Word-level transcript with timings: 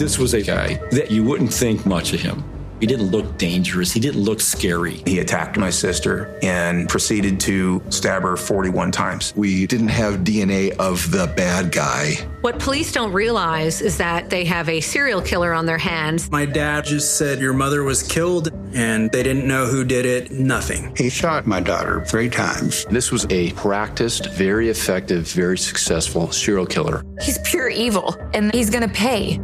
This 0.00 0.18
was 0.18 0.32
a 0.32 0.40
guy 0.40 0.80
that 0.92 1.10
you 1.10 1.22
wouldn't 1.22 1.52
think 1.52 1.84
much 1.84 2.14
of 2.14 2.22
him. 2.22 2.42
He 2.80 2.86
didn't 2.86 3.10
look 3.10 3.36
dangerous. 3.36 3.92
He 3.92 4.00
didn't 4.00 4.22
look 4.22 4.40
scary. 4.40 5.02
He 5.04 5.18
attacked 5.18 5.58
my 5.58 5.68
sister 5.68 6.38
and 6.42 6.88
proceeded 6.88 7.38
to 7.40 7.82
stab 7.90 8.22
her 8.22 8.38
41 8.38 8.92
times. 8.92 9.34
We 9.36 9.66
didn't 9.66 9.88
have 9.88 10.20
DNA 10.20 10.74
of 10.78 11.10
the 11.10 11.30
bad 11.36 11.70
guy. 11.70 12.14
What 12.40 12.58
police 12.58 12.90
don't 12.92 13.12
realize 13.12 13.82
is 13.82 13.98
that 13.98 14.30
they 14.30 14.46
have 14.46 14.70
a 14.70 14.80
serial 14.80 15.20
killer 15.20 15.52
on 15.52 15.66
their 15.66 15.76
hands. 15.76 16.30
My 16.30 16.46
dad 16.46 16.86
just 16.86 17.18
said 17.18 17.38
your 17.38 17.52
mother 17.52 17.84
was 17.84 18.02
killed 18.02 18.48
and 18.72 19.12
they 19.12 19.22
didn't 19.22 19.46
know 19.46 19.66
who 19.66 19.84
did 19.84 20.06
it, 20.06 20.30
nothing. 20.30 20.96
He 20.96 21.10
shot 21.10 21.46
my 21.46 21.60
daughter 21.60 22.02
three 22.06 22.30
times. 22.30 22.86
This 22.86 23.12
was 23.12 23.26
a 23.28 23.52
practiced, 23.52 24.32
very 24.32 24.70
effective, 24.70 25.28
very 25.28 25.58
successful 25.58 26.32
serial 26.32 26.64
killer. 26.64 27.04
He's 27.20 27.36
pure 27.44 27.68
evil 27.68 28.16
and 28.32 28.54
he's 28.54 28.70
gonna 28.70 28.88
pay. 28.88 29.38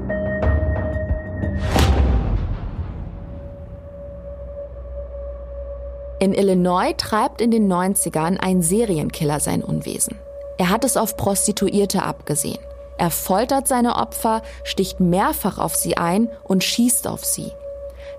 In 6.19 6.33
Illinois 6.33 6.95
treibt 6.97 7.41
in 7.41 7.51
den 7.51 7.71
90ern 7.71 8.39
ein 8.39 8.63
Serienkiller 8.63 9.39
sein 9.41 9.63
Unwesen. 9.63 10.17
Er 10.59 10.71
hat 10.71 10.85
es 10.85 10.97
auf 10.97 11.17
Prostituierte 11.17 12.03
abgesehen. 12.03 12.59
Er 12.99 13.11
foltert 13.11 13.69
seine 13.69 13.97
Opfer, 13.97 14.41
sticht 14.65 15.01
mehrfach 15.01 15.59
auf 15.59 15.77
sie 15.77 15.99
ein 15.99 16.31
und 16.45 16.65
schießt 16.65 17.07
auf 17.07 17.25
sie. 17.25 17.53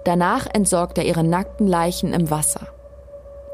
Danach 0.03 0.45
entsorgt 0.53 0.99
er 0.99 1.05
ihre 1.05 1.23
nackten 1.23 1.67
Leichen 1.67 2.13
im 2.13 2.29
Wasser. 2.29 2.67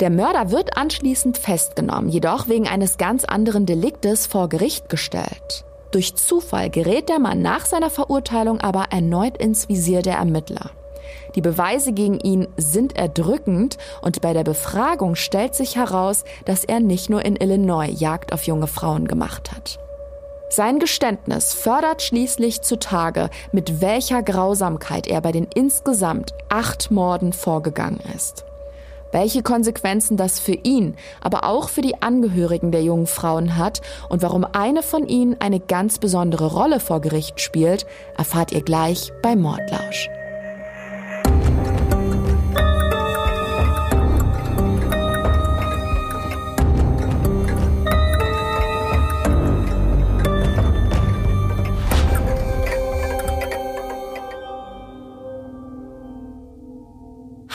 Der 0.01 0.09
Mörder 0.09 0.51
wird 0.51 0.75
anschließend 0.75 1.37
festgenommen, 1.37 2.09
jedoch 2.09 2.49
wegen 2.49 2.67
eines 2.67 2.97
ganz 2.97 3.23
anderen 3.23 3.65
Deliktes 3.65 4.27
vor 4.27 4.49
Gericht 4.49 4.89
gestellt. 4.89 5.63
Durch 5.91 6.15
Zufall 6.15 6.69
gerät 6.69 7.07
der 7.07 7.19
Mann 7.19 7.41
nach 7.41 7.65
seiner 7.65 7.89
Verurteilung 7.89 8.59
aber 8.59 8.87
erneut 8.91 9.37
ins 9.37 9.69
Visier 9.69 10.01
der 10.01 10.15
Ermittler. 10.15 10.71
Die 11.35 11.41
Beweise 11.41 11.93
gegen 11.93 12.19
ihn 12.19 12.47
sind 12.57 12.95
erdrückend 12.95 13.77
und 14.01 14.21
bei 14.21 14.33
der 14.33 14.43
Befragung 14.43 15.15
stellt 15.15 15.55
sich 15.55 15.75
heraus, 15.75 16.23
dass 16.45 16.63
er 16.63 16.79
nicht 16.79 17.09
nur 17.09 17.25
in 17.25 17.35
Illinois 17.35 17.89
Jagd 17.89 18.33
auf 18.33 18.43
junge 18.43 18.67
Frauen 18.67 19.07
gemacht 19.07 19.51
hat. 19.51 19.79
Sein 20.49 20.77
Geständnis 20.77 21.55
fördert 21.55 22.03
schließlich 22.03 22.61
zutage, 22.61 23.31
mit 23.51 23.81
welcher 23.81 24.21
Grausamkeit 24.21 25.07
er 25.07 25.19
bei 25.21 25.31
den 25.31 25.47
insgesamt 25.55 26.35
acht 26.47 26.91
Morden 26.91 27.33
vorgegangen 27.33 28.01
ist. 28.15 28.45
Welche 29.11 29.41
Konsequenzen 29.41 30.17
das 30.17 30.39
für 30.39 30.53
ihn, 30.53 30.95
aber 31.21 31.45
auch 31.45 31.69
für 31.69 31.81
die 31.81 32.01
Angehörigen 32.01 32.71
der 32.71 32.83
jungen 32.83 33.07
Frauen 33.07 33.57
hat 33.57 33.81
und 34.09 34.21
warum 34.21 34.43
eine 34.43 34.83
von 34.83 35.07
ihnen 35.07 35.39
eine 35.39 35.59
ganz 35.59 35.97
besondere 35.97 36.53
Rolle 36.53 36.79
vor 36.79 36.99
Gericht 36.99 37.41
spielt, 37.41 37.87
erfahrt 38.17 38.51
ihr 38.51 38.61
gleich 38.61 39.11
bei 39.23 39.35
Mordlausch. 39.35 40.09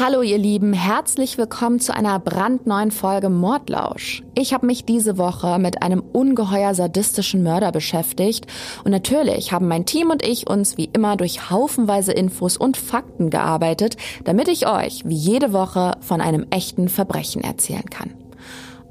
Hallo 0.00 0.22
ihr 0.22 0.38
Lieben, 0.38 0.74
herzlich 0.74 1.38
willkommen 1.38 1.80
zu 1.80 1.92
einer 1.92 2.20
brandneuen 2.20 2.92
Folge 2.92 3.30
Mordlausch. 3.30 4.22
Ich 4.36 4.54
habe 4.54 4.64
mich 4.64 4.84
diese 4.84 5.18
Woche 5.18 5.58
mit 5.58 5.82
einem 5.82 6.04
ungeheuer 6.12 6.72
sadistischen 6.72 7.42
Mörder 7.42 7.72
beschäftigt 7.72 8.46
und 8.84 8.92
natürlich 8.92 9.50
haben 9.50 9.66
mein 9.66 9.86
Team 9.86 10.10
und 10.10 10.24
ich 10.24 10.48
uns 10.48 10.76
wie 10.76 10.88
immer 10.92 11.16
durch 11.16 11.50
haufenweise 11.50 12.12
Infos 12.12 12.56
und 12.56 12.76
Fakten 12.76 13.28
gearbeitet, 13.28 13.96
damit 14.22 14.46
ich 14.46 14.68
euch 14.68 15.02
wie 15.04 15.16
jede 15.16 15.52
Woche 15.52 15.96
von 16.00 16.20
einem 16.20 16.46
echten 16.50 16.88
Verbrechen 16.88 17.42
erzählen 17.42 17.90
kann. 17.90 18.14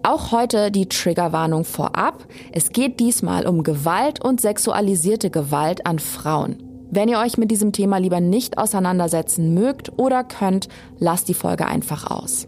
Auch 0.04 0.34
heute 0.34 0.72
die 0.72 0.90
Triggerwarnung 0.90 1.64
vorab. 1.64 2.26
Es 2.52 2.72
geht 2.72 3.00
diesmal 3.00 3.48
um 3.48 3.64
Gewalt 3.64 4.22
und 4.22 4.42
sexualisierte 4.42 5.30
Gewalt 5.30 5.86
an 5.86 6.00
Frauen. 6.00 6.67
Wenn 6.90 7.10
ihr 7.10 7.20
euch 7.20 7.38
mit 7.38 7.52
diesem 7.52 7.74
Thema 7.74 7.98
lieber 7.98 8.22
nicht 8.22 8.58
auseinandersetzen 8.58 9.54
mögt 9.54 9.92
oder 9.98 10.24
könnt, 10.24 10.70
lasst 11.00 11.28
die 11.28 11.34
Folge 11.34 11.68
einfach 11.68 12.10
aus. 12.10 12.46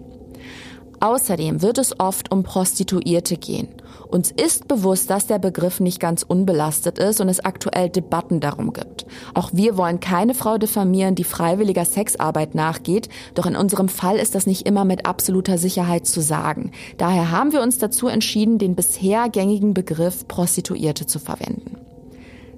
Außerdem 1.01 1.61
wird 1.61 1.77
es 1.77 1.97
oft 2.00 2.31
um 2.31 2.44
Prostituierte 2.44 3.38
gehen. 3.38 3.69
Uns 4.09 4.31
ist 4.31 4.67
bewusst, 4.67 5.09
dass 5.09 5.27
der 5.27 5.39
Begriff 5.39 5.79
nicht 5.79 6.00
ganz 6.00 6.23
unbelastet 6.23 6.97
ist 6.97 7.22
und 7.22 7.29
es 7.29 7.39
aktuell 7.39 7.89
Debatten 7.89 8.39
darum 8.39 8.73
gibt. 8.73 9.05
Auch 9.33 9.51
wir 9.53 9.77
wollen 9.77 10.00
keine 10.00 10.33
Frau 10.33 10.57
diffamieren, 10.57 11.16
die 11.16 11.23
freiwilliger 11.23 11.85
Sexarbeit 11.85 12.56
nachgeht, 12.56 13.07
doch 13.35 13.45
in 13.45 13.56
unserem 13.56 13.88
Fall 13.88 14.17
ist 14.17 14.35
das 14.35 14.45
nicht 14.45 14.66
immer 14.67 14.83
mit 14.83 15.06
absoluter 15.06 15.57
Sicherheit 15.57 16.07
zu 16.07 16.21
sagen. 16.21 16.71
Daher 16.97 17.31
haben 17.31 17.53
wir 17.53 17.61
uns 17.61 17.77
dazu 17.77 18.07
entschieden, 18.07 18.57
den 18.57 18.75
bisher 18.75 19.29
gängigen 19.29 19.73
Begriff 19.73 20.27
Prostituierte 20.27 21.06
zu 21.06 21.19
verwenden. 21.19 21.77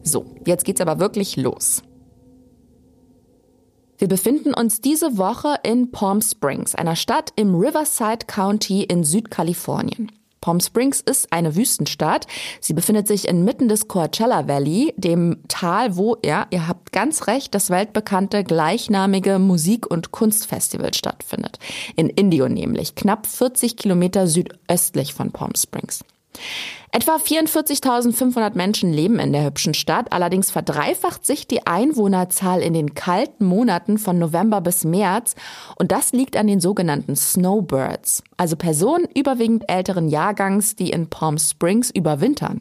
So, 0.03 0.25
jetzt 0.45 0.65
geht's 0.65 0.81
aber 0.81 0.99
wirklich 0.99 1.35
los. 1.37 1.83
Wir 3.97 4.07
befinden 4.07 4.55
uns 4.55 4.81
diese 4.81 5.19
Woche 5.19 5.55
in 5.61 5.91
Palm 5.91 6.21
Springs, 6.21 6.73
einer 6.73 6.95
Stadt 6.95 7.33
im 7.35 7.53
Riverside 7.53 8.25
County 8.25 8.81
in 8.83 9.03
Südkalifornien. 9.03 10.11
Palm 10.41 10.59
Springs 10.59 11.01
ist 11.01 11.31
eine 11.31 11.55
Wüstenstadt. 11.55 12.25
Sie 12.59 12.73
befindet 12.73 13.07
sich 13.07 13.27
inmitten 13.27 13.67
des 13.67 13.87
Coachella 13.87 14.47
Valley, 14.47 14.91
dem 14.97 15.43
Tal, 15.47 15.95
wo, 15.97 16.17
ja, 16.25 16.47
ihr 16.49 16.67
habt 16.67 16.91
ganz 16.91 17.27
recht, 17.27 17.53
das 17.53 17.69
weltbekannte 17.69 18.43
gleichnamige 18.43 19.37
Musik- 19.37 19.85
und 19.85 20.11
Kunstfestival 20.11 20.95
stattfindet. 20.95 21.59
In 21.95 22.09
Indio 22.09 22.49
nämlich, 22.49 22.95
knapp 22.95 23.27
40 23.27 23.77
Kilometer 23.77 24.25
südöstlich 24.25 25.13
von 25.13 25.31
Palm 25.31 25.53
Springs. 25.55 26.03
Etwa 26.93 27.15
44.500 27.15 28.55
Menschen 28.55 28.91
leben 28.91 29.17
in 29.19 29.31
der 29.31 29.45
hübschen 29.45 29.73
Stadt, 29.73 30.11
allerdings 30.11 30.51
verdreifacht 30.51 31.25
sich 31.25 31.47
die 31.47 31.65
Einwohnerzahl 31.65 32.61
in 32.61 32.73
den 32.73 32.95
kalten 32.95 33.45
Monaten 33.45 33.97
von 33.97 34.19
November 34.19 34.59
bis 34.59 34.83
März 34.83 35.35
und 35.77 35.93
das 35.93 36.11
liegt 36.11 36.35
an 36.35 36.47
den 36.47 36.59
sogenannten 36.59 37.15
Snowbirds, 37.15 38.23
also 38.35 38.57
Personen 38.57 39.07
überwiegend 39.15 39.69
älteren 39.69 40.09
Jahrgangs, 40.09 40.75
die 40.75 40.89
in 40.89 41.09
Palm 41.09 41.37
Springs 41.37 41.91
überwintern. 41.91 42.59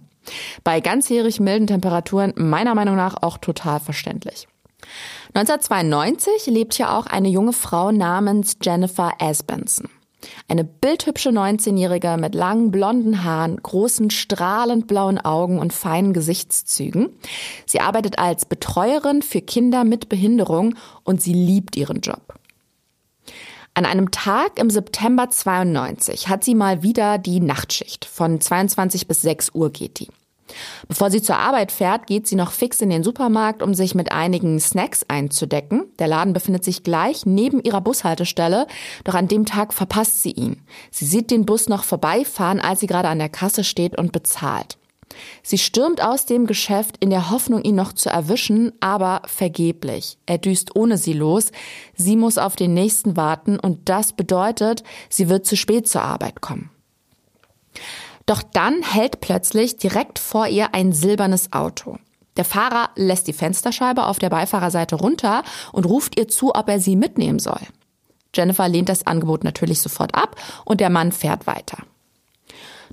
Bei 0.63 0.79
ganzjährig 0.79 1.41
milden 1.41 1.67
Temperaturen 1.67 2.33
meiner 2.37 2.77
Meinung 2.77 2.95
nach 2.95 3.23
auch 3.23 3.39
total 3.39 3.81
verständlich. 3.81 4.47
1992 5.35 6.47
lebt 6.47 6.75
hier 6.75 6.93
auch 6.93 7.07
eine 7.07 7.29
junge 7.29 7.53
Frau 7.53 7.91
namens 7.91 8.57
Jennifer 8.63 9.13
Asbenson. 9.19 9.89
Eine 10.49 10.65
bildhübsche 10.65 11.31
19-Jährige 11.31 12.17
mit 12.19 12.35
langen 12.35 12.71
blonden 12.71 13.25
Haaren, 13.25 13.57
großen 13.57 14.11
strahlend 14.11 14.87
blauen 14.87 15.19
Augen 15.19 15.59
und 15.59 15.73
feinen 15.73 16.13
Gesichtszügen. 16.13 17.11
Sie 17.67 17.81
arbeitet 17.81 18.19
als 18.19 18.45
Betreuerin 18.45 19.23
für 19.23 19.41
Kinder 19.41 19.85
mit 19.85 20.09
Behinderung 20.09 20.75
und 21.05 21.23
sie 21.23 21.35
liebt 21.35 21.77
ihren 21.77 22.01
Job. 22.01 22.35
An 23.75 23.87
einem 23.87 24.11
Tag 24.11 24.59
im 24.59 24.69
September 24.69 25.31
92 25.31 26.29
hat 26.29 26.45
sie 26.45 26.55
mal 26.55 26.83
wieder 26.83 27.19
die 27.19 27.41
Nachtschicht. 27.41 28.05
Von 28.05 28.41
22 28.41 29.07
bis 29.07 29.23
6 29.23 29.55
Uhr 29.55 29.71
geht 29.71 30.01
die. 30.01 30.09
Bevor 30.89 31.11
sie 31.11 31.23
zur 31.23 31.37
Arbeit 31.37 31.73
fährt, 31.73 32.07
geht 32.07 32.27
sie 32.27 32.37
noch 32.37 32.53
fix 32.53 32.81
in 32.81 32.91
den 32.91 33.03
Supermarkt, 33.03 33.63
um 33.63 33.75
sich 33.75 33.95
mit 33.95 34.13
einigen 34.13 34.59
Snacks 34.61 35.05
einzudecken. 35.09 35.85
Der 35.99 36.09
Laden 36.09 36.33
befindet 36.33 36.65
sich 36.65 36.83
gleich 36.83 37.27
neben 37.27 37.63
ihrer 37.63 37.81
Bushaltestelle, 37.81 38.67
doch 39.05 39.15
an 39.15 39.29
dem 39.29 39.47
Tag 39.47 39.73
verpasst 39.73 40.23
sie 40.23 40.33
ihn. 40.33 40.63
Sie 40.91 41.07
sieht 41.07 41.31
den 41.31 41.47
Bus 41.47 41.69
noch 41.69 41.85
vorbeifahren, 41.85 42.61
als 42.61 42.81
sie 42.81 42.87
gerade 42.87 43.09
an 43.09 43.19
der 43.19 43.29
Kasse 43.29 43.65
steht 43.65 43.99
und 43.99 44.13
bezahlt. 44.13 44.79
Sie 45.43 45.59
stürmt 45.59 46.03
aus 46.03 46.27
dem 46.27 46.47
Geschäft 46.47 46.97
in 47.01 47.11
der 47.11 47.31
Hoffnung, 47.31 47.63
ihn 47.63 47.75
noch 47.75 47.93
zu 47.93 48.09
erwischen, 48.09 48.73
aber 48.81 49.23
vergeblich. 49.27 50.19
Er 50.27 50.39
düst 50.39 50.77
ohne 50.77 50.99
sie 50.99 51.13
los. 51.13 51.51
Sie 51.95 52.17
muss 52.17 52.39
auf 52.39 52.57
den 52.57 52.75
nächsten 52.75 53.17
warten 53.17 53.59
und 53.59 53.89
das 53.89 54.13
bedeutet, 54.13 54.85
sie 55.09 55.29
wird 55.29 55.47
zu 55.47 55.57
spät 55.57 55.89
zur 55.89 56.03
Arbeit 56.03 56.41
kommen. 56.41 56.71
Doch 58.31 58.45
dann 58.45 58.83
hält 58.83 59.21
plötzlich 59.21 59.77
direkt 59.77 60.21
vor 60.21 60.47
ihr 60.47 60.73
ein 60.73 60.93
silbernes 60.93 61.53
Auto. 61.53 61.99
Der 62.37 62.45
Fahrer 62.45 62.91
lässt 62.95 63.27
die 63.27 63.33
Fensterscheibe 63.33 64.07
auf 64.07 64.21
der 64.21 64.31
Beifahrerseite 64.31 64.95
runter 64.95 65.43
und 65.73 65.85
ruft 65.85 66.17
ihr 66.17 66.29
zu, 66.29 66.55
ob 66.55 66.69
er 66.69 66.79
sie 66.79 66.95
mitnehmen 66.95 67.41
soll. 67.41 67.59
Jennifer 68.33 68.69
lehnt 68.69 68.89
das 68.89 69.05
Angebot 69.05 69.43
natürlich 69.43 69.81
sofort 69.81 70.15
ab 70.15 70.37
und 70.65 70.81
der 70.81 70.91
Mann 70.91 71.11
fährt 71.11 71.49
weiter. 71.49 71.79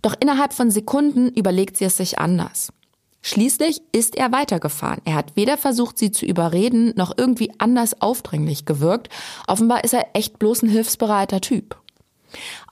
Doch 0.02 0.16
innerhalb 0.20 0.54
von 0.54 0.72
Sekunden 0.72 1.30
überlegt 1.30 1.78
sie 1.78 1.86
es 1.86 1.98
sich 1.98 2.18
anders. 2.18 2.74
Schließlich 3.22 3.84
ist 3.92 4.16
er 4.16 4.32
weitergefahren. 4.32 5.02
Er 5.06 5.14
hat 5.14 5.36
weder 5.36 5.58
versucht, 5.58 6.00
sie 6.00 6.10
zu 6.10 6.26
überreden, 6.26 6.94
noch 6.96 7.14
irgendwie 7.16 7.52
anders 7.60 8.02
aufdringlich 8.02 8.66
gewirkt. 8.66 9.10
Offenbar 9.46 9.84
ist 9.84 9.94
er 9.94 10.08
echt 10.14 10.40
bloß 10.40 10.64
ein 10.64 10.70
hilfsbereiter 10.70 11.42
Typ. 11.42 11.78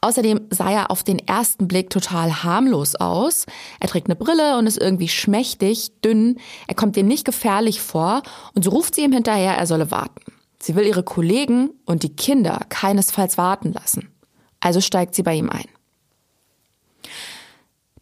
Außerdem 0.01 0.41
sah 0.49 0.69
er 0.69 0.91
auf 0.91 1.03
den 1.03 1.19
ersten 1.19 1.67
Blick 1.67 1.89
total 1.89 2.43
harmlos 2.43 2.95
aus. 2.95 3.45
Er 3.79 3.87
trägt 3.87 4.07
eine 4.07 4.15
Brille 4.15 4.57
und 4.57 4.67
ist 4.67 4.77
irgendwie 4.77 5.07
schmächtig, 5.07 5.91
dünn. 6.03 6.39
Er 6.67 6.75
kommt 6.75 6.97
ihr 6.97 7.03
nicht 7.03 7.25
gefährlich 7.25 7.81
vor 7.81 8.23
und 8.53 8.63
so 8.63 8.71
ruft 8.71 8.95
sie 8.95 9.03
ihm 9.03 9.13
hinterher, 9.13 9.57
er 9.57 9.67
solle 9.67 9.91
warten. 9.91 10.21
Sie 10.59 10.75
will 10.75 10.85
ihre 10.85 11.03
Kollegen 11.03 11.71
und 11.85 12.03
die 12.03 12.15
Kinder 12.15 12.61
keinesfalls 12.69 13.37
warten 13.37 13.73
lassen. 13.73 14.11
Also 14.59 14.81
steigt 14.81 15.15
sie 15.15 15.23
bei 15.23 15.35
ihm 15.35 15.49
ein. 15.49 15.67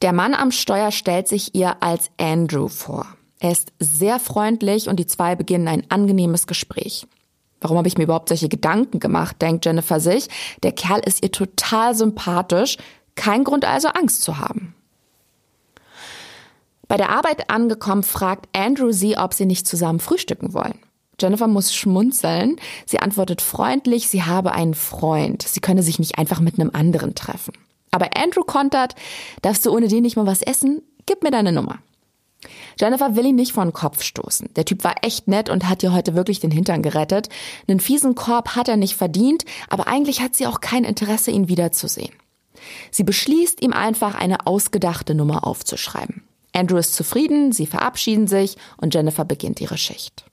Der 0.01 0.13
Mann 0.13 0.33
am 0.33 0.51
Steuer 0.51 0.91
stellt 0.91 1.27
sich 1.27 1.55
ihr 1.55 1.81
als 1.81 2.09
Andrew 2.17 2.67
vor. 2.67 3.05
Er 3.39 3.51
ist 3.51 3.73
sehr 3.79 4.19
freundlich 4.19 4.87
und 4.87 4.97
die 4.97 5.05
zwei 5.05 5.35
beginnen 5.35 5.67
ein 5.67 5.89
angenehmes 5.89 6.47
Gespräch. 6.47 7.07
Warum 7.63 7.77
habe 7.77 7.87
ich 7.87 7.97
mir 7.97 8.03
überhaupt 8.03 8.27
solche 8.27 8.49
Gedanken 8.49 8.99
gemacht, 8.99 9.41
denkt 9.41 9.65
Jennifer 9.65 10.01
sich. 10.01 10.27
Der 10.63 10.73
Kerl 10.73 10.99
ist 10.99 11.23
ihr 11.23 11.31
total 11.31 11.95
sympathisch. 11.95 12.77
Kein 13.15 13.45
Grund 13.45 13.63
also 13.63 13.87
Angst 13.87 14.21
zu 14.21 14.37
haben. 14.37 14.75
Bei 16.89 16.97
der 16.97 17.09
Arbeit 17.09 17.49
angekommen, 17.49 18.03
fragt 18.03 18.49
Andrew 18.55 18.91
sie, 18.91 19.17
ob 19.17 19.33
sie 19.33 19.45
nicht 19.45 19.65
zusammen 19.65 20.01
frühstücken 20.01 20.53
wollen. 20.53 20.77
Jennifer 21.19 21.47
muss 21.47 21.73
schmunzeln. 21.73 22.57
Sie 22.85 22.99
antwortet 22.99 23.41
freundlich, 23.41 24.09
sie 24.09 24.23
habe 24.23 24.51
einen 24.51 24.73
Freund. 24.73 25.41
Sie 25.41 25.61
könne 25.61 25.83
sich 25.83 25.99
nicht 25.99 26.17
einfach 26.17 26.41
mit 26.41 26.59
einem 26.59 26.71
anderen 26.73 27.15
treffen. 27.15 27.53
Aber 27.91 28.09
Andrew 28.17 28.43
kontert, 28.43 28.95
darfst 29.41 29.65
du 29.65 29.71
ohne 29.71 29.87
den 29.87 30.01
nicht 30.01 30.17
mal 30.17 30.25
was 30.25 30.41
essen? 30.41 30.81
Gib 31.05 31.23
mir 31.23 31.31
deine 31.31 31.53
Nummer. 31.53 31.79
Jennifer 32.79 33.15
will 33.15 33.25
ihn 33.25 33.35
nicht 33.35 33.53
vor 33.53 33.63
den 33.63 33.73
Kopf 33.73 34.03
stoßen. 34.03 34.49
Der 34.55 34.65
Typ 34.65 34.83
war 34.83 34.95
echt 35.01 35.27
nett 35.27 35.49
und 35.49 35.69
hat 35.69 35.83
ihr 35.83 35.93
heute 35.93 36.15
wirklich 36.15 36.39
den 36.39 36.51
Hintern 36.51 36.81
gerettet. 36.81 37.29
Einen 37.67 37.79
fiesen 37.79 38.15
Korb 38.15 38.55
hat 38.55 38.67
er 38.67 38.77
nicht 38.77 38.95
verdient, 38.95 39.45
aber 39.69 39.87
eigentlich 39.87 40.21
hat 40.21 40.35
sie 40.35 40.47
auch 40.47 40.61
kein 40.61 40.83
Interesse, 40.83 41.31
ihn 41.31 41.47
wiederzusehen. 41.47 42.13
Sie 42.91 43.03
beschließt, 43.03 43.61
ihm 43.61 43.73
einfach 43.73 44.15
eine 44.15 44.47
ausgedachte 44.47 45.15
Nummer 45.15 45.45
aufzuschreiben. 45.45 46.23
Andrew 46.53 46.77
ist 46.77 46.93
zufrieden, 46.93 47.51
sie 47.51 47.65
verabschieden 47.65 48.27
sich 48.27 48.57
und 48.77 48.93
Jennifer 48.93 49.25
beginnt 49.25 49.59
ihre 49.59 49.77
Schicht. 49.77 50.25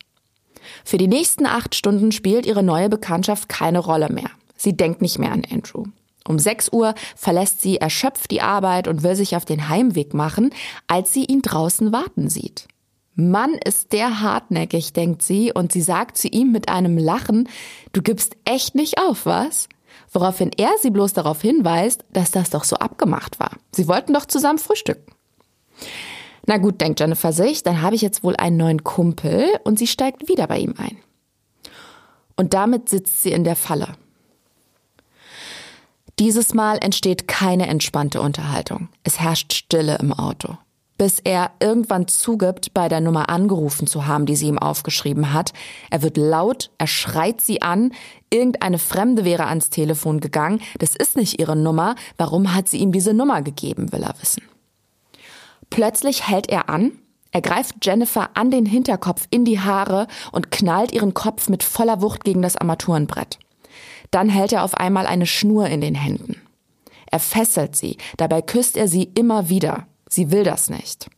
Für 0.85 0.99
die 0.99 1.09
nächsten 1.09 1.47
acht 1.47 1.75
Stunden 1.75 2.13
spielt 2.13 2.47
ihre 2.47 2.63
neue 2.63 2.89
Bekanntschaft 2.89 3.49
keine 3.49 3.79
Rolle 3.79 4.11
mehr. 4.11 4.31
Sie 4.57 4.77
denkt 4.77 5.01
nicht 5.01 5.19
mehr 5.19 5.33
an 5.33 5.43
Andrew. 5.51 5.85
Um 6.27 6.39
6 6.39 6.73
Uhr 6.73 6.95
verlässt 7.17 7.63
sie 7.63 7.79
erschöpft 7.79 8.31
die 8.31 8.43
Arbeit 8.43 8.89
und 8.89 9.03
will 9.03 9.17
sich 9.17 9.37
auf 9.37 9.45
den 9.45 9.69
Heimweg 9.69 10.15
machen, 10.15 10.51
als 10.87 11.13
sie 11.13 11.25
ihn 11.25 11.43
draußen 11.43 11.93
warten 11.93 12.29
sieht. 12.29 12.69
Mann, 13.15 13.55
ist 13.55 13.93
der 13.93 14.21
hartnäckig, 14.21 14.93
denkt 14.93 15.23
sie, 15.23 15.53
und 15.53 15.73
sie 15.73 15.83
sagt 15.83 16.17
zu 16.17 16.29
ihm 16.29 16.53
mit 16.53 16.69
einem 16.69 16.97
Lachen, 16.97 17.49
du 17.93 18.03
gibst 18.03 18.37
echt 18.45 18.75
nicht 18.75 18.99
auf, 18.99 19.27
was? 19.27 19.69
Woraufhin 20.13 20.51
er 20.57 20.71
sie 20.81 20.91
bloß 20.91 21.13
darauf 21.13 21.43
hinweist, 21.43 22.05
dass 22.13 22.31
das 22.31 22.51
doch 22.51 22.65
so 22.65 22.77
abgemacht 22.77 23.39
war. 23.39 23.53
Sie 23.73 23.89
wollten 23.89 24.15
doch 24.15 24.27
zusammen 24.27 24.59
frühstücken. 24.59 25.13
Na 26.47 26.57
gut, 26.57 26.81
denkt 26.81 27.01
Jennifer 27.01 27.33
sich, 27.33 27.63
dann 27.63 27.83
habe 27.83 27.95
ich 27.95 28.03
jetzt 28.03 28.25
wohl 28.25 28.37
einen 28.37 28.57
neuen 28.57 28.85
Kumpel 28.85 29.47
und 29.65 29.79
sie 29.79 29.87
steigt 29.87 30.29
wieder 30.29 30.47
bei 30.47 30.59
ihm 30.59 30.75
ein. 30.79 30.97
Und 32.37 32.55
damit 32.55 32.89
sitzt 32.89 33.23
sie 33.23 33.33
in 33.33 33.45
der 33.45 33.57
Falle. 33.57 33.89
Dieses 36.21 36.53
Mal 36.53 36.77
entsteht 36.83 37.29
keine 37.29 37.67
entspannte 37.67 38.21
Unterhaltung. 38.21 38.91
Es 39.05 39.21
herrscht 39.21 39.55
Stille 39.55 39.97
im 40.03 40.13
Auto. 40.13 40.59
Bis 40.99 41.19
er 41.19 41.53
irgendwann 41.61 42.09
zugibt, 42.09 42.75
bei 42.75 42.91
der 42.91 43.01
Nummer 43.01 43.31
angerufen 43.31 43.87
zu 43.87 44.07
haben, 44.07 44.27
die 44.27 44.37
sie 44.37 44.49
ihm 44.49 44.59
aufgeschrieben 44.59 45.33
hat. 45.33 45.55
Er 45.89 46.03
wird 46.03 46.19
laut, 46.19 46.73
er 46.77 46.89
schreit 46.89 47.41
sie 47.41 47.63
an, 47.63 47.95
irgendeine 48.29 48.79
Fremde 48.79 49.25
wäre 49.25 49.47
ans 49.47 49.71
Telefon 49.71 50.21
gegangen, 50.21 50.61
das 50.79 50.95
ist 50.95 51.17
nicht 51.17 51.41
ihre 51.41 51.57
Nummer, 51.57 51.95
warum 52.19 52.55
hat 52.55 52.69
sie 52.69 52.81
ihm 52.81 52.93
diese 52.93 53.15
Nummer 53.15 53.41
gegeben, 53.41 53.91
will 53.91 54.03
er 54.03 54.15
wissen. 54.21 54.43
Plötzlich 55.71 56.29
hält 56.29 56.51
er 56.51 56.69
an, 56.69 56.93
er 57.33 57.41
greift 57.41 57.77
Jennifer 57.81 58.29
an 58.35 58.51
den 58.51 58.67
Hinterkopf 58.67 59.27
in 59.31 59.47
die 59.47 59.61
Haare 59.61 60.07
und 60.33 60.51
knallt 60.51 60.93
ihren 60.93 61.15
Kopf 61.15 61.49
mit 61.49 61.63
voller 61.63 62.03
Wucht 62.03 62.25
gegen 62.25 62.43
das 62.43 62.57
Armaturenbrett. 62.57 63.39
Dann 64.11 64.29
hält 64.29 64.53
er 64.53 64.65
auf 64.65 64.75
einmal 64.75 65.07
eine 65.07 65.27
Schnur 65.27 65.67
in 65.67 65.81
den 65.81 65.95
Händen. 65.95 66.37
Er 67.11 67.21
fesselt 67.21 67.77
sie, 67.77 67.99
dabei 68.17 68.43
küsst 68.43 68.77
er 68.77 68.89
sie 68.89 69.11
immer 69.15 69.49
wieder. 69.49 69.87
Sie 70.09 70.31
will 70.31 70.45
das 70.45 70.71
nicht. 70.71 71.09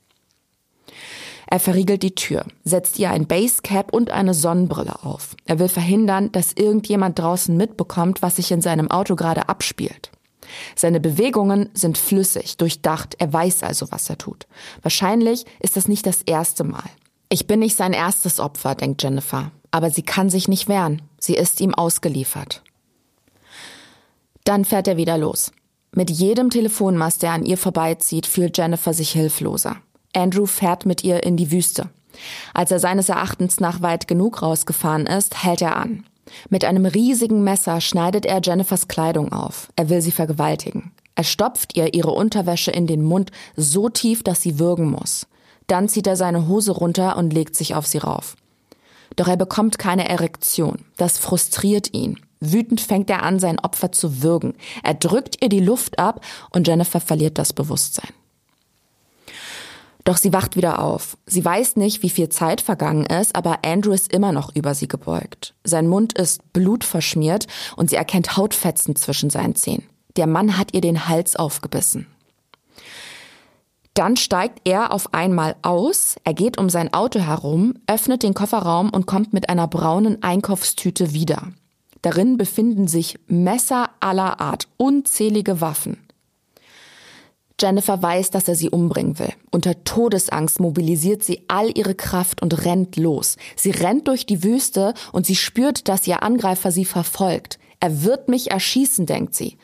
Er 1.47 1.61
verriegelt 1.61 2.03
die 2.03 2.15
Tür, 2.15 2.47
setzt 2.65 2.99
ihr 2.99 3.11
ein 3.11 3.27
Basecap 3.27 3.93
und 3.93 4.11
eine 4.11 4.33
Sonnenbrille 4.33 5.05
auf. 5.05 5.37
Er 5.45 5.59
will 5.59 5.69
verhindern, 5.69 6.33
dass 6.33 6.55
irgendjemand 6.55 7.19
draußen 7.19 7.55
mitbekommt, 7.55 8.23
was 8.23 8.37
sich 8.37 8.51
in 8.53 8.63
seinem 8.63 8.91
Auto 8.91 9.17
gerade 9.17 9.51
abspielt. 9.51 10.11
Seine 10.75 10.99
Bewegungen 10.99 11.69
sind 11.75 11.99
flüssig, 11.99 12.57
durchdacht, 12.57 13.17
er 13.19 13.33
weiß 13.33 13.65
also, 13.65 13.91
was 13.91 14.09
er 14.09 14.17
tut. 14.17 14.47
Wahrscheinlich 14.81 15.45
ist 15.61 15.77
das 15.77 15.89
nicht 15.89 16.07
das 16.07 16.23
erste 16.23 16.65
Mal. 16.65 16.89
Ich 17.29 17.47
bin 17.47 17.61
nicht 17.61 17.77
sein 17.77 17.93
erstes 17.93 18.41
Opfer, 18.41 18.75
denkt 18.75 19.03
Jennifer, 19.03 19.51
aber 19.71 19.91
sie 19.91 20.03
kann 20.03 20.31
sich 20.31 20.49
nicht 20.49 20.69
wehren. 20.69 21.03
Sie 21.19 21.35
ist 21.35 21.61
ihm 21.61 21.75
ausgeliefert. 21.75 22.63
Dann 24.45 24.65
fährt 24.65 24.89
er 24.89 24.97
wieder 24.97 25.19
los. 25.19 25.53
Mit 25.95 26.11
jedem 26.11 26.51
Telefonmast, 26.51 27.23
der 27.23 27.33
an 27.33 27.45
ihr 27.45 27.59
vorbeizieht, 27.59 28.27
fühlt 28.27 28.57
Jennifer 28.57 28.95
sich 28.95 29.13
hilfloser. 29.13 29.77
Andrew 30.15 30.47
fährt 30.47 30.87
mit 30.87 31.05
ihr 31.05 31.23
in 31.23 31.37
die 31.37 31.51
Wüste. 31.51 31.91
Als 32.55 32.71
er 32.71 32.79
seines 32.79 33.09
Erachtens 33.09 33.61
nach 33.61 33.83
weit 33.83 34.09
genug 34.09 34.43
rausgefahren 34.43 35.07
ist, 35.07 35.43
hält 35.43 35.63
er 35.63 35.77
an. 35.77 36.05
Mit 36.49 36.65
einem 36.65 36.87
riesigen 36.87 37.43
Messer 37.45 37.81
schneidet 37.81 38.27
er 38.27 38.41
Jennifers 38.43 38.89
Kleidung 38.89 39.33
auf. 39.33 39.69
Er 39.77 39.89
will 39.89 40.01
sie 40.01 40.13
vergewaltigen. 40.13 40.93
Er 41.15 41.25
stopft 41.25 41.77
ihr 41.77 41.95
ihre 41.95 42.13
Unterwäsche 42.13 42.71
in 42.71 42.87
den 42.87 43.03
Mund 43.03 43.31
so 43.57 43.89
tief, 43.89 44.23
dass 44.23 44.41
sie 44.41 44.59
würgen 44.59 44.91
muss. 44.91 45.27
Dann 45.67 45.89
zieht 45.89 46.07
er 46.07 46.17
seine 46.17 46.49
Hose 46.49 46.73
runter 46.73 47.17
und 47.17 47.33
legt 47.33 47.55
sich 47.55 47.75
auf 47.75 47.87
sie 47.87 47.99
rauf. 47.99 48.37
Doch 49.17 49.29
er 49.29 49.37
bekommt 49.37 49.79
keine 49.79 50.09
Erektion. 50.09 50.85
Das 50.97 51.19
frustriert 51.19 51.93
ihn. 51.93 52.19
Wütend 52.43 52.81
fängt 52.81 53.09
er 53.09 53.23
an, 53.23 53.39
sein 53.39 53.61
Opfer 53.61 53.93
zu 53.93 54.23
würgen. 54.23 54.55
Er 54.83 54.95
drückt 54.95 55.43
ihr 55.43 55.49
die 55.49 55.61
Luft 55.61 55.99
ab 55.99 56.25
und 56.51 56.67
Jennifer 56.67 57.01
verliert 57.01 57.39
das 57.39 57.53
Bewusstsein. 57.53 58.11
Doch 60.05 60.17
sie 60.17 60.33
wacht 60.33 60.57
wieder 60.57 60.83
auf. 60.83 61.17
Sie 61.27 61.45
weiß 61.45 61.77
nicht, 61.77 62.03
wie 62.03 62.11
viel 62.11 62.29
Zeit 62.29 62.61
vergangen 62.61 63.07
ist, 63.07 63.37
aber 63.37 63.61
Andrew 63.65 63.93
ist 63.93 64.13
immer 64.13 64.33
noch 64.33 64.55
über 64.57 64.75
sie 64.75 64.89
gebeugt. 64.89 65.55
Sein 65.63 65.87
Mund 65.87 66.19
ist 66.19 66.53
blutverschmiert 66.53 67.47
und 67.77 67.91
sie 67.91 67.97
erkennt 67.97 68.37
Hautfetzen 68.37 68.97
zwischen 68.97 69.31
seinen 69.31 69.55
Zähnen. 69.55 69.85
Der 70.17 70.27
Mann 70.27 70.59
hat 70.59 70.75
ihr 70.75 70.81
den 70.81 71.09
Hals 71.09 71.37
aufgebissen. 71.37 72.09
Dann 73.95 74.17
steigt 74.17 74.67
er 74.67 74.93
auf 74.93 75.15
einmal 75.15 75.55
aus, 75.63 76.17
er 76.25 76.35
geht 76.35 76.59
um 76.59 76.71
sein 76.71 76.93
Auto 76.93 77.21
herum, 77.21 77.75
öffnet 77.87 78.23
den 78.23 78.35
Kofferraum 78.35 78.91
und 78.91 79.07
kommt 79.07 79.33
mit 79.33 79.49
einer 79.51 79.69
braunen 79.69 80.23
Einkaufstüte 80.23 81.13
wieder. 81.13 81.53
Darin 82.03 82.37
befinden 82.37 82.89
sich 82.89 83.19
Messer 83.29 83.91
aller 84.01 84.41
Art, 84.41 84.69
unzählige 84.77 85.61
Waffen. 85.61 85.99
Jennifer 87.61 88.03
weiß, 88.03 88.31
dass 88.31 88.49
er 88.49 88.57
sie 88.57 88.71
umbringen 88.71 89.21
will. 89.21 89.33
Unter 89.53 89.85
Todesangst 89.85 90.59
mobilisiert 90.59 91.23
sie 91.23 91.45
all 91.47 91.71
ihre 91.79 91.95
Kraft 91.95 92.43
und 92.43 92.65
rennt 92.65 92.97
los. 92.97 93.37
Sie 93.55 93.71
rennt 93.71 94.09
durch 94.09 94.27
die 94.27 94.43
Wüste 94.43 94.95
und 95.13 95.27
sie 95.27 95.37
spürt, 95.37 95.89
dass 95.89 96.07
ihr 96.09 96.25
Angreifer 96.25 96.73
sie 96.73 96.85
verfolgt. 96.85 97.61
Er 97.79 98.03
wird 98.03 98.29
mich 98.29 98.51
erschießen, 98.51 99.07
denkt 99.07 99.37
sie. 99.37 99.59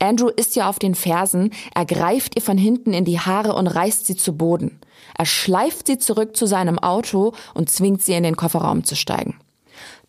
Andrew 0.00 0.28
ist 0.28 0.56
ihr 0.56 0.68
auf 0.68 0.80
den 0.80 0.96
Fersen, 0.96 1.50
er 1.74 1.86
greift 1.86 2.34
ihr 2.34 2.42
von 2.42 2.58
hinten 2.58 2.92
in 2.92 3.04
die 3.04 3.20
Haare 3.20 3.54
und 3.54 3.68
reißt 3.68 4.06
sie 4.06 4.16
zu 4.16 4.36
Boden. 4.36 4.80
Er 5.16 5.26
schleift 5.26 5.86
sie 5.86 5.98
zurück 5.98 6.36
zu 6.36 6.46
seinem 6.46 6.80
Auto 6.80 7.32
und 7.54 7.70
zwingt 7.70 8.02
sie 8.02 8.14
in 8.14 8.24
den 8.24 8.36
Kofferraum 8.36 8.82
zu 8.82 8.96
steigen. 8.96 9.38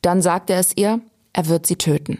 Dann 0.01 0.22
sagt 0.22 0.50
er 0.50 0.60
es 0.60 0.75
ihr, 0.75 1.01
er 1.36 1.48
wird 1.50 1.68
sie 1.68 1.75
töten. 1.75 2.20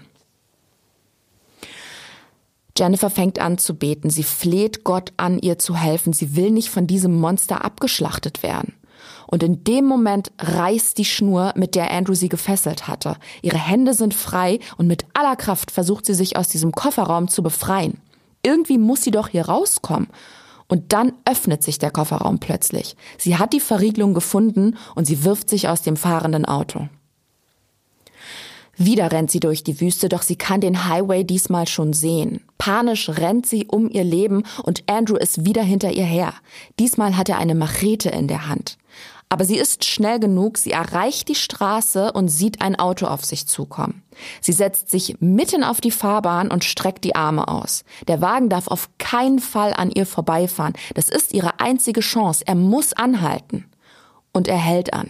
Jennifer 2.78 3.10
fängt 3.10 3.40
an 3.40 3.58
zu 3.58 3.76
beten. 3.76 4.10
Sie 4.10 4.24
fleht 4.24 4.84
Gott 4.84 5.14
an, 5.16 5.40
ihr 5.40 5.58
zu 5.58 5.78
helfen. 5.78 6.12
Sie 6.12 6.36
will 6.36 6.52
nicht 6.52 6.70
von 6.70 6.86
diesem 6.86 7.18
Monster 7.18 7.64
abgeschlachtet 7.64 8.44
werden. 8.44 8.74
Und 9.28 9.42
in 9.42 9.64
dem 9.64 9.86
Moment 9.86 10.34
reißt 10.40 10.98
die 10.98 11.06
Schnur, 11.06 11.54
mit 11.56 11.76
der 11.76 11.92
Andrew 11.92 12.14
sie 12.14 12.28
gefesselt 12.28 12.90
hatte. 12.90 13.16
Ihre 13.42 13.58
Hände 13.58 13.94
sind 13.94 14.14
frei 14.14 14.60
und 14.78 14.88
mit 14.88 15.06
aller 15.14 15.38
Kraft 15.38 15.72
versucht 15.72 16.06
sie 16.06 16.14
sich 16.14 16.36
aus 16.36 16.50
diesem 16.50 16.74
Kofferraum 16.74 17.30
zu 17.30 17.42
befreien. 17.42 18.02
Irgendwie 18.44 18.78
muss 18.78 19.04
sie 19.04 19.12
doch 19.12 19.30
hier 19.30 19.46
rauskommen. 19.46 20.10
Und 20.68 20.92
dann 20.92 21.14
öffnet 21.24 21.64
sich 21.64 21.80
der 21.80 21.92
Kofferraum 21.92 22.40
plötzlich. 22.40 22.98
Sie 23.18 23.38
hat 23.38 23.54
die 23.54 23.62
Verriegelung 23.62 24.14
gefunden 24.14 24.76
und 24.94 25.06
sie 25.06 25.24
wirft 25.24 25.50
sich 25.50 25.70
aus 25.70 25.84
dem 25.84 25.96
fahrenden 25.96 26.44
Auto. 26.44 26.90
Wieder 28.77 29.12
rennt 29.12 29.32
sie 29.32 29.39
durch 29.39 29.63
die 29.63 29.79
Wüste, 29.79 30.10
doch 30.10 30.22
sie 30.22 30.36
kann 30.36 30.62
den 30.62 30.88
Highway 30.88 31.24
diesmal 31.24 31.67
schon 31.67 31.94
sehen. 31.94 32.41
Panisch 32.58 33.10
rennt 33.10 33.46
sie 33.46 33.67
um 33.67 33.89
ihr 33.89 34.03
Leben 34.03 34.44
und 34.63 34.84
Andrew 34.88 35.15
ist 35.15 35.46
wieder 35.46 35.63
hinter 35.63 35.91
ihr 35.91 36.03
her. 36.03 36.34
Diesmal 36.79 37.15
hat 37.15 37.29
er 37.29 37.38
eine 37.38 37.55
Machete 37.55 38.10
in 38.10 38.27
der 38.27 38.48
Hand. 38.48 38.77
Aber 39.29 39.44
sie 39.44 39.58
ist 39.58 39.86
schnell 39.86 40.20
genug, 40.20 40.58
sie 40.58 40.72
erreicht 40.72 41.27
die 41.29 41.36
Straße 41.36 42.12
und 42.13 42.27
sieht 42.27 42.62
ein 42.62 42.77
Auto 42.77 43.08
auf 43.08 43.25
sich 43.25 43.48
zukommen. 43.48 44.03
Sie 44.39 44.53
setzt 44.53 44.89
sich 44.89 45.17
mitten 45.20 45.63
auf 45.63 45.82
die 45.82 45.91
Fahrbahn 45.91 46.51
und 46.51 46.63
streckt 46.63 47.03
die 47.03 47.15
Arme 47.15 47.48
aus. 47.48 47.84
Der 48.08 48.22
Wagen 48.22 48.50
darf 48.50 48.67
auf 48.67 48.89
keinen 48.98 49.39
Fall 49.39 49.74
an 49.74 49.89
ihr 49.89 50.05
vorbeifahren. 50.05 50.74
Das 50.94 51.10
ist 51.10 51.34
ihre 51.34 51.60
einzige 51.60 52.01
Chance. 52.01 52.44
Er 52.46 52.55
muss 52.55 52.94
anhalten. 52.94 53.65
Und 54.32 54.48
er 54.48 54.58
hält 54.58 54.94
an. 54.94 55.10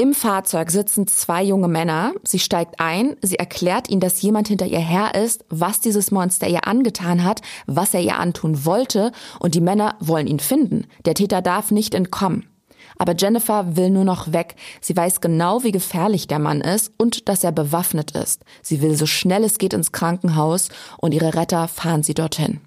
Im 0.00 0.14
Fahrzeug 0.14 0.70
sitzen 0.70 1.06
zwei 1.08 1.42
junge 1.42 1.68
Männer. 1.68 2.14
Sie 2.22 2.38
steigt 2.38 2.80
ein, 2.80 3.16
sie 3.20 3.38
erklärt 3.38 3.90
ihnen, 3.90 4.00
dass 4.00 4.22
jemand 4.22 4.48
hinter 4.48 4.64
ihr 4.64 4.78
her 4.78 5.14
ist, 5.14 5.44
was 5.50 5.80
dieses 5.80 6.10
Monster 6.10 6.48
ihr 6.48 6.66
angetan 6.66 7.22
hat, 7.22 7.42
was 7.66 7.92
er 7.92 8.00
ihr 8.00 8.18
antun 8.18 8.64
wollte, 8.64 9.12
und 9.40 9.54
die 9.54 9.60
Männer 9.60 9.96
wollen 10.00 10.26
ihn 10.26 10.40
finden. 10.40 10.86
Der 11.04 11.12
Täter 11.12 11.42
darf 11.42 11.70
nicht 11.70 11.94
entkommen. 11.94 12.48
Aber 12.96 13.14
Jennifer 13.14 13.76
will 13.76 13.90
nur 13.90 14.04
noch 14.04 14.32
weg. 14.32 14.56
Sie 14.80 14.96
weiß 14.96 15.20
genau, 15.20 15.64
wie 15.64 15.70
gefährlich 15.70 16.26
der 16.26 16.38
Mann 16.38 16.62
ist 16.62 16.94
und 16.96 17.28
dass 17.28 17.44
er 17.44 17.52
bewaffnet 17.52 18.12
ist. 18.12 18.42
Sie 18.62 18.80
will 18.80 18.96
so 18.96 19.04
schnell 19.04 19.44
es 19.44 19.58
geht 19.58 19.74
ins 19.74 19.92
Krankenhaus 19.92 20.70
und 20.96 21.12
ihre 21.12 21.34
Retter 21.34 21.68
fahren 21.68 22.02
sie 22.02 22.14
dorthin. 22.14 22.62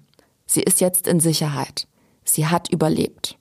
Sie 0.46 0.62
ist 0.62 0.80
jetzt 0.80 1.08
in 1.08 1.18
Sicherheit. 1.18 1.88
Sie 2.22 2.46
hat 2.46 2.70
überlebt. 2.70 3.36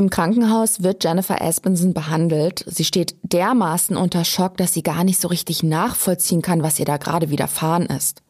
Im 0.00 0.08
Krankenhaus 0.08 0.82
wird 0.82 1.04
Jennifer 1.04 1.42
Aspenson 1.42 1.92
behandelt. 1.92 2.64
Sie 2.66 2.86
steht 2.86 3.16
dermaßen 3.22 3.98
unter 3.98 4.24
Schock, 4.24 4.56
dass 4.56 4.72
sie 4.72 4.82
gar 4.82 5.04
nicht 5.04 5.20
so 5.20 5.28
richtig 5.28 5.62
nachvollziehen 5.62 6.40
kann, 6.40 6.62
was 6.62 6.78
ihr 6.78 6.86
da 6.86 6.96
gerade 6.96 7.28
widerfahren 7.28 7.84
ist. 7.84 8.22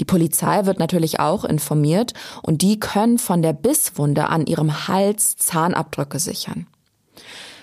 Die 0.00 0.06
Polizei 0.06 0.64
wird 0.64 0.78
natürlich 0.78 1.20
auch 1.20 1.44
informiert 1.44 2.14
und 2.42 2.62
die 2.62 2.80
können 2.80 3.18
von 3.18 3.42
der 3.42 3.52
Bisswunde 3.52 4.30
an 4.30 4.46
ihrem 4.46 4.88
Hals 4.88 5.36
Zahnabdrücke 5.36 6.18
sichern. 6.18 6.66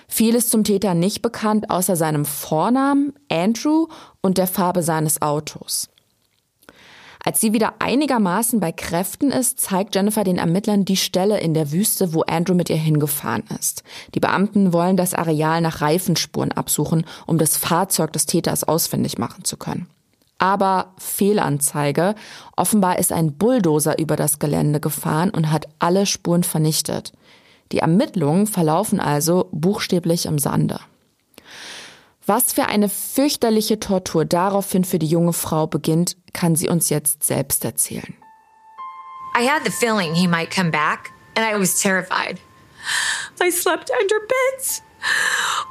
Viel 0.06 0.36
ist 0.36 0.52
zum 0.52 0.62
Täter 0.62 0.94
nicht 0.94 1.20
bekannt, 1.20 1.70
außer 1.70 1.96
seinem 1.96 2.26
Vornamen 2.26 3.14
Andrew 3.28 3.88
und 4.20 4.38
der 4.38 4.46
Farbe 4.46 4.84
seines 4.84 5.22
Autos. 5.22 5.88
Als 7.22 7.40
sie 7.40 7.52
wieder 7.52 7.74
einigermaßen 7.80 8.60
bei 8.60 8.72
Kräften 8.72 9.30
ist, 9.30 9.60
zeigt 9.60 9.94
Jennifer 9.94 10.24
den 10.24 10.38
Ermittlern 10.38 10.86
die 10.86 10.96
Stelle 10.96 11.38
in 11.38 11.52
der 11.52 11.70
Wüste, 11.70 12.14
wo 12.14 12.22
Andrew 12.22 12.54
mit 12.54 12.70
ihr 12.70 12.76
hingefahren 12.76 13.44
ist. 13.58 13.82
Die 14.14 14.20
Beamten 14.20 14.72
wollen 14.72 14.96
das 14.96 15.12
Areal 15.12 15.60
nach 15.60 15.82
Reifenspuren 15.82 16.52
absuchen, 16.52 17.04
um 17.26 17.36
das 17.36 17.58
Fahrzeug 17.58 18.14
des 18.14 18.24
Täters 18.24 18.64
ausfindig 18.64 19.18
machen 19.18 19.44
zu 19.44 19.58
können. 19.58 19.86
Aber 20.38 20.94
Fehlanzeige. 20.96 22.14
Offenbar 22.56 22.98
ist 22.98 23.12
ein 23.12 23.34
Bulldozer 23.34 23.98
über 23.98 24.16
das 24.16 24.38
Gelände 24.38 24.80
gefahren 24.80 25.28
und 25.28 25.52
hat 25.52 25.68
alle 25.78 26.06
Spuren 26.06 26.42
vernichtet. 26.42 27.12
Die 27.72 27.80
Ermittlungen 27.80 28.46
verlaufen 28.46 28.98
also 28.98 29.48
buchstäblich 29.52 30.24
im 30.24 30.38
Sande. 30.38 30.80
Was 32.30 32.52
für 32.52 32.66
eine 32.66 32.88
fürchterliche 32.88 33.80
Tortur 33.80 34.24
daraufhin 34.24 34.84
für 34.84 35.00
die 35.00 35.08
junge 35.08 35.32
Frau 35.32 35.66
beginnt, 35.66 36.16
kann 36.32 36.54
sie 36.54 36.68
uns 36.68 36.88
jetzt 36.88 37.24
selbst 37.24 37.64
erzählen. 37.64 38.16
I 39.36 39.48
had 39.48 39.64
the 39.64 39.72
feeling 39.72 40.14
he 40.14 40.28
might 40.28 40.48
come 40.48 40.70
back, 40.70 41.10
and 41.34 41.44
I 41.44 41.58
was 41.58 41.82
terrified. 41.82 42.38
I 43.40 43.50
slept 43.50 43.90
under 43.90 44.20
beds 44.20 44.80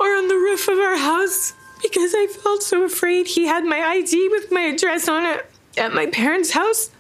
or 0.02 0.08
on 0.18 0.28
the 0.28 0.36
roof 0.36 0.68
of 0.68 0.78
our 0.80 0.98
house 0.98 1.54
because 1.82 2.14
I 2.14 2.28
felt 2.28 2.62
so 2.62 2.84
afraid 2.84 3.26
he 3.28 3.48
had 3.48 3.64
my 3.64 3.80
ID 3.80 4.28
with 4.28 4.52
my 4.52 4.64
address 4.64 5.08
on 5.08 5.24
it 5.24 5.46
at 5.78 5.94
my 5.94 6.08
parents' 6.08 6.52
house. 6.52 6.92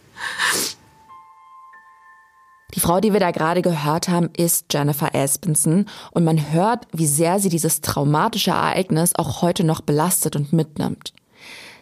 Die 2.76 2.80
Frau, 2.80 3.00
die 3.00 3.14
wir 3.14 3.20
da 3.20 3.32
gerade 3.32 3.62
gehört 3.62 4.10
haben, 4.10 4.30
ist 4.38 4.68
Jennifer 4.72 5.16
Aspenson 5.16 5.86
und 6.12 6.24
man 6.24 6.52
hört, 6.52 6.88
wie 6.94 7.08
sehr 7.08 7.40
sie 7.40 7.50
dieses 7.50 7.82
traumatische 7.82 8.52
Ereignis 8.52 9.16
auch 9.16 9.42
heute 9.42 9.64
noch 9.64 9.82
belastet 9.82 10.36
und 10.36 10.54
mitnimmt. 10.54 11.14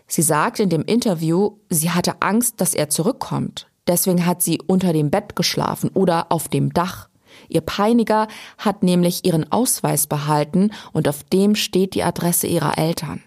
Sie 0.07 0.21
sagt 0.21 0.61
in 0.61 0.69
dem 0.69 0.83
Interview, 0.83 1.57
sie 1.69 1.91
hatte 1.91 2.21
Angst, 2.21 2.61
dass 2.61 2.73
er 2.73 2.89
zurückkommt. 2.89 3.67
Deswegen 3.87 4.25
hat 4.25 4.41
sie 4.41 4.61
unter 4.65 4.93
dem 4.93 5.11
Bett 5.11 5.35
geschlafen 5.35 5.89
oder 5.93 6.31
auf 6.31 6.47
dem 6.47 6.73
Dach. 6.73 7.09
Ihr 7.49 7.61
Peiniger 7.61 8.27
hat 8.57 8.83
nämlich 8.83 9.25
ihren 9.25 9.51
Ausweis 9.51 10.07
behalten 10.07 10.71
und 10.93 11.07
auf 11.07 11.23
dem 11.23 11.55
steht 11.55 11.93
die 11.95 12.03
Adresse 12.03 12.47
ihrer 12.47 12.77
Eltern. 12.77 13.21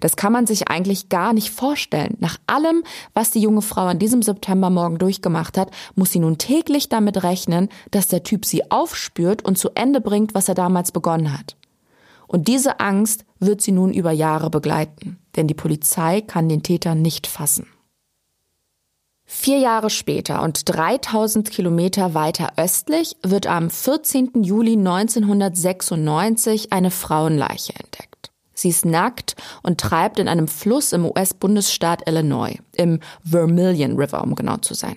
Das 0.00 0.16
kann 0.16 0.32
man 0.32 0.46
sich 0.46 0.68
eigentlich 0.68 1.08
gar 1.08 1.32
nicht 1.32 1.50
vorstellen. 1.50 2.16
Nach 2.20 2.38
allem, 2.46 2.82
was 3.12 3.30
die 3.30 3.40
junge 3.40 3.62
Frau 3.62 3.86
an 3.86 3.98
diesem 3.98 4.22
Septembermorgen 4.22 4.98
durchgemacht 4.98 5.58
hat, 5.58 5.70
muss 5.94 6.12
sie 6.12 6.20
nun 6.20 6.38
täglich 6.38 6.88
damit 6.88 7.22
rechnen, 7.22 7.68
dass 7.90 8.08
der 8.08 8.22
Typ 8.22 8.44
sie 8.44 8.70
aufspürt 8.70 9.44
und 9.44 9.58
zu 9.58 9.70
Ende 9.74 10.00
bringt, 10.00 10.34
was 10.34 10.48
er 10.48 10.54
damals 10.54 10.92
begonnen 10.92 11.32
hat. 11.32 11.56
Und 12.26 12.48
diese 12.48 12.80
Angst 12.80 13.24
wird 13.38 13.60
sie 13.60 13.72
nun 13.72 13.92
über 13.92 14.10
Jahre 14.10 14.50
begleiten, 14.50 15.18
denn 15.36 15.46
die 15.46 15.54
Polizei 15.54 16.20
kann 16.20 16.48
den 16.48 16.62
Täter 16.62 16.94
nicht 16.94 17.26
fassen. 17.26 17.66
Vier 19.26 19.58
Jahre 19.58 19.90
später 19.90 20.42
und 20.42 20.68
3000 20.68 21.50
Kilometer 21.50 22.14
weiter 22.14 22.52
östlich 22.56 23.16
wird 23.22 23.46
am 23.46 23.70
14. 23.70 24.42
Juli 24.42 24.72
1996 24.72 26.72
eine 26.72 26.90
Frauenleiche 26.90 27.74
entdeckt. 27.74 28.13
Sie 28.54 28.68
ist 28.68 28.84
nackt 28.84 29.36
und 29.62 29.80
treibt 29.80 30.18
in 30.18 30.28
einem 30.28 30.48
Fluss 30.48 30.92
im 30.92 31.04
US-Bundesstaat 31.04 32.08
Illinois, 32.08 32.58
im 32.72 33.00
Vermilion 33.24 33.96
River, 33.96 34.22
um 34.22 34.34
genau 34.34 34.56
zu 34.58 34.74
sein. 34.74 34.94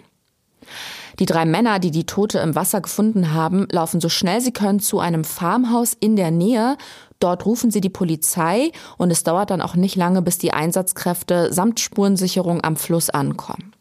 Die 1.19 1.25
drei 1.25 1.45
Männer, 1.45 1.79
die 1.79 1.91
die 1.91 2.05
Tote 2.05 2.39
im 2.39 2.55
Wasser 2.55 2.81
gefunden 2.81 3.33
haben, 3.33 3.67
laufen 3.71 3.99
so 3.99 4.09
schnell 4.09 4.39
sie 4.39 4.51
können 4.51 4.79
zu 4.79 4.99
einem 4.99 5.23
Farmhaus 5.23 5.93
in 5.99 6.15
der 6.15 6.29
Nähe. 6.29 6.77
Dort 7.19 7.45
rufen 7.45 7.71
sie 7.71 7.81
die 7.81 7.89
Polizei 7.89 8.71
und 8.97 9.09
es 9.09 9.23
dauert 9.23 9.49
dann 9.49 9.61
auch 9.61 9.75
nicht 9.75 9.95
lange, 9.95 10.21
bis 10.21 10.37
die 10.37 10.53
Einsatzkräfte 10.53 11.51
samt 11.51 11.79
Spurensicherung 11.79 12.63
am 12.63 12.75
Fluss 12.75 13.09
ankommen. 13.09 13.73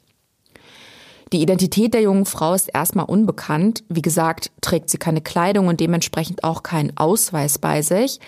Die 1.32 1.42
Identität 1.42 1.92
der 1.92 2.02
jungen 2.02 2.24
Frau 2.24 2.54
ist 2.54 2.70
erstmal 2.72 3.06
unbekannt. 3.06 3.82
Wie 3.88 4.00
gesagt, 4.00 4.52
trägt 4.60 4.88
sie 4.88 4.96
keine 4.96 5.20
Kleidung 5.20 5.66
und 5.66 5.80
dementsprechend 5.80 6.44
auch 6.44 6.62
keinen 6.62 6.96
Ausweis 6.96 7.58
bei 7.58 7.82
sich. 7.82 8.20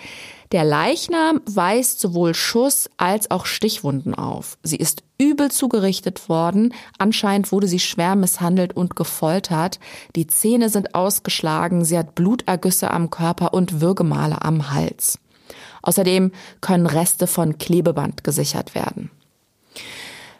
Der 0.51 0.63
Leichnam 0.63 1.41
weist 1.45 1.99
sowohl 1.99 2.33
Schuss 2.33 2.89
als 2.97 3.29
auch 3.29 3.45
Stichwunden 3.45 4.15
auf. 4.15 4.57
Sie 4.63 4.77
ist 4.77 5.03
übel 5.19 5.51
zugerichtet 5.51 6.27
worden. 6.27 6.73
Anscheinend 6.97 7.51
wurde 7.51 7.67
sie 7.67 7.79
schwer 7.79 8.15
misshandelt 8.15 8.75
und 8.75 8.95
gefoltert. 8.95 9.79
Die 10.15 10.25
Zähne 10.25 10.69
sind 10.69 10.95
ausgeschlagen. 10.95 11.85
Sie 11.85 11.97
hat 11.97 12.15
Blutergüsse 12.15 12.89
am 12.89 13.11
Körper 13.11 13.53
und 13.53 13.79
Würgemale 13.79 14.41
am 14.41 14.71
Hals. 14.71 15.19
Außerdem 15.83 16.31
können 16.61 16.87
Reste 16.87 17.27
von 17.27 17.59
Klebeband 17.59 18.23
gesichert 18.23 18.73
werden. 18.73 19.11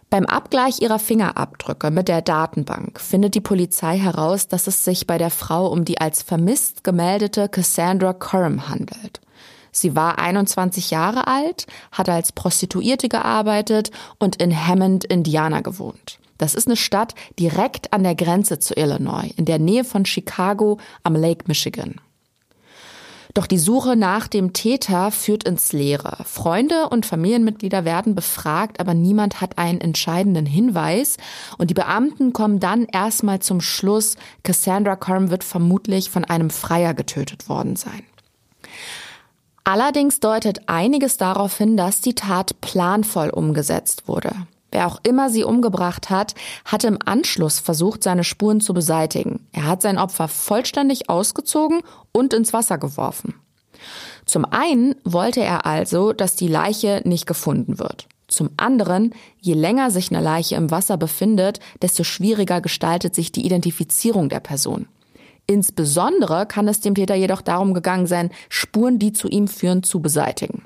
Beim 0.09 0.25
Abgleich 0.25 0.81
ihrer 0.81 0.97
Fingerabdrücke 0.97 1.91
mit 1.91 2.07
der 2.07 2.23
Datenbank 2.23 2.99
findet 2.99 3.35
die 3.35 3.41
Polizei 3.41 3.99
heraus, 3.99 4.47
dass 4.47 4.65
es 4.65 4.83
sich 4.83 5.05
bei 5.05 5.19
der 5.19 5.29
Frau 5.29 5.67
um 5.67 5.85
die 5.85 6.01
als 6.01 6.23
vermisst 6.23 6.83
gemeldete 6.83 7.47
Cassandra 7.47 8.13
Curran 8.13 8.67
handelt. 8.69 9.21
Sie 9.71 9.95
war 9.95 10.19
21 10.19 10.91
Jahre 10.91 11.27
alt, 11.27 11.67
hat 11.91 12.09
als 12.09 12.31
Prostituierte 12.31 13.09
gearbeitet 13.09 13.91
und 14.17 14.37
in 14.37 14.67
Hammond, 14.67 15.05
Indiana 15.05 15.61
gewohnt. 15.61 16.19
Das 16.37 16.55
ist 16.55 16.67
eine 16.67 16.77
Stadt 16.77 17.15
direkt 17.37 17.91
an 17.93 18.03
der 18.03 18.15
Grenze 18.15 18.59
zu 18.59 18.73
Illinois, 18.75 19.31
in 19.35 19.45
der 19.45 19.59
Nähe 19.59 19.83
von 19.83 20.05
Chicago 20.05 20.79
am 21.03 21.15
Lake 21.15 21.45
Michigan. 21.47 21.95
Doch 23.35 23.45
die 23.45 23.59
Suche 23.59 23.95
nach 23.95 24.27
dem 24.27 24.53
Täter 24.53 25.11
führt 25.11 25.43
ins 25.43 25.71
Leere. 25.71 26.23
Freunde 26.25 26.89
und 26.89 27.05
Familienmitglieder 27.05 27.85
werden 27.85 28.15
befragt, 28.15 28.79
aber 28.79 28.95
niemand 28.95 29.39
hat 29.39 29.57
einen 29.59 29.79
entscheidenden 29.79 30.47
Hinweis. 30.47 31.17
Und 31.57 31.69
die 31.69 31.75
Beamten 31.75 32.33
kommen 32.33 32.59
dann 32.59 32.85
erstmal 32.85 33.39
zum 33.39 33.61
Schluss, 33.61 34.15
Cassandra 34.43 34.95
Curran 34.95 35.29
wird 35.29 35.43
vermutlich 35.43 36.09
von 36.09 36.25
einem 36.25 36.49
Freier 36.49 36.95
getötet 36.95 37.49
worden 37.49 37.75
sein. 37.75 38.03
Allerdings 39.69 40.19
deutet 40.19 40.67
einiges 40.67 41.17
darauf 41.17 41.55
hin, 41.59 41.77
dass 41.77 42.01
die 42.01 42.15
Tat 42.15 42.59
planvoll 42.59 43.29
umgesetzt 43.29 44.07
wurde. 44.07 44.31
Wer 44.71 44.87
auch 44.87 44.99
immer 45.03 45.29
sie 45.29 45.43
umgebracht 45.43 46.09
hat, 46.09 46.33
hatte 46.65 46.87
im 46.87 46.97
Anschluss 47.05 47.59
versucht, 47.59 48.01
seine 48.01 48.23
Spuren 48.23 48.61
zu 48.61 48.73
beseitigen. 48.73 49.45
Er 49.51 49.67
hat 49.67 49.83
sein 49.83 49.99
Opfer 49.99 50.27
vollständig 50.27 51.07
ausgezogen 51.07 51.81
und 52.11 52.33
ins 52.33 52.51
Wasser 52.51 52.79
geworfen. 52.79 53.35
Zum 54.25 54.43
einen 54.43 54.95
wollte 55.03 55.41
er 55.41 55.67
also, 55.67 56.13
dass 56.13 56.35
die 56.35 56.47
Leiche 56.47 57.03
nicht 57.05 57.27
gefunden 57.27 57.77
wird. 57.77 58.07
Zum 58.27 58.49
anderen, 58.57 59.13
je 59.39 59.53
länger 59.53 59.91
sich 59.91 60.09
eine 60.09 60.23
Leiche 60.23 60.55
im 60.55 60.71
Wasser 60.71 60.97
befindet, 60.97 61.59
desto 61.83 62.03
schwieriger 62.03 62.59
gestaltet 62.59 63.13
sich 63.13 63.31
die 63.31 63.45
Identifizierung 63.45 64.29
der 64.29 64.39
Person. 64.39 64.87
Insbesondere 65.49 66.45
kann 66.45 66.67
es 66.67 66.79
dem 66.79 66.93
Täter 66.93 67.15
jedoch 67.15 67.41
darum 67.41 67.73
gegangen 67.73 68.05
sein, 68.05 68.29
Spuren, 68.49 68.99
die 68.99 69.13
zu 69.13 69.27
ihm 69.27 69.47
führen, 69.47 69.81
zu 69.81 69.99
beseitigen. 69.99 70.61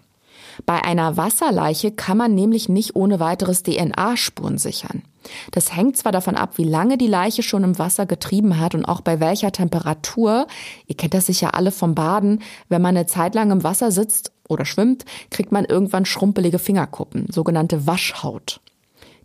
Bei 0.65 0.83
einer 0.83 1.15
Wasserleiche 1.15 1.91
kann 1.91 2.17
man 2.17 2.35
nämlich 2.35 2.67
nicht 2.67 2.93
ohne 2.93 3.21
weiteres 3.21 3.63
DNA-Spuren 3.63 4.57
sichern. 4.57 5.03
Das 5.51 5.73
hängt 5.73 5.95
zwar 5.95 6.11
davon 6.11 6.35
ab, 6.35 6.57
wie 6.57 6.65
lange 6.65 6.97
die 6.97 7.07
Leiche 7.07 7.43
schon 7.43 7.63
im 7.63 7.79
Wasser 7.79 8.05
getrieben 8.05 8.59
hat 8.59 8.75
und 8.75 8.83
auch 8.83 8.99
bei 8.99 9.21
welcher 9.21 9.53
Temperatur. 9.53 10.47
Ihr 10.85 10.97
kennt 10.97 11.13
das 11.13 11.27
sicher 11.27 11.55
alle 11.55 11.71
vom 11.71 11.95
Baden. 11.95 12.41
Wenn 12.67 12.81
man 12.81 12.97
eine 12.97 13.05
Zeit 13.05 13.35
lang 13.35 13.51
im 13.51 13.63
Wasser 13.63 13.89
sitzt 13.89 14.33
oder 14.49 14.65
schwimmt, 14.65 15.05
kriegt 15.29 15.53
man 15.53 15.63
irgendwann 15.63 16.03
schrumpelige 16.03 16.59
Fingerkuppen, 16.59 17.27
sogenannte 17.31 17.87
Waschhaut. 17.87 18.59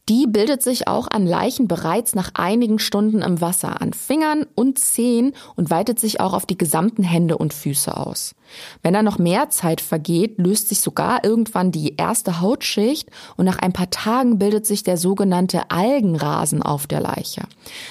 Die 0.09 0.27
bildet 0.27 0.63
sich 0.63 0.89
auch 0.89 1.07
an 1.11 1.27
Leichen 1.27 1.69
bereits 1.69 2.15
nach 2.15 2.31
einigen 2.33 2.79
Stunden 2.79 3.21
im 3.21 3.43
Wasser, 3.43 3.83
an 3.83 3.93
Fingern 3.93 4.47
und 4.55 4.79
Zehen 4.79 5.35
und 5.55 5.69
weitet 5.69 6.01
sich 6.01 6.19
auch 6.19 6.33
auf 6.33 6.47
die 6.47 6.57
gesamten 6.57 7.03
Hände 7.03 7.37
und 7.37 7.53
Füße 7.53 7.95
aus. 7.95 8.35
Wenn 8.83 8.95
da 8.95 9.03
noch 9.03 9.19
mehr 9.19 9.51
Zeit 9.51 9.83
vergeht, 9.83 10.39
löst 10.39 10.71
sich 10.71 10.81
sogar 10.81 11.25
irgendwann 11.25 11.73
die 11.73 11.97
erste 11.97 12.41
Hautschicht 12.41 13.11
und 13.37 13.45
nach 13.45 13.59
ein 13.59 13.75
paar 13.75 13.91
Tagen 13.91 14.39
bildet 14.39 14.67
sich 14.67 14.83
der 14.83 14.97
sogenannte 14.97 15.71
Algenrasen 15.71 16.63
auf 16.63 16.87
der 16.87 17.01
Leiche. 17.01 17.43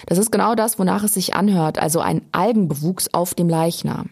Das 0.08 0.18
ist 0.18 0.32
genau 0.32 0.56
das, 0.56 0.80
wonach 0.80 1.04
es 1.04 1.14
sich 1.14 1.36
anhört, 1.36 1.78
also 1.78 2.00
ein 2.00 2.24
Algenbewuchs 2.32 3.14
auf 3.14 3.36
dem 3.36 3.48
Leichnam. 3.48 4.10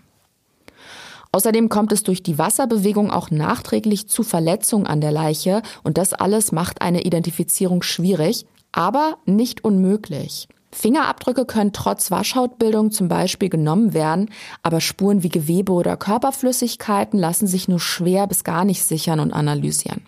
Außerdem 1.35 1.67
kommt 1.67 1.91
es 1.91 2.03
durch 2.03 2.23
die 2.23 2.37
Wasserbewegung 2.37 3.11
auch 3.11 3.29
nachträglich 3.29 4.07
zu 4.07 4.23
Verletzungen 4.23 4.87
an 4.87 5.01
der 5.01 5.11
Leiche 5.11 5.63
und 5.83 5.97
das 5.97 6.13
alles 6.13 6.53
macht 6.53 6.81
eine 6.81 7.01
Identifizierung 7.01 7.81
schwierig, 7.81 8.45
aber 8.71 9.17
nicht 9.25 9.65
unmöglich. 9.65 10.47
Fingerabdrücke 10.71 11.43
können 11.43 11.73
trotz 11.73 12.09
Waschhautbildung 12.09 12.91
zum 12.91 13.09
Beispiel 13.09 13.49
genommen 13.49 13.93
werden, 13.93 14.29
aber 14.63 14.79
Spuren 14.79 15.23
wie 15.23 15.29
Gewebe 15.29 15.73
oder 15.73 15.97
Körperflüssigkeiten 15.97 17.19
lassen 17.19 17.47
sich 17.47 17.67
nur 17.67 17.81
schwer 17.81 18.27
bis 18.27 18.45
gar 18.45 18.63
nicht 18.63 18.85
sichern 18.85 19.19
und 19.19 19.33
analysieren. 19.33 20.03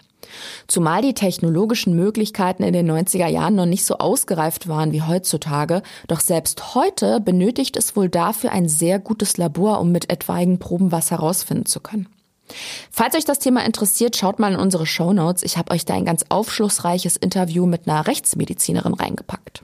Zumal 0.67 1.01
die 1.01 1.13
technologischen 1.13 1.95
Möglichkeiten 1.95 2.63
in 2.63 2.73
den 2.73 2.89
90er 2.89 3.27
Jahren 3.27 3.55
noch 3.55 3.65
nicht 3.65 3.85
so 3.85 3.97
ausgereift 3.97 4.67
waren 4.67 4.91
wie 4.91 5.01
heutzutage, 5.01 5.81
doch 6.07 6.19
selbst 6.19 6.75
heute 6.75 7.19
benötigt 7.19 7.77
es 7.77 7.95
wohl 7.95 8.09
dafür 8.09 8.51
ein 8.51 8.69
sehr 8.69 8.99
gutes 8.99 9.37
Labor, 9.37 9.79
um 9.79 9.91
mit 9.91 10.09
etwaigen 10.09 10.59
Proben 10.59 10.91
was 10.91 11.11
herausfinden 11.11 11.65
zu 11.65 11.79
können. 11.79 12.07
Falls 12.91 13.15
euch 13.15 13.25
das 13.25 13.39
Thema 13.39 13.65
interessiert, 13.65 14.15
schaut 14.15 14.39
mal 14.39 14.53
in 14.53 14.59
unsere 14.59 14.85
Show 14.85 15.13
Notes. 15.13 15.43
Ich 15.43 15.57
habe 15.57 15.73
euch 15.73 15.85
da 15.85 15.95
ein 15.95 16.05
ganz 16.05 16.23
aufschlussreiches 16.29 17.17
Interview 17.17 17.65
mit 17.65 17.87
einer 17.87 18.07
Rechtsmedizinerin 18.07 18.93
reingepackt. 18.93 19.63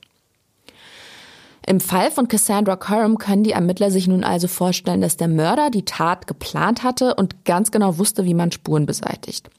Im 1.65 1.79
Fall 1.79 2.11
von 2.11 2.27
Cassandra 2.27 2.75
Curran 2.75 3.17
können 3.17 3.45
die 3.45 3.53
Ermittler 3.53 3.89
sich 3.89 4.07
nun 4.07 4.25
also 4.25 4.49
vorstellen, 4.49 4.99
dass 4.99 5.15
der 5.15 5.29
Mörder 5.29 5.69
die 5.69 5.85
Tat 5.85 6.27
geplant 6.27 6.83
hatte 6.83 7.15
und 7.15 7.45
ganz 7.45 7.71
genau 7.71 7.97
wusste, 7.97 8.25
wie 8.25 8.33
man 8.33 8.51
Spuren 8.51 8.85
beseitigt. 8.85 9.49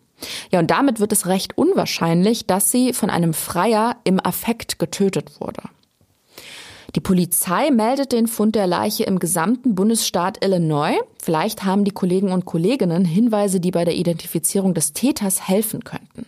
Ja, 0.50 0.59
und 0.61 0.71
damit 0.71 1.00
wird 1.00 1.12
es 1.12 1.26
recht 1.26 1.59
unwahrscheinlich, 1.59 2.47
dass 2.47 2.71
sie 2.71 2.92
von 2.92 3.11
einem 3.11 3.35
Freier 3.35 3.97
im 4.04 4.25
Affekt 4.25 4.78
getötet 4.78 5.40
wurde. 5.40 5.62
Die 6.94 7.00
Polizei 7.00 7.71
meldet 7.73 8.12
den 8.12 8.28
Fund 8.28 8.54
der 8.54 8.68
Leiche 8.68 9.02
im 9.02 9.18
gesamten 9.18 9.75
Bundesstaat 9.75 10.44
Illinois. 10.44 10.94
Vielleicht 11.21 11.64
haben 11.64 11.85
die 11.85 11.90
Kollegen 11.90 12.30
und 12.30 12.44
Kolleginnen 12.44 13.04
Hinweise, 13.04 13.59
die 13.59 13.73
bei 13.73 13.85
der 13.85 13.97
Identifizierung 13.97 14.75
des 14.75 14.92
Täters 14.92 15.49
helfen 15.49 15.83
könnten. 15.83 16.26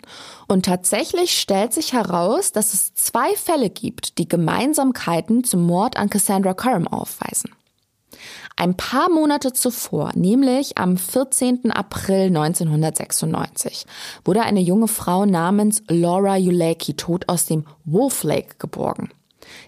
Und 0.48 0.64
tatsächlich 0.64 1.38
stellt 1.38 1.72
sich 1.72 1.92
heraus, 1.92 2.50
dass 2.50 2.74
es 2.74 2.94
zwei 2.94 3.36
Fälle 3.36 3.70
gibt, 3.70 4.18
die 4.18 4.28
Gemeinsamkeiten 4.28 5.44
zum 5.44 5.62
Mord 5.62 5.96
an 5.96 6.10
Cassandra 6.10 6.52
Curran 6.54 6.88
aufweisen. 6.88 7.52
Ein 8.58 8.74
paar 8.74 9.10
Monate 9.10 9.52
zuvor, 9.52 10.12
nämlich 10.14 10.78
am 10.78 10.96
14. 10.96 11.70
April 11.72 12.28
1996, 12.28 13.84
wurde 14.24 14.42
eine 14.42 14.60
junge 14.60 14.88
Frau 14.88 15.26
namens 15.26 15.82
Laura 15.88 16.36
Uleki 16.36 16.94
tot 16.94 17.28
aus 17.28 17.44
dem 17.44 17.66
Wolf 17.84 18.22
Lake 18.22 18.54
geborgen. 18.58 19.10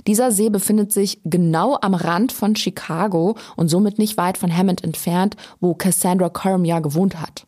Dieser 0.06 0.32
See 0.32 0.48
befindet 0.48 0.90
sich 0.90 1.20
genau 1.24 1.76
am 1.82 1.92
Rand 1.92 2.32
von 2.32 2.56
Chicago 2.56 3.36
und 3.56 3.68
somit 3.68 3.98
nicht 3.98 4.16
weit 4.16 4.38
von 4.38 4.56
Hammond 4.56 4.82
entfernt, 4.82 5.36
wo 5.60 5.74
Cassandra 5.74 6.30
ja 6.64 6.80
gewohnt 6.80 7.20
hat. 7.20 7.44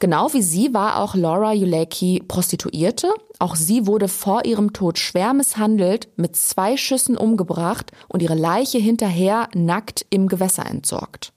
Genau 0.00 0.32
wie 0.32 0.42
sie 0.42 0.72
war 0.72 1.00
auch 1.02 1.16
Laura 1.16 1.50
Uleki 1.50 2.22
Prostituierte. 2.26 3.12
Auch 3.40 3.56
sie 3.56 3.86
wurde 3.86 4.06
vor 4.06 4.44
ihrem 4.44 4.72
Tod 4.72 4.98
schwer 4.98 5.34
misshandelt, 5.34 6.08
mit 6.16 6.36
zwei 6.36 6.76
Schüssen 6.76 7.16
umgebracht 7.16 7.90
und 8.08 8.22
ihre 8.22 8.36
Leiche 8.36 8.78
hinterher 8.78 9.48
nackt 9.54 10.06
im 10.10 10.28
Gewässer 10.28 10.66
entsorgt. 10.66 11.32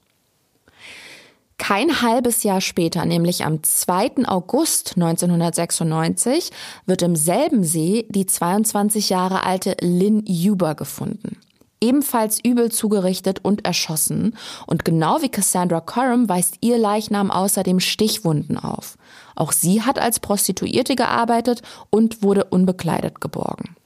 Kein 1.58 2.02
halbes 2.02 2.42
Jahr 2.42 2.60
später, 2.60 3.04
nämlich 3.04 3.44
am 3.44 3.62
2. 3.62 4.26
August 4.26 4.94
1996, 4.96 6.50
wird 6.86 7.02
im 7.02 7.14
selben 7.14 7.62
See 7.62 8.06
die 8.08 8.26
22 8.26 9.10
Jahre 9.10 9.44
alte 9.44 9.76
Lynn 9.80 10.24
Huber 10.26 10.74
gefunden 10.74 11.36
ebenfalls 11.82 12.38
übel 12.42 12.70
zugerichtet 12.72 13.44
und 13.44 13.66
erschossen. 13.66 14.36
Und 14.66 14.86
genau 14.86 15.20
wie 15.20 15.28
Cassandra 15.28 15.80
Curran 15.80 16.28
weist 16.28 16.56
ihr 16.60 16.78
Leichnam 16.78 17.30
außerdem 17.30 17.80
Stichwunden 17.80 18.56
auf. 18.56 18.96
Auch 19.34 19.52
sie 19.52 19.82
hat 19.82 19.98
als 19.98 20.20
Prostituierte 20.20 20.96
gearbeitet 20.96 21.60
und 21.90 22.22
wurde 22.22 22.44
unbekleidet 22.44 23.20
geborgen. 23.20 23.76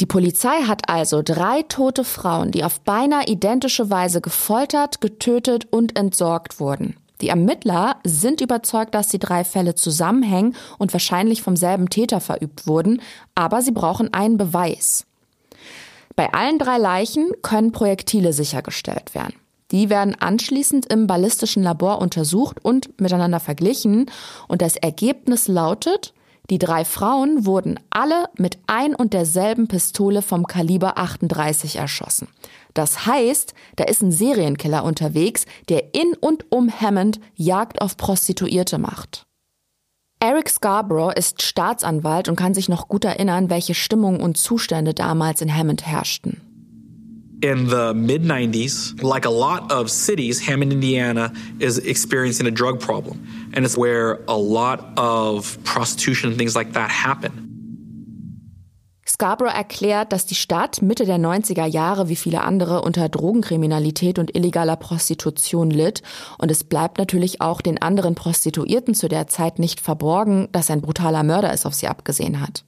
Die 0.00 0.06
Polizei 0.06 0.62
hat 0.66 0.88
also 0.88 1.22
drei 1.22 1.62
tote 1.62 2.02
Frauen, 2.02 2.50
die 2.50 2.64
auf 2.64 2.80
beinahe 2.80 3.26
identische 3.26 3.88
Weise 3.88 4.20
gefoltert, 4.20 5.00
getötet 5.00 5.68
und 5.70 5.96
entsorgt 5.96 6.58
wurden. 6.58 6.96
Die 7.20 7.28
Ermittler 7.28 7.96
sind 8.02 8.40
überzeugt, 8.40 8.96
dass 8.96 9.06
die 9.06 9.20
drei 9.20 9.44
Fälle 9.44 9.76
zusammenhängen 9.76 10.56
und 10.78 10.92
wahrscheinlich 10.92 11.40
vom 11.40 11.54
selben 11.54 11.88
Täter 11.88 12.20
verübt 12.20 12.66
wurden, 12.66 13.00
aber 13.36 13.62
sie 13.62 13.70
brauchen 13.70 14.12
einen 14.12 14.38
Beweis. 14.38 15.06
Bei 16.16 16.32
allen 16.32 16.58
drei 16.58 16.78
Leichen 16.78 17.30
können 17.42 17.72
Projektile 17.72 18.32
sichergestellt 18.32 19.14
werden. 19.14 19.34
Die 19.70 19.88
werden 19.88 20.14
anschließend 20.20 20.92
im 20.92 21.06
ballistischen 21.06 21.62
Labor 21.62 22.00
untersucht 22.00 22.62
und 22.62 23.00
miteinander 23.00 23.40
verglichen. 23.40 24.10
Und 24.46 24.60
das 24.60 24.76
Ergebnis 24.76 25.48
lautet, 25.48 26.12
die 26.50 26.58
drei 26.58 26.84
Frauen 26.84 27.46
wurden 27.46 27.80
alle 27.88 28.26
mit 28.36 28.58
ein 28.66 28.94
und 28.94 29.14
derselben 29.14 29.68
Pistole 29.68 30.20
vom 30.20 30.46
Kaliber 30.46 30.98
38 30.98 31.76
erschossen. 31.76 32.28
Das 32.74 33.06
heißt, 33.06 33.54
da 33.76 33.84
ist 33.84 34.02
ein 34.02 34.12
Serienkiller 34.12 34.84
unterwegs, 34.84 35.46
der 35.70 35.94
in 35.94 36.14
und 36.20 36.50
um 36.50 36.70
Hammond 36.70 37.20
Jagd 37.34 37.80
auf 37.80 37.96
Prostituierte 37.96 38.76
macht. 38.76 39.24
Eric 40.24 40.50
Scarborough 40.50 41.10
ist 41.10 41.42
Staatsanwalt 41.42 42.28
und 42.28 42.36
kann 42.36 42.54
sich 42.54 42.68
noch 42.68 42.86
gut 42.86 43.04
erinnern, 43.04 43.50
welche 43.50 43.74
Stimmung 43.74 44.20
und 44.20 44.36
Zustände 44.36 44.94
damals 44.94 45.42
in 45.42 45.52
Hammond 45.52 45.84
herrschten. 45.84 46.40
in 47.42 47.68
the 47.68 47.92
mid 47.92 48.22
90s, 48.22 49.02
like 49.02 49.26
a 49.26 49.30
lot 49.30 49.72
of 49.72 49.90
cities, 49.90 50.38
Hammond, 50.46 50.72
Indiana 50.72 51.32
is 51.58 51.76
experiencing 51.76 52.46
a 52.46 52.52
drug 52.52 52.78
problem. 52.78 53.18
And 53.52 53.64
it's 53.64 53.76
where 53.76 54.20
a 54.28 54.36
lot 54.36 54.96
of 54.96 55.58
prostitution 55.64 56.30
and 56.30 56.38
things 56.38 56.54
like 56.54 56.74
that 56.74 56.88
happen. 56.88 57.41
Scarborough 59.12 59.54
erklärt, 59.54 60.10
dass 60.10 60.24
die 60.24 60.34
Stadt 60.34 60.80
Mitte 60.80 61.04
der 61.04 61.18
90er 61.18 61.66
Jahre 61.66 62.08
wie 62.08 62.16
viele 62.16 62.40
andere 62.40 62.80
unter 62.80 63.10
Drogenkriminalität 63.10 64.18
und 64.18 64.34
illegaler 64.34 64.76
Prostitution 64.76 65.70
litt. 65.70 66.02
Und 66.38 66.50
es 66.50 66.64
bleibt 66.64 66.96
natürlich 66.96 67.42
auch 67.42 67.60
den 67.60 67.82
anderen 67.82 68.14
Prostituierten 68.14 68.94
zu 68.94 69.08
der 69.08 69.26
Zeit 69.26 69.58
nicht 69.58 69.82
verborgen, 69.82 70.48
dass 70.52 70.70
ein 70.70 70.80
brutaler 70.80 71.24
Mörder 71.24 71.52
es 71.52 71.66
auf 71.66 71.74
sie 71.74 71.88
abgesehen 71.88 72.40
hat. 72.40 72.64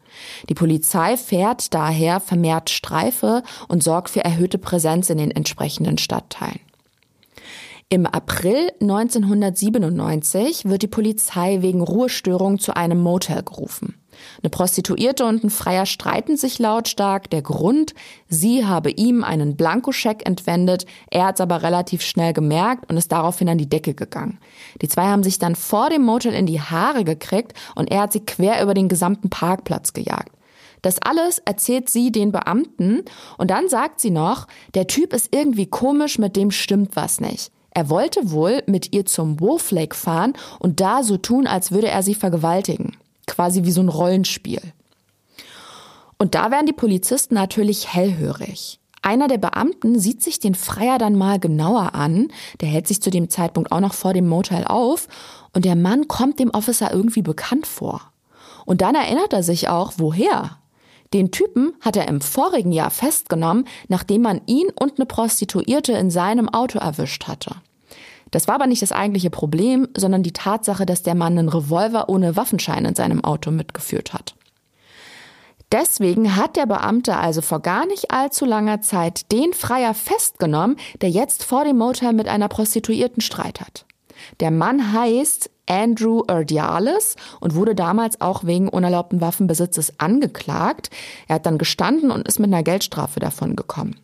Die 0.51 0.55
Polizei 0.55 1.17
fährt 1.17 1.73
daher 1.73 2.21
vermehrt 2.21 2.69
Streife 2.69 3.43
und 3.69 3.83
sorgt 3.83 4.11
für 4.11 4.23
erhöhte 4.23 4.59
Präsenz 4.59 5.09
in 5.09 5.17
den 5.17 5.31
entsprechenden 5.31 5.97
Stadtteilen. 5.97 6.61
Im 7.89 8.05
April 8.07 8.71
1997 8.83 10.67
wird 10.67 10.83
die 10.83 10.89
Polizei 10.89 11.63
wegen 11.63 11.81
Ruhestörung 11.81 12.59
zu 12.59 12.77
einem 12.77 13.01
Motel 13.01 13.43
gerufen. 13.43 13.95
Eine 14.43 14.51
Prostituierte 14.51 15.25
und 15.25 15.45
ein 15.45 15.51
Freier 15.51 15.87
streiten 15.87 16.37
sich 16.37 16.59
lautstark. 16.59 17.31
Der 17.31 17.43
Grund, 17.43 17.95
sie 18.29 18.67
habe 18.67 18.91
ihm 18.91 19.25
einen 19.25 19.57
Blankoscheck 19.57 20.27
entwendet. 20.27 20.87
Er 21.11 21.27
hat 21.27 21.37
es 21.37 21.41
aber 21.41 21.63
relativ 21.63 22.03
schnell 22.03 22.33
gemerkt 22.33 22.91
und 22.91 22.97
ist 22.97 23.13
daraufhin 23.13 23.49
an 23.49 23.59
die 23.59 23.69
Decke 23.69 23.95
gegangen. 23.95 24.39
Die 24.83 24.89
zwei 24.89 25.07
haben 25.07 25.23
sich 25.23 25.39
dann 25.39 25.57
vor 25.57 25.91
dem 25.91 26.03
Motel 26.03 26.35
in 26.35 26.47
die 26.47 26.61
Haare 26.61 27.05
gekriegt 27.05 27.55
und 27.75 27.91
er 27.91 28.03
hat 28.03 28.13
sie 28.13 28.21
quer 28.21 28.63
über 28.63 28.75
den 28.75 28.89
gesamten 28.89 29.31
Parkplatz 29.31 29.93
gejagt. 29.93 30.33
Das 30.83 31.01
alles 31.01 31.39
erzählt 31.39 31.89
sie 31.89 32.13
den 32.13 32.31
Beamten 32.31 33.05
und 33.39 33.51
dann 33.51 33.71
sagt 33.71 34.01
sie 34.01 34.11
noch, 34.11 34.47
der 34.75 34.87
Typ 34.87 35.15
ist 35.15 35.35
irgendwie 35.35 35.67
komisch, 35.67 36.19
mit 36.19 36.37
dem 36.37 36.51
stimmt 36.51 36.95
was 36.95 37.21
nicht. 37.21 37.51
Er 37.71 37.89
wollte 37.89 38.31
wohl 38.31 38.63
mit 38.67 38.95
ihr 38.95 39.07
zum 39.07 39.41
Wolf 39.41 39.71
Lake 39.71 39.97
fahren 39.97 40.35
und 40.61 40.81
da 40.81 41.03
so 41.03 41.17
tun, 41.17 41.47
als 41.47 41.73
würde 41.73 41.89
er 41.89 42.03
sie 42.03 42.15
vergewaltigen 42.15 42.97
quasi 43.27 43.65
wie 43.65 43.73
so 43.73 43.81
ein 43.81 43.89
Rollenspiel. 43.89 44.61
Und 46.19 46.35
da 46.35 46.51
werden 46.51 46.67
die 46.67 46.73
Polizisten 46.73 47.35
natürlich 47.35 47.93
hellhörig. 47.93 48.81
Einer 49.03 49.29
der 49.29 49.37
Beamten 49.37 49.99
sieht 49.99 50.23
sich 50.23 50.41
den 50.41 50.55
Freier 50.55 50.97
dann 50.97 51.15
mal 51.15 51.39
genauer 51.39 51.95
an. 51.95 52.29
Der 52.63 52.69
hält 52.69 52.89
sich 52.89 53.03
zu 53.03 53.11
dem 53.11 53.29
Zeitpunkt 53.29 53.71
auch 53.71 53.81
noch 53.81 53.93
vor 53.93 54.15
dem 54.15 54.27
Motel 54.27 54.65
auf. 54.65 55.09
Und 55.53 55.67
der 55.67 55.77
Mann 55.77 56.09
kommt 56.09 56.39
dem 56.39 56.49
Officer 56.51 56.91
irgendwie 56.91 57.21
bekannt 57.21 57.67
vor. 57.67 58.01
Und 58.65 58.81
dann 58.81 58.95
erinnert 58.95 59.35
er 59.35 59.43
sich 59.43 59.69
auch, 59.69 59.95
woher. 59.99 60.57
Den 61.13 61.31
Typen 61.31 61.75
hat 61.81 61.97
er 61.97 62.09
im 62.09 62.23
vorigen 62.23 62.73
Jahr 62.73 62.91
festgenommen, 62.91 63.67
nachdem 63.89 64.23
man 64.23 64.41
ihn 64.47 64.69
und 64.81 64.99
eine 64.99 65.07
Prostituierte 65.07 65.93
in 65.93 66.11
seinem 66.11 66.49
Auto 66.49 66.79
erwischt 66.79 67.29
hatte. 67.29 67.57
Das 68.35 68.49
war 68.49 68.57
aber 68.57 68.67
nicht 68.67 68.83
das 68.83 68.91
eigentliche 68.91 69.31
Problem, 69.31 69.87
sondern 69.97 70.25
die 70.25 70.33
Tatsache, 70.33 70.87
dass 70.87 71.05
der 71.05 71.15
Mann 71.15 71.39
einen 71.39 71.49
Revolver 71.49 72.09
ohne 72.09 72.35
Waffenschein 72.35 72.85
in 72.85 72.97
seinem 72.97 73.23
Auto 73.23 73.53
mitgeführt 73.53 74.13
hat. 74.13 74.35
Deswegen 75.71 76.35
hat 76.35 76.57
der 76.57 76.67
Beamte 76.67 77.17
also 77.17 77.43
vor 77.43 77.61
gar 77.61 77.87
nicht 77.87 78.11
allzu 78.11 78.45
langer 78.45 78.81
Zeit 78.81 79.31
den 79.31 79.53
Freier 79.53 79.95
festgenommen, 79.95 80.79
der 81.01 81.11
jetzt 81.11 81.45
vor 81.45 81.65
dem 81.65 81.79
Motel 81.79 82.13
mit 82.13 82.27
einer 82.27 82.49
Prostituierten 82.49 83.21
Streit 83.21 83.61
hat. 83.61 83.87
Der 84.41 84.51
Mann 84.51 84.93
heißt 84.93 85.49
Andrew 85.69 86.23
Erdiales 86.27 87.15
und 87.39 87.55
wurde 87.55 87.77
damals 87.77 88.21
auch 88.21 88.43
wegen 88.43 88.69
unerlaubten 88.69 89.21
Waffenbesitzes 89.21 90.01
angeklagt. 90.01 90.91
Er 91.29 91.37
hat 91.37 91.47
dann 91.47 91.59
gestanden 91.59 92.11
und 92.11 92.27
ist 92.27 92.41
mit 92.41 92.49
einer 92.49 92.65
Geldstrafe 92.65 93.21
davon 93.21 93.55
gekommen. 93.55 93.95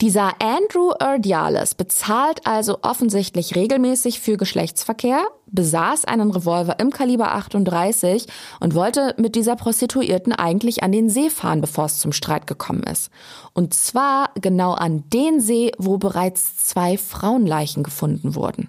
Dieser 0.00 0.32
Andrew 0.42 0.90
Erdiales 0.98 1.76
bezahlt 1.76 2.46
also 2.46 2.78
offensichtlich 2.82 3.54
regelmäßig 3.54 4.18
für 4.18 4.36
Geschlechtsverkehr, 4.36 5.24
besaß 5.46 6.04
einen 6.04 6.32
Revolver 6.32 6.80
im 6.80 6.90
Kaliber 6.90 7.32
38 7.32 8.26
und 8.58 8.74
wollte 8.74 9.14
mit 9.18 9.36
dieser 9.36 9.54
Prostituierten 9.54 10.32
eigentlich 10.32 10.82
an 10.82 10.90
den 10.90 11.08
See 11.08 11.30
fahren, 11.30 11.60
bevor 11.60 11.84
es 11.84 12.00
zum 12.00 12.12
Streit 12.12 12.48
gekommen 12.48 12.82
ist. 12.82 13.10
Und 13.52 13.72
zwar 13.72 14.30
genau 14.40 14.72
an 14.72 15.04
den 15.10 15.40
See, 15.40 15.70
wo 15.78 15.96
bereits 15.96 16.56
zwei 16.56 16.98
Frauenleichen 16.98 17.84
gefunden 17.84 18.34
wurden. 18.34 18.68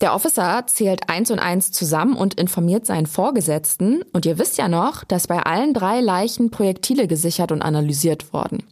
Der 0.00 0.14
Officer 0.14 0.62
zählt 0.68 1.08
eins 1.08 1.32
und 1.32 1.40
eins 1.40 1.72
zusammen 1.72 2.14
und 2.14 2.34
informiert 2.34 2.86
seinen 2.86 3.06
Vorgesetzten. 3.06 4.02
Und 4.12 4.26
ihr 4.26 4.38
wisst 4.38 4.56
ja 4.56 4.68
noch, 4.68 5.02
dass 5.02 5.26
bei 5.26 5.42
allen 5.42 5.74
drei 5.74 6.00
Leichen 6.00 6.52
Projektile 6.52 7.08
gesichert 7.08 7.50
und 7.50 7.62
analysiert 7.62 8.32
wurden. 8.32 8.62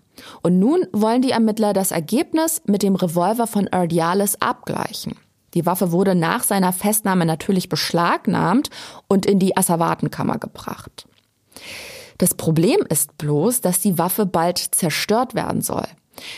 Und 0.42 0.58
nun 0.58 0.86
wollen 0.92 1.22
die 1.22 1.30
Ermittler 1.30 1.72
das 1.72 1.90
Ergebnis 1.90 2.62
mit 2.66 2.82
dem 2.82 2.94
Revolver 2.94 3.46
von 3.46 3.66
Erdiales 3.66 4.40
abgleichen. 4.40 5.14
Die 5.54 5.64
Waffe 5.64 5.92
wurde 5.92 6.14
nach 6.14 6.44
seiner 6.44 6.72
Festnahme 6.72 7.24
natürlich 7.24 7.68
beschlagnahmt 7.68 8.70
und 9.08 9.24
in 9.24 9.38
die 9.38 9.56
Asservatenkammer 9.56 10.38
gebracht. 10.38 11.06
Das 12.18 12.34
Problem 12.34 12.80
ist 12.88 13.16
bloß, 13.18 13.60
dass 13.60 13.80
die 13.80 13.98
Waffe 13.98 14.26
bald 14.26 14.58
zerstört 14.58 15.34
werden 15.34 15.62
soll. 15.62 15.86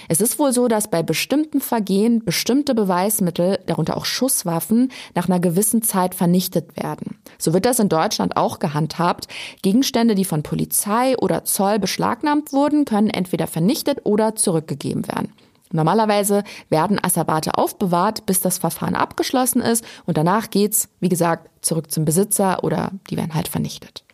Es 0.09 0.21
ist 0.21 0.39
wohl 0.39 0.53
so, 0.53 0.69
dass 0.69 0.91
bei 0.91 1.03
bestimmten 1.03 1.61
Vergehen 1.61 2.25
bestimmte 2.25 2.75
Beweismittel, 2.75 3.59
darunter 3.67 3.97
auch 3.97 4.05
Schusswaffen, 4.05 4.91
nach 5.15 5.29
einer 5.29 5.41
gewissen 5.41 5.83
Zeit 5.83 6.15
vernichtet 6.15 6.77
werden. 6.77 7.19
So 7.39 7.53
wird 7.53 7.67
das 7.67 7.79
in 7.79 7.89
Deutschland 7.89 8.37
auch 8.37 8.59
gehandhabt. 8.59 9.29
Gegenstände, 9.63 10.15
die 10.15 10.25
von 10.25 10.43
Polizei 10.43 11.17
oder 11.19 11.45
Zoll 11.45 11.79
beschlagnahmt 11.79 12.53
wurden, 12.53 12.85
können 12.85 13.11
entweder 13.11 13.47
vernichtet 13.47 14.01
oder 14.05 14.35
zurückgegeben 14.35 15.07
werden. 15.09 15.33
Normalerweise 15.71 16.45
werden 16.71 17.03
Asserbate 17.03 17.57
aufbewahrt, 17.57 18.27
bis 18.27 18.41
das 18.41 18.59
Verfahren 18.59 18.95
abgeschlossen 18.95 19.61
ist 19.61 19.85
und 20.07 20.17
danach 20.17 20.51
geht's, 20.51 20.89
wie 21.01 21.11
gesagt, 21.11 21.51
zurück 21.65 21.91
zum 21.91 22.05
Besitzer 22.05 22.65
oder 22.65 22.93
die 23.11 23.17
werden 23.17 23.35
halt 23.35 23.49
vernichtet. 23.49 24.05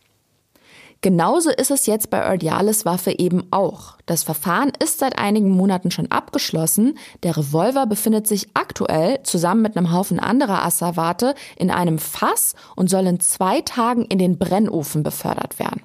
Genauso 1.05 1.51
ist 1.51 1.69
es 1.69 1.85
jetzt 1.85 2.09
bei 2.09 2.17
Erdiales 2.17 2.83
Waffe 2.83 3.19
eben 3.19 3.43
auch. 3.51 3.95
Das 4.07 4.23
Verfahren 4.23 4.71
ist 4.83 4.97
seit 4.97 5.19
einigen 5.19 5.51
Monaten 5.51 5.91
schon 5.91 6.09
abgeschlossen. 6.09 6.97
Der 7.21 7.37
Revolver 7.37 7.85
befindet 7.85 8.25
sich 8.25 8.47
aktuell 8.55 9.21
zusammen 9.21 9.61
mit 9.61 9.77
einem 9.77 9.91
Haufen 9.91 10.19
anderer 10.19 10.65
Asservate 10.65 11.35
in 11.57 11.69
einem 11.69 11.99
Fass 11.99 12.55
und 12.75 12.89
soll 12.89 13.05
in 13.05 13.19
zwei 13.19 13.61
Tagen 13.61 14.05
in 14.05 14.17
den 14.17 14.39
Brennofen 14.39 15.03
befördert 15.03 15.59
werden. 15.59 15.83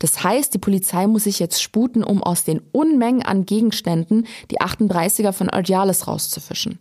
Das 0.00 0.24
heißt, 0.24 0.52
die 0.52 0.58
Polizei 0.58 1.06
muss 1.06 1.22
sich 1.22 1.38
jetzt 1.38 1.62
sputen, 1.62 2.02
um 2.02 2.20
aus 2.20 2.42
den 2.42 2.60
Unmengen 2.72 3.22
an 3.22 3.46
Gegenständen 3.46 4.26
die 4.50 4.60
38er 4.60 5.30
von 5.30 5.48
Erdiales 5.48 6.08
rauszufischen. 6.08 6.80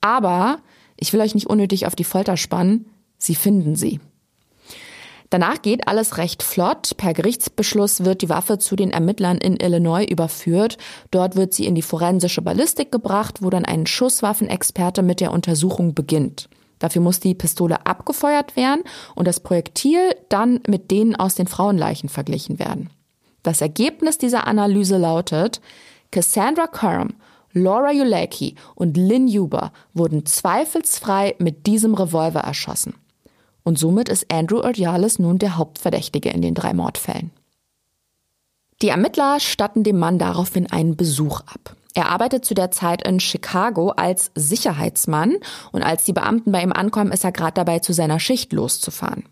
Aber 0.00 0.60
ich 0.96 1.12
will 1.12 1.20
euch 1.20 1.34
nicht 1.34 1.50
unnötig 1.50 1.86
auf 1.86 1.94
die 1.94 2.04
Folter 2.04 2.38
spannen, 2.38 2.86
sie 3.18 3.34
finden 3.34 3.76
sie. 3.76 4.00
Danach 5.30 5.62
geht 5.62 5.86
alles 5.86 6.18
recht 6.18 6.42
flott. 6.42 6.96
Per 6.96 7.14
Gerichtsbeschluss 7.14 8.04
wird 8.04 8.22
die 8.22 8.28
Waffe 8.28 8.58
zu 8.58 8.74
den 8.74 8.90
Ermittlern 8.90 9.38
in 9.38 9.56
Illinois 9.56 10.04
überführt. 10.04 10.76
Dort 11.12 11.36
wird 11.36 11.54
sie 11.54 11.66
in 11.66 11.76
die 11.76 11.82
forensische 11.82 12.42
Ballistik 12.42 12.90
gebracht, 12.90 13.40
wo 13.40 13.48
dann 13.48 13.64
ein 13.64 13.86
Schusswaffenexperte 13.86 15.02
mit 15.02 15.20
der 15.20 15.32
Untersuchung 15.32 15.94
beginnt. 15.94 16.48
Dafür 16.80 17.02
muss 17.02 17.20
die 17.20 17.34
Pistole 17.34 17.86
abgefeuert 17.86 18.56
werden 18.56 18.82
und 19.14 19.28
das 19.28 19.38
Projektil 19.38 20.00
dann 20.28 20.60
mit 20.66 20.90
denen 20.90 21.14
aus 21.14 21.36
den 21.36 21.46
Frauenleichen 21.46 22.08
verglichen 22.08 22.58
werden. 22.58 22.90
Das 23.44 23.60
Ergebnis 23.60 24.18
dieser 24.18 24.48
Analyse 24.48 24.98
lautet, 24.98 25.60
Cassandra 26.10 26.66
Curran, 26.66 27.14
Laura 27.52 27.90
Ulecki 27.90 28.56
und 28.74 28.96
Lynn 28.96 29.28
Huber 29.28 29.72
wurden 29.94 30.26
zweifelsfrei 30.26 31.36
mit 31.38 31.66
diesem 31.66 31.94
Revolver 31.94 32.40
erschossen. 32.40 32.94
Und 33.70 33.78
somit 33.78 34.08
ist 34.08 34.32
Andrew 34.32 34.62
Ordiales 34.62 35.20
nun 35.20 35.38
der 35.38 35.56
Hauptverdächtige 35.56 36.30
in 36.30 36.42
den 36.42 36.54
drei 36.56 36.74
Mordfällen. 36.74 37.30
Die 38.82 38.88
Ermittler 38.88 39.38
statten 39.38 39.84
dem 39.84 39.96
Mann 39.96 40.18
daraufhin 40.18 40.66
einen 40.66 40.96
Besuch 40.96 41.42
ab. 41.42 41.76
Er 41.94 42.08
arbeitet 42.08 42.44
zu 42.44 42.54
der 42.54 42.72
Zeit 42.72 43.06
in 43.06 43.20
Chicago 43.20 43.90
als 43.90 44.32
Sicherheitsmann 44.34 45.36
und 45.70 45.84
als 45.84 46.02
die 46.02 46.12
Beamten 46.12 46.50
bei 46.50 46.64
ihm 46.64 46.72
ankommen, 46.72 47.12
ist 47.12 47.22
er 47.22 47.30
gerade 47.30 47.54
dabei, 47.54 47.78
zu 47.78 47.92
seiner 47.92 48.18
Schicht 48.18 48.52
loszufahren. 48.52 49.22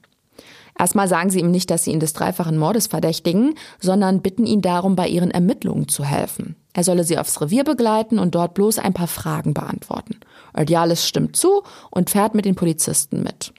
Erstmal 0.78 1.08
sagen 1.08 1.30
sie 1.30 1.40
ihm 1.40 1.50
nicht, 1.50 1.68
dass 1.68 1.82
sie 1.82 1.90
ihn 1.90 1.98
des 1.98 2.12
dreifachen 2.12 2.58
Mordes 2.58 2.86
verdächtigen, 2.86 3.56
sondern 3.80 4.22
bitten 4.22 4.46
ihn 4.46 4.62
darum, 4.62 4.94
bei 4.94 5.08
ihren 5.08 5.32
Ermittlungen 5.32 5.88
zu 5.88 6.04
helfen. 6.04 6.54
Er 6.74 6.84
solle 6.84 7.02
sie 7.02 7.18
aufs 7.18 7.40
Revier 7.40 7.64
begleiten 7.64 8.20
und 8.20 8.36
dort 8.36 8.54
bloß 8.54 8.78
ein 8.78 8.94
paar 8.94 9.08
Fragen 9.08 9.52
beantworten. 9.52 10.20
Ordiales 10.56 11.08
stimmt 11.08 11.34
zu 11.34 11.64
und 11.90 12.10
fährt 12.10 12.36
mit 12.36 12.44
den 12.44 12.54
Polizisten 12.54 13.24
mit. 13.24 13.52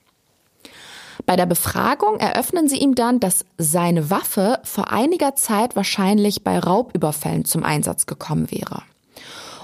Bei 1.25 1.35
der 1.35 1.45
Befragung 1.45 2.17
eröffnen 2.17 2.67
sie 2.67 2.77
ihm 2.77 2.95
dann, 2.95 3.19
dass 3.19 3.45
seine 3.57 4.09
Waffe 4.09 4.59
vor 4.63 4.91
einiger 4.91 5.35
Zeit 5.35 5.75
wahrscheinlich 5.75 6.43
bei 6.43 6.57
Raubüberfällen 6.57 7.45
zum 7.45 7.63
Einsatz 7.63 8.05
gekommen 8.05 8.51
wäre. 8.51 8.83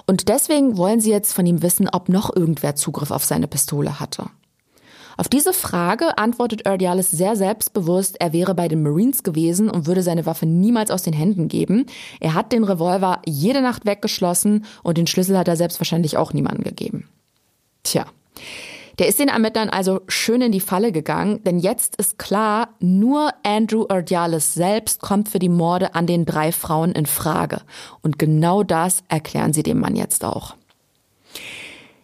Und 0.06 0.30
deswegen 0.30 0.78
wollen 0.78 1.00
sie 1.00 1.12
jetzt 1.12 1.34
von 1.34 1.46
ihm 1.46 1.62
wissen, 1.62 1.89
ob 1.91 2.10
noch 2.10 2.36
irgendwer 2.36 2.76
Zugriff 2.76 3.12
auf 3.12 3.26
seine 3.26 3.48
Pistole 3.48 4.00
hatte. 4.00 4.26
Auf 5.18 5.30
diese 5.30 5.54
Frage 5.54 6.18
antwortet 6.18 6.65
Erdialis 6.65 7.10
sehr 7.10 7.38
selbstbewusst, 7.38 8.20
er 8.20 8.34
wäre 8.34 8.54
bei 8.54 8.68
den 8.68 8.84
Marines 8.84 9.24
gewesen 9.24 9.70
und 9.70 9.88
würde 9.88 10.04
seine 10.04 10.26
Waffe 10.26 10.46
niemals 10.46 10.91
aus 10.91 11.04
den 11.04 11.13
Händen 11.13 11.48
geben. 11.48 11.86
Er 12.20 12.34
hat 12.34 12.52
den 12.52 12.65
Revolver 12.65 13.22
jede 13.26 13.62
Nacht 13.62 13.86
weggeschlossen 13.86 14.65
und 14.84 14.98
den 14.98 15.08
Schlüssel 15.08 15.38
hat 15.38 15.48
er 15.48 15.56
selbstverständlich 15.56 16.18
auch 16.18 16.34
niemandem 16.34 16.65
gegeben. 16.65 17.08
Tja. 17.84 18.06
Der 19.00 19.08
ist 19.08 19.20
den 19.20 19.28
Ermittlern 19.28 19.70
also 19.70 20.02
schön 20.08 20.42
in 20.42 20.52
die 20.52 20.62
Falle 20.62 20.92
gegangen, 20.92 21.44
denn 21.44 21.60
jetzt 21.60 21.98
ist 21.98 22.18
klar, 22.18 22.70
nur 22.80 23.32
Andrew 23.44 23.86
Erdiales 23.86 24.54
selbst 24.54 25.02
kommt 25.02 25.30
für 25.30 25.40
die 25.40 25.50
Morde 25.50 25.96
an 25.96 26.08
den 26.08 26.26
drei 26.26 26.52
Frauen 26.52 26.94
in 26.94 27.06
Frage. 27.06 27.62
Und 28.02 28.18
genau 28.20 28.64
das 28.64 29.04
erklären 29.10 29.54
sie 29.54 29.64
dem 29.64 29.80
Mann 29.80 29.96
jetzt 29.96 30.24
auch. 30.24 30.56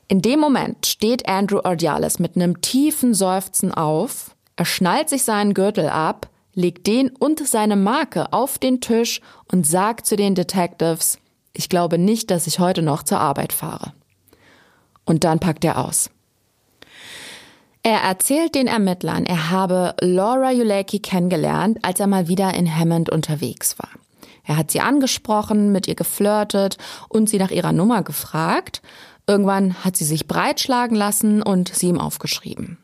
In 0.09 0.21
dem 0.21 0.41
Moment 0.41 0.85
steht 0.85 1.29
Andrew 1.29 1.59
Erdiales 1.59 2.19
mit 2.19 2.35
einem 2.35 2.59
tiefen 2.59 3.13
Seufzen 3.13 3.73
auf, 3.73 4.35
er 4.57 4.65
schnallt 4.65 5.07
sich 5.07 5.23
seinen 5.23 5.53
Gürtel 5.53 5.87
ab, 5.87 6.27
legt 6.53 6.85
den 6.85 7.09
und 7.09 7.47
seine 7.47 7.77
Marke 7.77 8.33
auf 8.33 8.57
den 8.57 8.81
Tisch 8.81 9.21
und 9.49 9.65
sagt 9.65 10.05
zu 10.05 10.17
den 10.17 10.35
Detectives, 10.35 11.17
ich 11.53 11.69
glaube 11.69 11.97
nicht, 11.97 12.29
dass 12.29 12.47
ich 12.47 12.59
heute 12.59 12.81
noch 12.81 13.03
zur 13.03 13.19
Arbeit 13.19 13.53
fahre. 13.53 13.93
Und 15.05 15.23
dann 15.23 15.39
packt 15.39 15.63
er 15.63 15.83
aus. 15.85 16.09
Er 17.83 18.01
erzählt 18.01 18.53
den 18.53 18.67
Ermittlern, 18.67 19.25
er 19.25 19.49
habe 19.49 19.95
Laura 20.01 20.51
Ulecki 20.51 20.99
kennengelernt, 20.99 21.79
als 21.81 21.99
er 21.99 22.05
mal 22.05 22.27
wieder 22.27 22.53
in 22.53 22.73
Hammond 22.73 23.09
unterwegs 23.09 23.79
war. 23.79 23.89
Er 24.43 24.57
hat 24.57 24.69
sie 24.69 24.81
angesprochen, 24.81 25.71
mit 25.71 25.87
ihr 25.87 25.95
geflirtet 25.95 26.77
und 27.09 27.27
sie 27.27 27.39
nach 27.39 27.49
ihrer 27.49 27.71
Nummer 27.71 28.03
gefragt. 28.03 28.81
Irgendwann 29.25 29.83
hat 29.83 29.97
sie 29.97 30.05
sich 30.05 30.27
breitschlagen 30.27 30.95
lassen 30.95 31.41
und 31.41 31.73
sie 31.73 31.87
ihm 31.87 31.99
aufgeschrieben. 31.99 32.77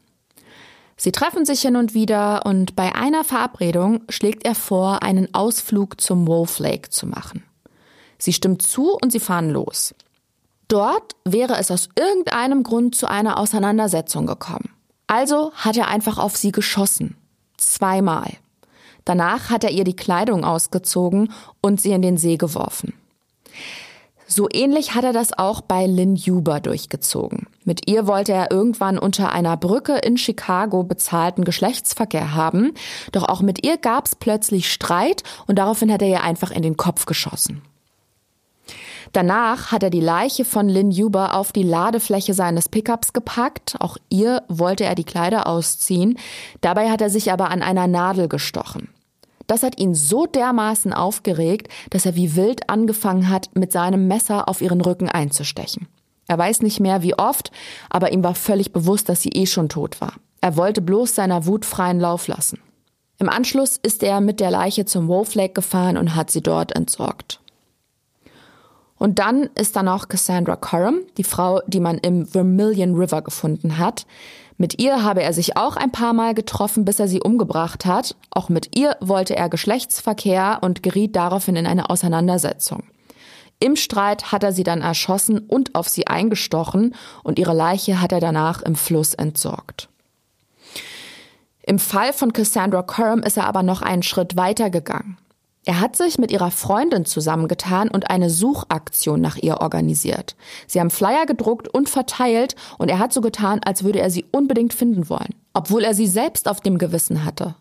Sie 0.95 1.12
treffen 1.12 1.45
sich 1.45 1.62
hin 1.62 1.75
und 1.75 1.93
wieder 1.93 2.45
und 2.47 2.75
bei 2.75 2.95
einer 2.95 3.23
Verabredung 3.23 4.01
schlägt 4.10 4.45
er 4.45 4.55
vor, 4.55 5.03
einen 5.03 5.31
Ausflug 5.36 6.01
zum 6.01 6.27
Wolf 6.27 6.57
Lake 6.57 6.89
zu 6.89 7.05
machen. 7.05 7.43
Sie 8.17 8.33
stimmt 8.33 8.63
zu 8.63 8.97
und 8.99 9.12
sie 9.12 9.19
fahren 9.19 9.51
los. 9.51 9.93
Dort 10.67 11.15
wäre 11.23 11.57
es 11.57 11.69
aus 11.69 11.89
irgendeinem 11.95 12.63
Grund 12.63 12.95
zu 12.95 13.07
einer 13.07 13.38
Auseinandersetzung 13.38 14.25
gekommen. 14.25 14.71
Also 15.08 15.52
hat 15.56 15.78
er 15.78 15.88
einfach 15.88 16.17
auf 16.17 16.36
sie 16.38 16.52
geschossen. 16.52 17.15
Zweimal. 17.58 18.34
Danach 19.06 19.50
hat 19.50 19.63
er 19.63 19.72
ihr 19.72 19.86
die 19.86 19.96
Kleidung 19.96 20.43
ausgezogen 20.43 21.32
und 21.62 21.80
sie 21.82 21.91
in 21.91 22.02
den 22.02 22.17
See 22.17 22.36
geworfen. 22.36 22.93
So 24.30 24.50
ähnlich 24.52 24.93
hat 24.93 25.06
er 25.06 25.13
das 25.13 25.32
auch 25.38 25.62
bei 25.62 25.88
Lynn 25.88 26.17
Huber 26.17 26.60
durchgezogen. 26.60 27.48
Mit 27.63 27.89
ihr 27.89 28.06
wollte 28.08 28.34
er 28.34 28.52
irgendwann 28.52 29.00
unter 29.00 29.32
einer 29.32 29.56
Brücke 29.56 29.98
in 30.00 30.17
Chicago 30.17 30.84
bezahlten 30.84 31.46
Geschlechtsverkehr 31.46 32.36
haben, 32.36 32.74
doch 33.13 33.24
auch 33.24 33.41
mit 33.41 33.65
ihr 33.65 33.78
gab's 33.78 34.15
plötzlich 34.15 34.72
Streit 34.72 35.24
und 35.48 35.58
daraufhin 35.58 35.91
hat 35.91 36.02
er 36.02 36.10
ihr 36.10 36.24
einfach 36.24 36.52
in 36.52 36.62
den 36.62 36.76
Kopf 36.76 37.06
geschossen. 37.06 37.62
Danach 39.13 39.72
hat 39.72 39.84
er 39.84 39.89
die 39.89 40.02
Leiche 40.02 40.46
von 40.46 40.70
Lynn 40.70 40.91
Huber 40.91 41.36
auf 41.36 41.52
die 41.52 41.63
Ladefläche 41.63 42.34
seines 42.34 42.70
Pickups 42.70 43.13
gepackt. 43.13 43.76
Auch 43.80 43.98
ihr 44.10 44.43
wollte 44.48 44.84
er 44.86 44.96
die 44.96 45.04
Kleider 45.04 45.48
ausziehen. 45.48 46.17
Dabei 46.62 46.89
hat 46.89 47.02
er 47.02 47.10
sich 47.10 47.32
aber 47.32 47.50
an 47.50 47.62
einer 47.62 47.88
Nadel 47.88 48.28
gestochen. 48.28 48.89
Das 49.48 49.63
hat 49.63 49.80
ihn 49.80 49.96
so 49.96 50.26
dermaßen 50.26 50.93
aufgeregt, 50.93 51.70
dass 51.89 52.06
er 52.06 52.15
wie 52.15 52.36
wild 52.36 52.70
angefangen 52.70 53.30
hat, 53.30 53.50
mit 53.56 53.72
seinem 53.72 54.08
Messer 54.08 54.50
auf 54.50 54.62
ihren 54.62 54.82
Rücken 54.82 55.10
einzustechen. 55.10 55.88
Er 56.28 56.38
weiß 56.38 56.62
nicht 56.62 56.82
mehr 56.82 57.02
wie 57.02 57.17
oft, 57.17 57.52
aber 57.89 58.12
ihm 58.12 58.24
war 58.24 58.36
völlig 58.36 58.74
bewusst, 58.74 59.08
dass 59.08 59.22
sie 59.22 59.30
eh 59.30 59.46
schon 59.46 59.70
tot 59.70 60.02
war. 60.02 60.13
Er 60.41 60.58
wollte 60.58 60.82
bloß 60.82 61.15
seiner 61.15 61.46
Wut 61.46 61.65
freien 61.65 62.02
Lauf 62.02 62.28
lassen. 62.28 62.60
Im 63.20 63.30
Anschluss 63.30 63.78
ist 63.82 64.04
er 64.04 64.22
mit 64.22 64.39
der 64.39 64.52
Leiche 64.52 64.86
zum 64.86 65.08
Wolf 65.08 65.34
Lake 65.34 65.54
gefahren 65.54 65.98
und 65.98 66.13
hat 66.13 66.30
sie 66.30 66.41
dort 66.41 66.76
entsorgt. 66.76 67.39
Und 68.97 69.19
dann 69.19 69.49
ist 69.55 69.75
da 69.75 69.83
noch 69.83 70.07
Cassandra 70.07 70.55
Coram, 70.55 71.01
die 71.17 71.23
Frau, 71.23 71.62
die 71.67 71.79
man 71.79 71.97
im 71.97 72.25
Vermilion 72.25 72.95
River 72.95 73.21
gefunden 73.21 73.77
hat. 73.77 74.05
Mit 74.57 74.81
ihr 74.81 75.03
habe 75.03 75.21
er 75.21 75.33
sich 75.33 75.55
auch 75.55 75.75
ein 75.75 75.91
paar 75.91 76.13
Mal 76.13 76.33
getroffen, 76.33 76.83
bis 76.83 76.99
er 76.99 77.07
sie 77.07 77.21
umgebracht 77.21 77.86
hat. 77.86 78.15
Auch 78.31 78.49
mit 78.49 78.75
ihr 78.75 78.95
wollte 78.99 79.36
er 79.36 79.49
Geschlechtsverkehr 79.49 80.60
und 80.62 80.81
geriet 80.81 81.15
daraufhin 81.15 81.55
in 81.55 81.67
eine 81.67 81.91
Auseinandersetzung. 81.91 82.83
Im 83.60 83.75
Streit 83.75 84.31
hat 84.31 84.43
er 84.43 84.53
sie 84.53 84.63
dann 84.63 84.81
erschossen 84.81 85.39
und 85.39 85.75
auf 85.75 85.88
sie 85.88 86.07
eingestochen 86.07 86.95
und 87.23 87.39
ihre 87.39 87.53
Leiche 87.53 88.01
hat 88.01 88.12
er 88.12 88.19
danach 88.19 88.62
im 88.62 88.75
Fluss 88.75 89.13
entsorgt. 89.13 89.89
Im 91.63 91.79
Fall 91.79 92.13
von 92.13 92.33
Cassandra 92.33 92.81
Curran 92.81 93.23
ist 93.23 93.38
er 93.38 93.45
aber 93.45 93.62
noch 93.62 93.81
einen 93.81 94.03
Schritt 94.03 94.38
weiter 94.38 94.69
gegangen. 94.69 95.17
Er 95.67 95.82
hat 95.82 95.97
sich 95.97 96.17
mit 96.17 96.32
ihrer 96.32 96.49
Freundin 96.49 97.03
zusammengetan 97.03 97.89
und 97.89 98.10
eine 98.10 98.30
Suchaktion 98.30 99.19
nach 99.19 99.36
ihr 99.36 99.60
organisiert. 99.60 100.38
Sie 100.65 100.80
haben 100.80 100.89
Flyer 100.89 101.25
gedruckt 101.25 101.67
und 101.67 101.89
verteilt 101.89 102.56
und 102.77 102.88
er 102.88 102.99
hat 102.99 103.12
so 103.12 103.19
getan, 103.19 103.60
als 103.65 103.84
würde 103.84 103.99
er 103.99 104.10
sie 104.10 104.25
unbedingt 104.32 104.73
finden 104.73 105.10
wollen, 105.10 105.36
obwohl 105.53 105.84
er 105.84 105.93
sie 105.93 106.08
selbst 106.08 106.47
auf 106.47 106.62
dem 106.62 106.77
Gewissen 106.77 107.25
hatte. 107.25 107.56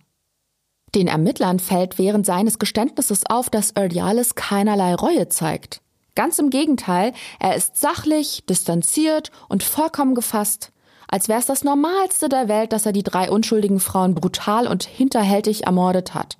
Den 0.94 1.08
Ermittlern 1.08 1.58
fällt 1.58 1.98
während 1.98 2.24
seines 2.26 2.60
Geständnisses 2.60 3.26
auf, 3.28 3.50
dass 3.50 3.72
Erdialis 3.72 4.36
keinerlei 4.36 4.94
Reue 4.94 5.28
zeigt. 5.28 5.80
Ganz 6.14 6.38
im 6.38 6.50
Gegenteil, 6.50 7.12
er 7.40 7.56
ist 7.56 7.76
sachlich, 7.76 8.44
distanziert 8.48 9.32
und 9.48 9.64
vollkommen 9.64 10.14
gefasst. 10.14 10.70
Als 11.08 11.28
wäre 11.28 11.40
es 11.40 11.46
das 11.46 11.64
Normalste 11.64 12.28
der 12.28 12.46
Welt, 12.46 12.72
dass 12.72 12.86
er 12.86 12.92
die 12.92 13.02
drei 13.02 13.32
unschuldigen 13.32 13.80
Frauen 13.80 14.14
brutal 14.14 14.68
und 14.68 14.84
hinterhältig 14.84 15.66
ermordet 15.66 16.14
hat. 16.14 16.36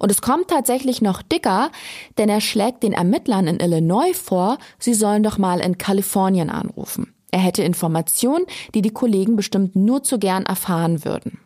Und 0.00 0.10
es 0.10 0.22
kommt 0.22 0.48
tatsächlich 0.48 1.02
noch 1.02 1.22
dicker, 1.22 1.70
denn 2.18 2.28
er 2.28 2.40
schlägt 2.40 2.82
den 2.82 2.94
Ermittlern 2.94 3.46
in 3.46 3.60
Illinois 3.60 4.14
vor, 4.14 4.58
sie 4.78 4.94
sollen 4.94 5.22
doch 5.22 5.38
mal 5.38 5.60
in 5.60 5.78
Kalifornien 5.78 6.50
anrufen. 6.50 7.14
Er 7.30 7.40
hätte 7.40 7.62
Informationen, 7.62 8.46
die 8.74 8.82
die 8.82 8.90
Kollegen 8.90 9.36
bestimmt 9.36 9.76
nur 9.76 10.02
zu 10.02 10.18
gern 10.18 10.46
erfahren 10.46 11.04
würden. 11.04 11.38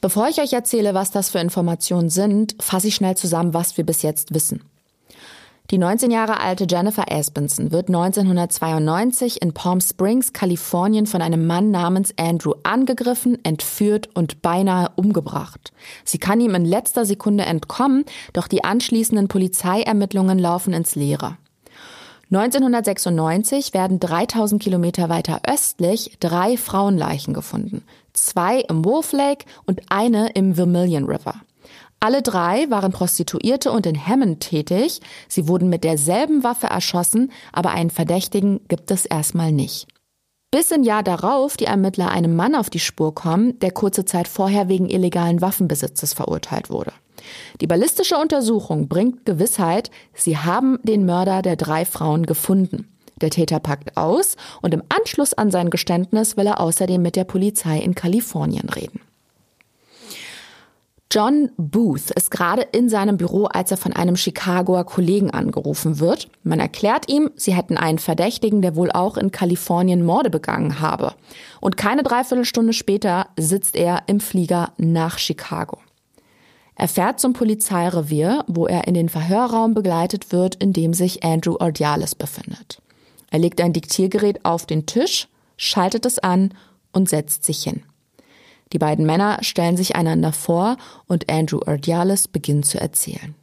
Bevor 0.00 0.28
ich 0.28 0.40
euch 0.40 0.52
erzähle, 0.52 0.94
was 0.94 1.10
das 1.12 1.30
für 1.30 1.38
Informationen 1.38 2.10
sind, 2.10 2.56
fasse 2.60 2.88
ich 2.88 2.96
schnell 2.96 3.16
zusammen, 3.16 3.54
was 3.54 3.76
wir 3.78 3.86
bis 3.86 4.02
jetzt 4.02 4.34
wissen. 4.34 4.62
Die 5.70 5.78
19 5.78 6.12
Jahre 6.12 6.38
alte 6.38 6.64
Jennifer 6.70 7.10
Aspenson 7.10 7.72
wird 7.72 7.88
1992 7.88 9.42
in 9.42 9.52
Palm 9.52 9.80
Springs, 9.80 10.32
Kalifornien 10.32 11.06
von 11.06 11.20
einem 11.20 11.44
Mann 11.48 11.72
namens 11.72 12.14
Andrew 12.16 12.52
angegriffen, 12.62 13.44
entführt 13.44 14.08
und 14.14 14.42
beinahe 14.42 14.92
umgebracht. 14.94 15.72
Sie 16.04 16.18
kann 16.18 16.40
ihm 16.40 16.54
in 16.54 16.64
letzter 16.64 17.04
Sekunde 17.04 17.46
entkommen, 17.46 18.04
doch 18.32 18.46
die 18.46 18.62
anschließenden 18.62 19.26
Polizeiermittlungen 19.26 20.38
laufen 20.38 20.72
ins 20.72 20.94
Leere. 20.94 21.36
1996 22.30 23.74
werden 23.74 23.98
3000 23.98 24.62
Kilometer 24.62 25.08
weiter 25.08 25.40
östlich 25.48 26.16
drei 26.20 26.56
Frauenleichen 26.56 27.34
gefunden. 27.34 27.82
Zwei 28.12 28.60
im 28.60 28.84
Wolf 28.84 29.10
Lake 29.10 29.44
und 29.64 29.82
eine 29.88 30.30
im 30.30 30.54
Vermilion 30.54 31.06
River. 31.06 31.34
Alle 32.00 32.22
drei 32.22 32.70
waren 32.70 32.92
Prostituierte 32.92 33.72
und 33.72 33.86
in 33.86 34.06
Hammond 34.06 34.40
tätig. 34.40 35.00
Sie 35.28 35.48
wurden 35.48 35.68
mit 35.68 35.82
derselben 35.82 36.44
Waffe 36.44 36.68
erschossen, 36.68 37.32
aber 37.52 37.70
einen 37.70 37.90
Verdächtigen 37.90 38.60
gibt 38.68 38.90
es 38.90 39.06
erstmal 39.06 39.52
nicht. 39.52 39.88
Bis 40.50 40.70
im 40.70 40.84
Jahr 40.84 41.02
darauf 41.02 41.56
die 41.56 41.64
Ermittler 41.64 42.10
einem 42.10 42.36
Mann 42.36 42.54
auf 42.54 42.70
die 42.70 42.78
Spur 42.78 43.14
kommen, 43.14 43.58
der 43.58 43.72
kurze 43.72 44.04
Zeit 44.04 44.28
vorher 44.28 44.68
wegen 44.68 44.88
illegalen 44.88 45.40
Waffenbesitzes 45.40 46.12
verurteilt 46.12 46.70
wurde. 46.70 46.92
Die 47.60 47.66
ballistische 47.66 48.16
Untersuchung 48.16 48.88
bringt 48.88 49.26
Gewissheit, 49.26 49.90
sie 50.14 50.38
haben 50.38 50.78
den 50.82 51.04
Mörder 51.04 51.42
der 51.42 51.56
drei 51.56 51.84
Frauen 51.84 52.26
gefunden. 52.26 52.88
Der 53.20 53.30
Täter 53.30 53.60
packt 53.60 53.96
aus 53.96 54.36
und 54.62 54.74
im 54.74 54.82
Anschluss 54.88 55.34
an 55.34 55.50
sein 55.50 55.70
Geständnis 55.70 56.36
will 56.36 56.46
er 56.46 56.60
außerdem 56.60 57.00
mit 57.00 57.16
der 57.16 57.24
Polizei 57.24 57.78
in 57.78 57.94
Kalifornien 57.94 58.68
reden. 58.68 59.00
John 61.12 61.50
Booth 61.56 62.10
ist 62.10 62.32
gerade 62.32 62.62
in 62.62 62.88
seinem 62.88 63.16
Büro, 63.16 63.44
als 63.44 63.70
er 63.70 63.76
von 63.76 63.92
einem 63.92 64.16
Chicagoer 64.16 64.84
Kollegen 64.84 65.30
angerufen 65.30 66.00
wird. 66.00 66.28
Man 66.42 66.58
erklärt 66.58 67.08
ihm, 67.08 67.30
sie 67.36 67.54
hätten 67.54 67.76
einen 67.76 67.98
Verdächtigen, 67.98 68.60
der 68.60 68.74
wohl 68.74 68.90
auch 68.90 69.16
in 69.16 69.30
Kalifornien 69.30 70.04
Morde 70.04 70.30
begangen 70.30 70.80
habe. 70.80 71.14
Und 71.60 71.76
keine 71.76 72.02
Dreiviertelstunde 72.02 72.72
später 72.72 73.28
sitzt 73.38 73.76
er 73.76 74.02
im 74.08 74.18
Flieger 74.18 74.72
nach 74.78 75.18
Chicago. 75.18 75.78
Er 76.74 76.88
fährt 76.88 77.20
zum 77.20 77.32
Polizeirevier, 77.32 78.44
wo 78.48 78.66
er 78.66 78.86
in 78.86 78.94
den 78.94 79.08
Verhörraum 79.08 79.74
begleitet 79.74 80.32
wird, 80.32 80.56
in 80.56 80.72
dem 80.72 80.92
sich 80.92 81.24
Andrew 81.24 81.56
Ordiales 81.58 82.14
befindet. 82.14 82.82
Er 83.30 83.38
legt 83.38 83.60
ein 83.60 83.72
Diktiergerät 83.72 84.44
auf 84.44 84.66
den 84.66 84.86
Tisch, 84.86 85.28
schaltet 85.56 86.04
es 86.04 86.18
an 86.18 86.52
und 86.92 87.08
setzt 87.08 87.44
sich 87.44 87.62
hin. 87.62 87.82
Die 88.72 88.78
beiden 88.78 89.06
Männer 89.06 89.38
stellen 89.42 89.76
sich 89.76 89.96
einander 89.96 90.32
vor 90.32 90.76
und 91.06 91.30
Andrew 91.30 91.60
Erdiales 91.60 92.28
beginnt 92.28 92.66
zu 92.66 92.80
erzählen. 92.80 93.34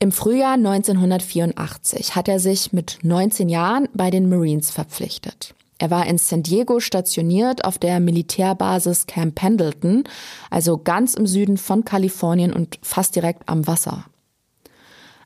Im 0.00 0.12
Frühjahr 0.12 0.54
1984 0.54 2.14
hat 2.14 2.28
er 2.28 2.40
sich 2.40 2.72
mit 2.72 2.98
19 3.02 3.48
Jahren 3.48 3.88
bei 3.94 4.10
den 4.10 4.28
Marines 4.28 4.70
verpflichtet. 4.70 5.54
Er 5.78 5.90
war 5.90 6.06
in 6.06 6.18
San 6.18 6.42
Diego 6.42 6.80
stationiert 6.80 7.64
auf 7.64 7.78
der 7.78 8.00
Militärbasis 8.00 9.06
Camp 9.06 9.34
Pendleton, 9.34 10.04
also 10.50 10.78
ganz 10.78 11.14
im 11.14 11.26
Süden 11.26 11.56
von 11.56 11.84
Kalifornien 11.84 12.52
und 12.52 12.78
fast 12.82 13.16
direkt 13.16 13.48
am 13.48 13.66
Wasser. 13.66 14.04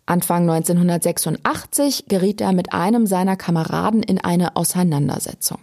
Anfang 0.09 0.49
1986 0.49 2.07
geriet 2.09 2.41
er 2.41 2.55
mit 2.55 2.73
einem 2.73 3.07
seiner 3.07 3.37
Kameraden 3.37 4.03
in 4.03 4.19
eine 4.19 4.57
Auseinandersetzung. 4.57 5.59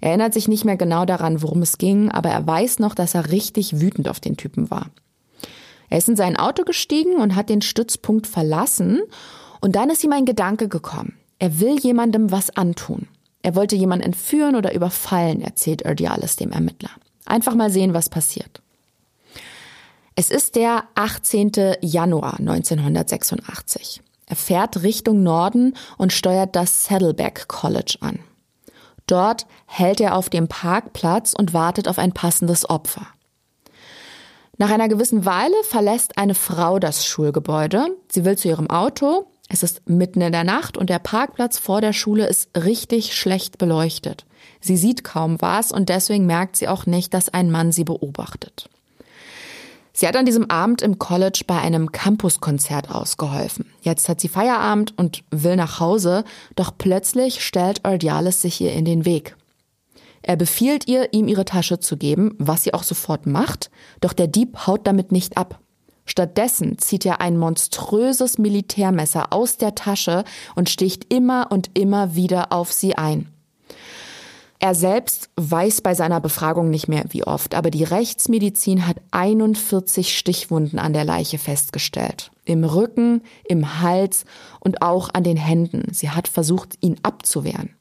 Er 0.00 0.08
erinnert 0.08 0.34
sich 0.34 0.48
nicht 0.48 0.64
mehr 0.64 0.76
genau 0.76 1.04
daran, 1.04 1.42
worum 1.42 1.62
es 1.62 1.78
ging, 1.78 2.10
aber 2.10 2.28
er 2.28 2.44
weiß 2.44 2.80
noch, 2.80 2.96
dass 2.96 3.14
er 3.14 3.30
richtig 3.30 3.80
wütend 3.80 4.08
auf 4.08 4.18
den 4.18 4.36
Typen 4.36 4.68
war. 4.68 4.90
Er 5.90 5.98
ist 5.98 6.08
in 6.08 6.16
sein 6.16 6.36
Auto 6.36 6.64
gestiegen 6.64 7.18
und 7.20 7.36
hat 7.36 7.48
den 7.48 7.62
Stützpunkt 7.62 8.26
verlassen 8.26 9.00
und 9.60 9.76
dann 9.76 9.90
ist 9.90 10.02
ihm 10.02 10.12
ein 10.12 10.24
Gedanke 10.24 10.66
gekommen. 10.66 11.16
Er 11.38 11.60
will 11.60 11.78
jemandem 11.78 12.32
was 12.32 12.50
antun. 12.56 13.06
Er 13.42 13.54
wollte 13.54 13.76
jemanden 13.76 14.06
entführen 14.06 14.56
oder 14.56 14.74
überfallen, 14.74 15.40
erzählt 15.40 15.82
Erdialis 15.82 16.34
dem 16.34 16.50
Ermittler. 16.50 16.90
Einfach 17.26 17.54
mal 17.54 17.70
sehen, 17.70 17.94
was 17.94 18.08
passiert. 18.08 18.60
Es 20.16 20.30
ist 20.30 20.54
der 20.54 20.84
18. 20.94 21.50
Januar 21.80 22.38
1986. 22.38 24.00
Er 24.26 24.36
fährt 24.36 24.84
Richtung 24.84 25.24
Norden 25.24 25.74
und 25.98 26.12
steuert 26.12 26.54
das 26.54 26.84
Saddleback 26.84 27.48
College 27.48 27.96
an. 28.00 28.20
Dort 29.08 29.46
hält 29.66 30.00
er 30.00 30.14
auf 30.14 30.30
dem 30.30 30.46
Parkplatz 30.46 31.34
und 31.36 31.52
wartet 31.52 31.88
auf 31.88 31.98
ein 31.98 32.12
passendes 32.12 32.70
Opfer. 32.70 33.08
Nach 34.56 34.70
einer 34.70 34.86
gewissen 34.86 35.24
Weile 35.24 35.56
verlässt 35.64 36.16
eine 36.16 36.36
Frau 36.36 36.78
das 36.78 37.04
Schulgebäude. 37.04 37.84
Sie 38.08 38.24
will 38.24 38.38
zu 38.38 38.46
ihrem 38.46 38.70
Auto. 38.70 39.26
Es 39.48 39.64
ist 39.64 39.88
mitten 39.88 40.20
in 40.20 40.30
der 40.30 40.44
Nacht 40.44 40.78
und 40.78 40.90
der 40.90 41.00
Parkplatz 41.00 41.58
vor 41.58 41.80
der 41.80 41.92
Schule 41.92 42.28
ist 42.28 42.56
richtig 42.56 43.16
schlecht 43.16 43.58
beleuchtet. 43.58 44.26
Sie 44.60 44.76
sieht 44.76 45.02
kaum 45.02 45.40
was 45.40 45.72
und 45.72 45.88
deswegen 45.88 46.24
merkt 46.24 46.54
sie 46.54 46.68
auch 46.68 46.86
nicht, 46.86 47.12
dass 47.12 47.34
ein 47.34 47.50
Mann 47.50 47.72
sie 47.72 47.84
beobachtet. 47.84 48.70
Sie 49.96 50.08
hat 50.08 50.16
an 50.16 50.26
diesem 50.26 50.50
Abend 50.50 50.82
im 50.82 50.98
College 50.98 51.44
bei 51.46 51.60
einem 51.60 51.92
Campuskonzert 51.92 52.90
ausgeholfen. 52.90 53.66
Jetzt 53.80 54.08
hat 54.08 54.20
sie 54.20 54.28
Feierabend 54.28 54.92
und 54.98 55.22
will 55.30 55.54
nach 55.54 55.78
Hause, 55.78 56.24
doch 56.56 56.72
plötzlich 56.76 57.44
stellt 57.44 57.84
Ordiales 57.84 58.42
sich 58.42 58.60
ihr 58.60 58.72
in 58.72 58.84
den 58.84 59.04
Weg. 59.04 59.36
Er 60.22 60.34
befiehlt 60.36 60.88
ihr, 60.88 61.12
ihm 61.12 61.28
ihre 61.28 61.44
Tasche 61.44 61.78
zu 61.78 61.96
geben, 61.96 62.34
was 62.38 62.64
sie 62.64 62.74
auch 62.74 62.82
sofort 62.82 63.26
macht, 63.26 63.70
doch 64.00 64.12
der 64.12 64.26
Dieb 64.26 64.66
haut 64.66 64.86
damit 64.86 65.12
nicht 65.12 65.36
ab. 65.36 65.60
Stattdessen 66.06 66.76
zieht 66.78 67.06
er 67.06 67.20
ein 67.20 67.38
monströses 67.38 68.36
Militärmesser 68.38 69.32
aus 69.32 69.58
der 69.58 69.76
Tasche 69.76 70.24
und 70.56 70.68
sticht 70.68 71.12
immer 71.12 71.52
und 71.52 71.70
immer 71.78 72.16
wieder 72.16 72.52
auf 72.52 72.72
sie 72.72 72.96
ein. 72.96 73.33
Er 74.64 74.74
selbst 74.74 75.28
weiß 75.36 75.82
bei 75.82 75.94
seiner 75.94 76.22
Befragung 76.22 76.70
nicht 76.70 76.88
mehr 76.88 77.04
wie 77.10 77.22
oft, 77.22 77.54
aber 77.54 77.70
die 77.70 77.84
Rechtsmedizin 77.84 78.86
hat 78.86 78.96
41 79.10 80.16
Stichwunden 80.16 80.78
an 80.78 80.94
der 80.94 81.04
Leiche 81.04 81.36
festgestellt. 81.36 82.30
Im 82.46 82.64
Rücken, 82.64 83.20
im 83.46 83.82
Hals 83.82 84.24
und 84.60 84.80
auch 84.80 85.10
an 85.12 85.22
den 85.22 85.36
Händen. 85.36 85.92
Sie 85.92 86.08
hat 86.08 86.28
versucht, 86.28 86.78
ihn 86.80 86.96
abzuwehren. 87.02 87.76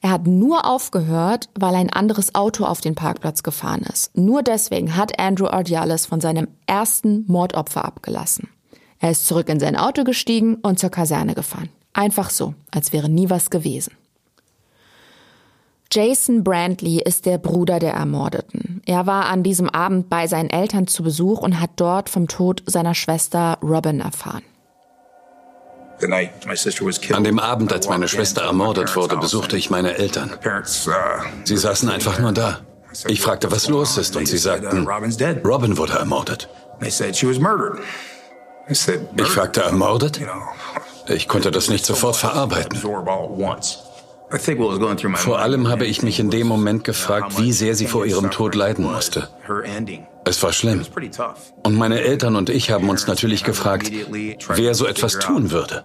Er 0.00 0.12
hat 0.12 0.26
nur 0.26 0.64
aufgehört, 0.64 1.50
weil 1.54 1.74
ein 1.74 1.90
anderes 1.90 2.34
Auto 2.34 2.64
auf 2.64 2.80
den 2.80 2.94
Parkplatz 2.94 3.42
gefahren 3.42 3.82
ist. 3.82 4.16
Nur 4.16 4.42
deswegen 4.42 4.96
hat 4.96 5.18
Andrew 5.20 5.48
Ardiales 5.48 6.06
von 6.06 6.22
seinem 6.22 6.48
ersten 6.64 7.26
Mordopfer 7.26 7.84
abgelassen. 7.84 8.48
Er 9.00 9.10
ist 9.10 9.26
zurück 9.26 9.50
in 9.50 9.60
sein 9.60 9.76
Auto 9.76 10.02
gestiegen 10.02 10.54
und 10.54 10.78
zur 10.78 10.88
Kaserne 10.88 11.34
gefahren. 11.34 11.68
Einfach 11.92 12.30
so, 12.30 12.54
als 12.70 12.94
wäre 12.94 13.10
nie 13.10 13.28
was 13.28 13.50
gewesen. 13.50 13.92
Jason 15.92 16.42
Brantley 16.42 17.02
ist 17.04 17.26
der 17.26 17.36
Bruder 17.36 17.78
der 17.78 17.92
Ermordeten. 17.92 18.80
Er 18.86 19.06
war 19.06 19.26
an 19.26 19.42
diesem 19.42 19.68
Abend 19.68 20.08
bei 20.08 20.26
seinen 20.26 20.48
Eltern 20.48 20.86
zu 20.86 21.02
Besuch 21.02 21.40
und 21.40 21.60
hat 21.60 21.72
dort 21.76 22.08
vom 22.08 22.28
Tod 22.28 22.62
seiner 22.64 22.94
Schwester 22.94 23.58
Robin 23.62 24.00
erfahren. 24.00 24.42
An 27.12 27.24
dem 27.24 27.38
Abend, 27.38 27.74
als 27.74 27.90
meine 27.90 28.08
Schwester 28.08 28.40
ermordet 28.42 28.96
wurde, 28.96 29.18
besuchte 29.18 29.58
ich 29.58 29.68
meine 29.68 29.98
Eltern. 29.98 30.30
Sie 31.44 31.58
saßen 31.58 31.90
einfach 31.90 32.18
nur 32.18 32.32
da. 32.32 32.60
Ich 33.06 33.20
fragte, 33.20 33.52
was 33.52 33.68
los 33.68 33.98
ist, 33.98 34.16
und 34.16 34.26
sie 34.26 34.38
sagten, 34.38 34.88
Robin 35.44 35.76
wurde 35.76 35.92
ermordet. 35.92 36.48
Ich 36.80 36.96
fragte, 39.28 39.60
ermordet? 39.60 40.20
Ich 41.08 41.28
konnte 41.28 41.50
das 41.50 41.68
nicht 41.68 41.84
sofort 41.84 42.16
verarbeiten. 42.16 42.80
Vor 45.14 45.38
allem 45.38 45.68
habe 45.68 45.84
ich 45.84 46.02
mich 46.02 46.18
in 46.18 46.30
dem 46.30 46.46
Moment 46.46 46.84
gefragt, 46.84 47.38
wie 47.38 47.52
sehr 47.52 47.74
sie 47.74 47.86
vor 47.86 48.06
ihrem 48.06 48.30
Tod 48.30 48.54
leiden 48.54 48.84
musste. 48.84 49.28
Es 50.24 50.42
war 50.42 50.52
schlimm. 50.52 50.84
Und 51.64 51.74
meine 51.74 52.00
Eltern 52.00 52.36
und 52.36 52.48
ich 52.48 52.70
haben 52.70 52.88
uns 52.88 53.06
natürlich 53.06 53.44
gefragt, 53.44 53.90
wer 54.48 54.74
so 54.74 54.86
etwas 54.86 55.18
tun 55.18 55.50
würde. 55.50 55.84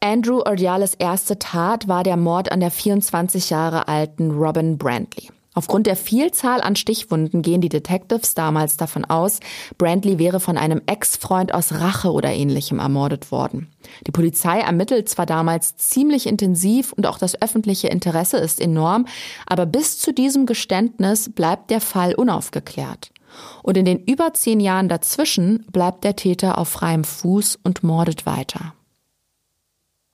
Andrew 0.00 0.40
Ordiales 0.40 0.94
erste 0.94 1.38
Tat 1.38 1.86
war 1.86 2.02
der 2.02 2.16
Mord 2.16 2.50
an 2.50 2.60
der 2.60 2.70
24 2.72 3.50
Jahre 3.50 3.86
alten 3.86 4.32
Robin 4.32 4.76
Brantley. 4.76 5.30
Aufgrund 5.54 5.86
der 5.86 5.96
Vielzahl 5.96 6.62
an 6.62 6.76
Stichwunden 6.76 7.42
gehen 7.42 7.60
die 7.60 7.68
Detectives 7.68 8.34
damals 8.34 8.78
davon 8.78 9.04
aus, 9.04 9.40
Brantley 9.76 10.18
wäre 10.18 10.40
von 10.40 10.56
einem 10.56 10.80
Ex-Freund 10.86 11.52
aus 11.52 11.72
Rache 11.72 12.10
oder 12.10 12.32
ähnlichem 12.32 12.78
ermordet 12.78 13.30
worden. 13.30 13.70
Die 14.06 14.12
Polizei 14.12 14.60
ermittelt 14.60 15.10
zwar 15.10 15.26
damals 15.26 15.76
ziemlich 15.76 16.26
intensiv 16.26 16.92
und 16.92 17.06
auch 17.06 17.18
das 17.18 17.40
öffentliche 17.42 17.88
Interesse 17.88 18.38
ist 18.38 18.60
enorm, 18.60 19.06
aber 19.46 19.66
bis 19.66 19.98
zu 19.98 20.12
diesem 20.12 20.46
Geständnis 20.46 21.30
bleibt 21.30 21.70
der 21.70 21.82
Fall 21.82 22.14
unaufgeklärt. 22.14 23.12
Und 23.62 23.76
in 23.76 23.84
den 23.84 23.98
über 23.98 24.32
zehn 24.34 24.60
Jahren 24.60 24.88
dazwischen 24.88 25.66
bleibt 25.70 26.04
der 26.04 26.16
Täter 26.16 26.58
auf 26.58 26.68
freiem 26.68 27.04
Fuß 27.04 27.58
und 27.62 27.82
mordet 27.82 28.26
weiter. 28.26 28.74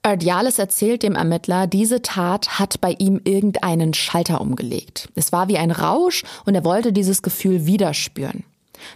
Erdiales 0.09 0.57
erzählt 0.57 1.03
dem 1.03 1.15
Ermittler, 1.15 1.67
diese 1.67 2.01
Tat 2.01 2.59
hat 2.59 2.81
bei 2.81 2.95
ihm 2.97 3.21
irgendeinen 3.23 3.93
Schalter 3.93 4.41
umgelegt. 4.41 5.09
Es 5.13 5.31
war 5.31 5.47
wie 5.47 5.57
ein 5.57 5.71
Rausch 5.71 6.23
und 6.45 6.55
er 6.55 6.65
wollte 6.65 6.91
dieses 6.91 7.21
Gefühl 7.21 7.67
wieder 7.67 7.93
spüren. 7.93 8.43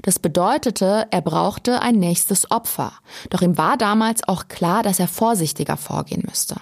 Das 0.01 0.17
bedeutete, 0.17 1.07
er 1.11 1.21
brauchte 1.21 1.81
ein 1.81 1.95
nächstes 1.95 2.49
Opfer. 2.49 2.93
Doch 3.29 3.41
ihm 3.41 3.57
war 3.57 3.77
damals 3.77 4.27
auch 4.27 4.47
klar, 4.47 4.81
dass 4.81 4.99
er 4.99 5.07
vorsichtiger 5.07 5.77
vorgehen 5.77 6.23
müsste. 6.27 6.55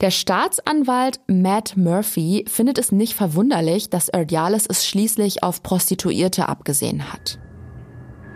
Der 0.00 0.10
Staatsanwalt 0.10 1.20
Matt 1.26 1.76
Murphy 1.76 2.46
findet 2.48 2.78
es 2.78 2.92
nicht 2.92 3.14
verwunderlich, 3.14 3.90
dass 3.90 4.08
Erdiales 4.08 4.66
es 4.66 4.86
schließlich 4.86 5.42
auf 5.42 5.62
Prostituierte 5.62 6.48
abgesehen 6.48 7.12
hat. 7.12 7.38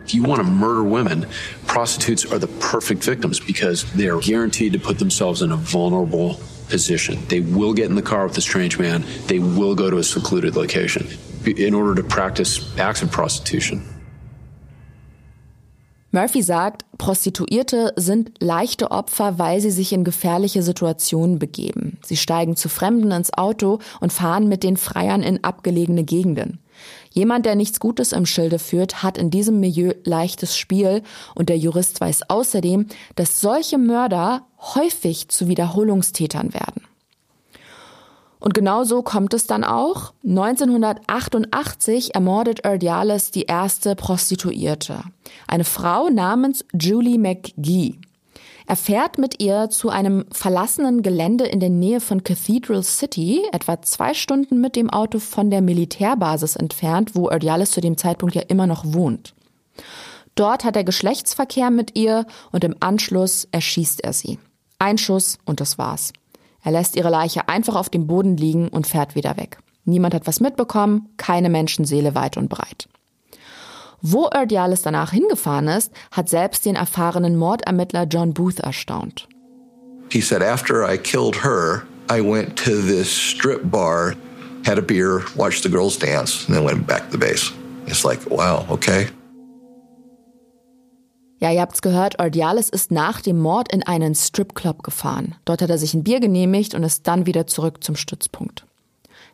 If 0.05 0.15
you 0.15 0.23
want 0.23 0.41
to 0.41 0.45
murder 0.45 0.85
women, 0.85 1.27
prostitutes 1.67 2.31
are 2.31 2.39
the 2.39 2.49
perfect 2.61 3.03
victims 3.03 3.41
because 3.41 3.91
they 3.95 4.09
are 4.09 4.21
guaranteed 4.21 4.75
to 4.75 4.79
put 4.79 4.99
themselves 4.99 5.41
in 5.41 5.51
a 5.51 5.57
vulnerable 5.57 6.39
position. 6.69 7.19
They 7.29 7.41
will 7.41 7.73
get 7.73 7.87
in 7.87 7.95
the 7.95 8.03
car 8.03 8.27
with 8.27 8.37
a 8.37 8.43
strange 8.43 8.79
man. 8.79 9.05
They 9.27 9.39
will 9.39 9.75
go 9.75 9.91
to 9.91 9.99
a 9.99 10.05
secluded 10.05 10.57
location 10.57 11.07
in 11.47 11.75
order 11.75 11.95
to 11.95 12.07
practice 12.07 12.79
acts 12.79 13.03
of 13.03 13.11
prostitution. 13.11 13.83
Murphy 16.11 16.43
sagt, 16.43 16.85
Prostituierte 16.97 17.93
sind 17.97 18.35
leichte 18.39 18.93
Opfer, 18.93 19.39
weil 19.41 19.61
sie 19.61 19.73
sich 19.73 19.93
in 19.93 20.05
gefährliche 20.05 20.63
Situationen 20.63 21.41
begeben. 21.41 21.99
Sie 22.05 22.17
steigen 22.17 22.55
zu 22.55 22.69
Fremden 22.69 23.11
ins 23.11 23.33
Auto 23.33 23.81
und 24.01 24.13
fahren 24.13 24.49
mit 24.49 24.63
den 24.63 24.77
Freiern 24.77 25.25
in 25.25 25.43
abgelegene 25.43 26.05
Gegenden. 26.05 26.61
Jemand, 27.15 27.47
der 27.47 27.55
nichts 27.55 27.79
Gutes 27.79 28.11
im 28.11 28.27
Schilde 28.27 28.59
führt, 28.59 29.05
hat 29.05 29.19
in 29.19 29.31
diesem 29.31 29.61
Milieu 29.61 29.95
leichtes 30.03 30.57
Spiel 30.57 31.05
und 31.37 31.49
der 31.49 31.57
Jurist 31.57 32.01
weiß 32.01 32.29
außerdem, 32.29 32.89
dass 33.15 33.41
solche 33.41 33.79
Mörder 33.79 34.45
häufig 34.59 35.29
zu 35.29 35.47
Wiederholungstätern 35.47 36.53
werden. 36.53 36.83
Und 38.41 38.53
genau 38.53 38.83
so 38.83 39.03
kommt 39.03 39.33
es 39.33 39.47
dann 39.47 39.63
auch. 39.63 40.13
1988 40.25 42.17
ermordet 42.17 42.61
Erdiales 42.61 43.31
die 43.31 43.45
erste 43.45 43.95
Prostituierte. 43.95 45.05
Eine 45.47 45.65
Frau 45.65 46.11
namens 46.11 46.65
Julie 46.75 47.19
McGee. 47.19 47.95
Er 48.67 48.77
fährt 48.77 49.19
mit 49.19 49.43
ihr 49.43 49.69
zu 49.69 49.91
einem 49.91 50.25
verlassenen 50.33 51.03
Gelände 51.03 51.45
in 51.45 51.61
der 51.61 51.69
Nähe 51.69 52.01
von 52.01 52.25
Cathedral 52.25 52.83
City, 52.83 53.43
etwa 53.53 53.83
zwei 53.83 54.15
Stunden 54.15 54.61
mit 54.61 54.75
dem 54.75 54.89
Auto 54.89 55.19
von 55.19 55.51
der 55.51 55.61
Militärbasis 55.61 56.57
entfernt, 56.57 57.15
wo 57.15 57.29
Erdiales 57.29 57.73
zu 57.73 57.83
dem 57.83 57.99
Zeitpunkt 57.99 58.35
ja 58.35 58.43
immer 58.43 58.67
noch 58.67 58.85
wohnt. 58.87 59.35
Dort 60.35 60.65
hat 60.65 60.77
er 60.77 60.85
Geschlechtsverkehr 60.85 61.71
mit 61.71 61.97
ihr 61.97 62.27
und 62.53 62.65
im 62.65 62.75
Anschluss 62.81 63.47
erschießt 63.53 64.03
er 64.03 64.15
sie. 64.15 64.39
Ein 64.79 64.99
Schuss 64.99 65.39
und 65.45 65.61
das 65.61 65.77
war's. 65.77 66.13
Er 66.63 66.73
lässt 66.73 66.97
ihre 66.97 67.11
Leiche 67.11 67.49
einfach 67.49 67.77
auf 67.77 67.91
dem 67.91 68.07
Boden 68.07 68.37
liegen 68.37 68.69
und 68.69 68.87
fährt 68.87 69.15
wieder 69.15 69.37
weg. 69.37 69.59
Niemand 69.85 70.15
hat 70.15 70.27
was 70.27 70.41
mitbekommen, 70.41 71.11
keine 71.19 71.51
Menschenseele 71.51 72.15
weit 72.15 72.39
und 72.39 72.49
breit. 72.49 72.89
Wo 74.07 74.27
Erdiales 74.27 74.83
danach 74.83 75.13
hingefahren 75.13 75.67
ist, 75.67 75.91
hat 76.11 76.29
selbst 76.29 76.67
den 76.67 76.77
erfahrenen 76.77 77.37
Mordermittler 77.37 78.05
John 78.05 78.35
Booth 78.35 78.61
erstaunt. 78.61 79.27
He 80.11 80.21
said, 80.21 80.43
after 80.43 80.87
I 80.87 80.99
killed 80.99 81.43
her, 81.43 81.85
I 82.11 82.21
went 82.21 82.63
to 82.65 82.83
this 82.83 83.09
strip 83.09 83.63
bar, 83.71 84.15
had 84.67 84.77
a 84.77 84.83
beer, 84.83 85.23
watched 85.37 85.63
the 85.63 85.71
girls 85.71 85.99
dance, 85.99 86.45
and 86.47 86.55
then 86.55 86.67
went 86.67 86.87
back 86.87 87.11
to 87.11 87.13
the 87.13 87.19
base. 87.19 87.51
It's 87.87 88.05
like, 88.05 88.21
wow, 88.29 88.67
okay. 88.69 89.09
Ja, 91.41 91.51
ihr 91.51 91.63
habt's 91.63 91.81
gehört, 91.81 92.19
Ordiales 92.21 92.69
ist 92.69 92.91
nach 92.91 93.23
dem 93.23 93.39
Mord 93.39 93.73
in 93.73 93.83
einen 93.83 94.15
Stripclub 94.15 94.83
gefahren. 94.83 95.35
Dort 95.47 95.63
hat 95.63 95.71
er 95.71 95.79
sich 95.79 95.95
ein 95.95 96.05
Bier 96.05 96.21
genehmigt 96.21 96.75
und 96.75 96.83
ist 96.83 97.07
dann 97.07 97.25
wieder 97.25 97.47
zurück 97.47 97.83
zum 97.83 97.97
Stützpunkt. 97.97 98.67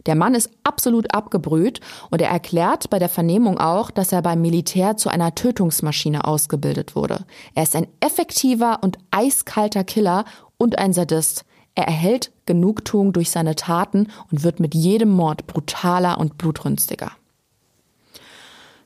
Der 0.06 0.14
Mann 0.14 0.34
ist 0.34 0.50
absolut 0.64 1.14
abgebrüht 1.14 1.80
und 2.10 2.22
er 2.22 2.30
erklärt 2.30 2.90
bei 2.90 2.98
der 2.98 3.08
Vernehmung 3.08 3.58
auch, 3.58 3.90
dass 3.90 4.12
er 4.12 4.22
beim 4.22 4.40
Militär 4.40 4.96
zu 4.96 5.08
einer 5.10 5.34
Tötungsmaschine 5.34 6.24
ausgebildet 6.24 6.96
wurde. 6.96 7.24
Er 7.54 7.62
ist 7.62 7.76
ein 7.76 7.86
effektiver 8.00 8.78
und 8.82 8.98
eiskalter 9.10 9.84
Killer 9.84 10.24
und 10.56 10.78
ein 10.78 10.92
Sadist. 10.92 11.44
Er 11.74 11.86
erhält 11.86 12.32
Genugtuung 12.46 13.12
durch 13.12 13.30
seine 13.30 13.54
Taten 13.54 14.08
und 14.30 14.42
wird 14.42 14.60
mit 14.60 14.74
jedem 14.74 15.10
Mord 15.10 15.46
brutaler 15.46 16.18
und 16.18 16.38
blutrünstiger. 16.38 17.12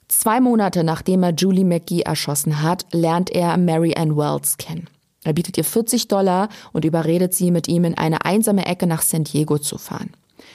Zwei 0.09 0.40
Monate 0.40 0.85
nachdem 0.85 1.22
er 1.22 1.33
Julie 1.35 1.64
McGee 1.64 2.03
erschossen 2.03 2.62
hat, 2.62 2.87
lernt 2.92 3.31
er 3.31 3.57
Mary 3.57 3.94
Ann 3.96 4.16
Wells 4.16 4.59
kennen. 4.59 4.88
Er 5.24 5.33
bietet 5.33 5.57
ihr 5.57 5.64
40 5.64 6.09
Dollar 6.09 6.50
und 6.72 6.85
überredet 6.85 7.35
sie, 7.35 7.50
mit 7.50 7.66
ihm 7.66 7.85
in 7.85 7.96
eine 7.96 8.24
einsame 8.24 8.66
Ecke 8.66 8.87
nach 8.87 9.03
San 9.03 9.24
Diego 9.24 9.59
zu 9.59 9.79
fahren. 9.79 10.11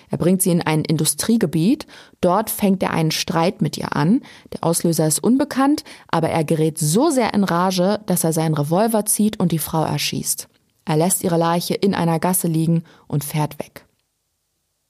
Er 0.09 0.17
bringt 0.17 0.41
sie 0.41 0.51
in 0.51 0.61
ein 0.61 0.83
Industriegebiet. 0.83 1.87
Dort 2.21 2.49
fängt 2.49 2.81
er 2.83 2.91
einen 2.91 3.11
Streit 3.11 3.61
mit 3.61 3.77
ihr 3.77 3.95
an. 3.95 4.21
Der 4.53 4.63
Auslöser 4.63 5.07
ist 5.07 5.23
unbekannt, 5.23 5.83
aber 6.07 6.29
er 6.29 6.43
gerät 6.43 6.77
so 6.77 7.09
sehr 7.09 7.33
in 7.33 7.43
Rage, 7.43 7.99
dass 8.05 8.23
er 8.23 8.33
seinen 8.33 8.55
Revolver 8.55 9.05
zieht 9.05 9.39
und 9.39 9.51
die 9.51 9.59
Frau 9.59 9.83
erschießt. 9.83 10.47
Er 10.85 10.97
lässt 10.97 11.23
ihre 11.23 11.37
Leiche 11.37 11.75
in 11.75 11.93
einer 11.93 12.19
Gasse 12.19 12.47
liegen 12.47 12.83
und 13.07 13.23
fährt 13.23 13.59
weg. 13.59 13.85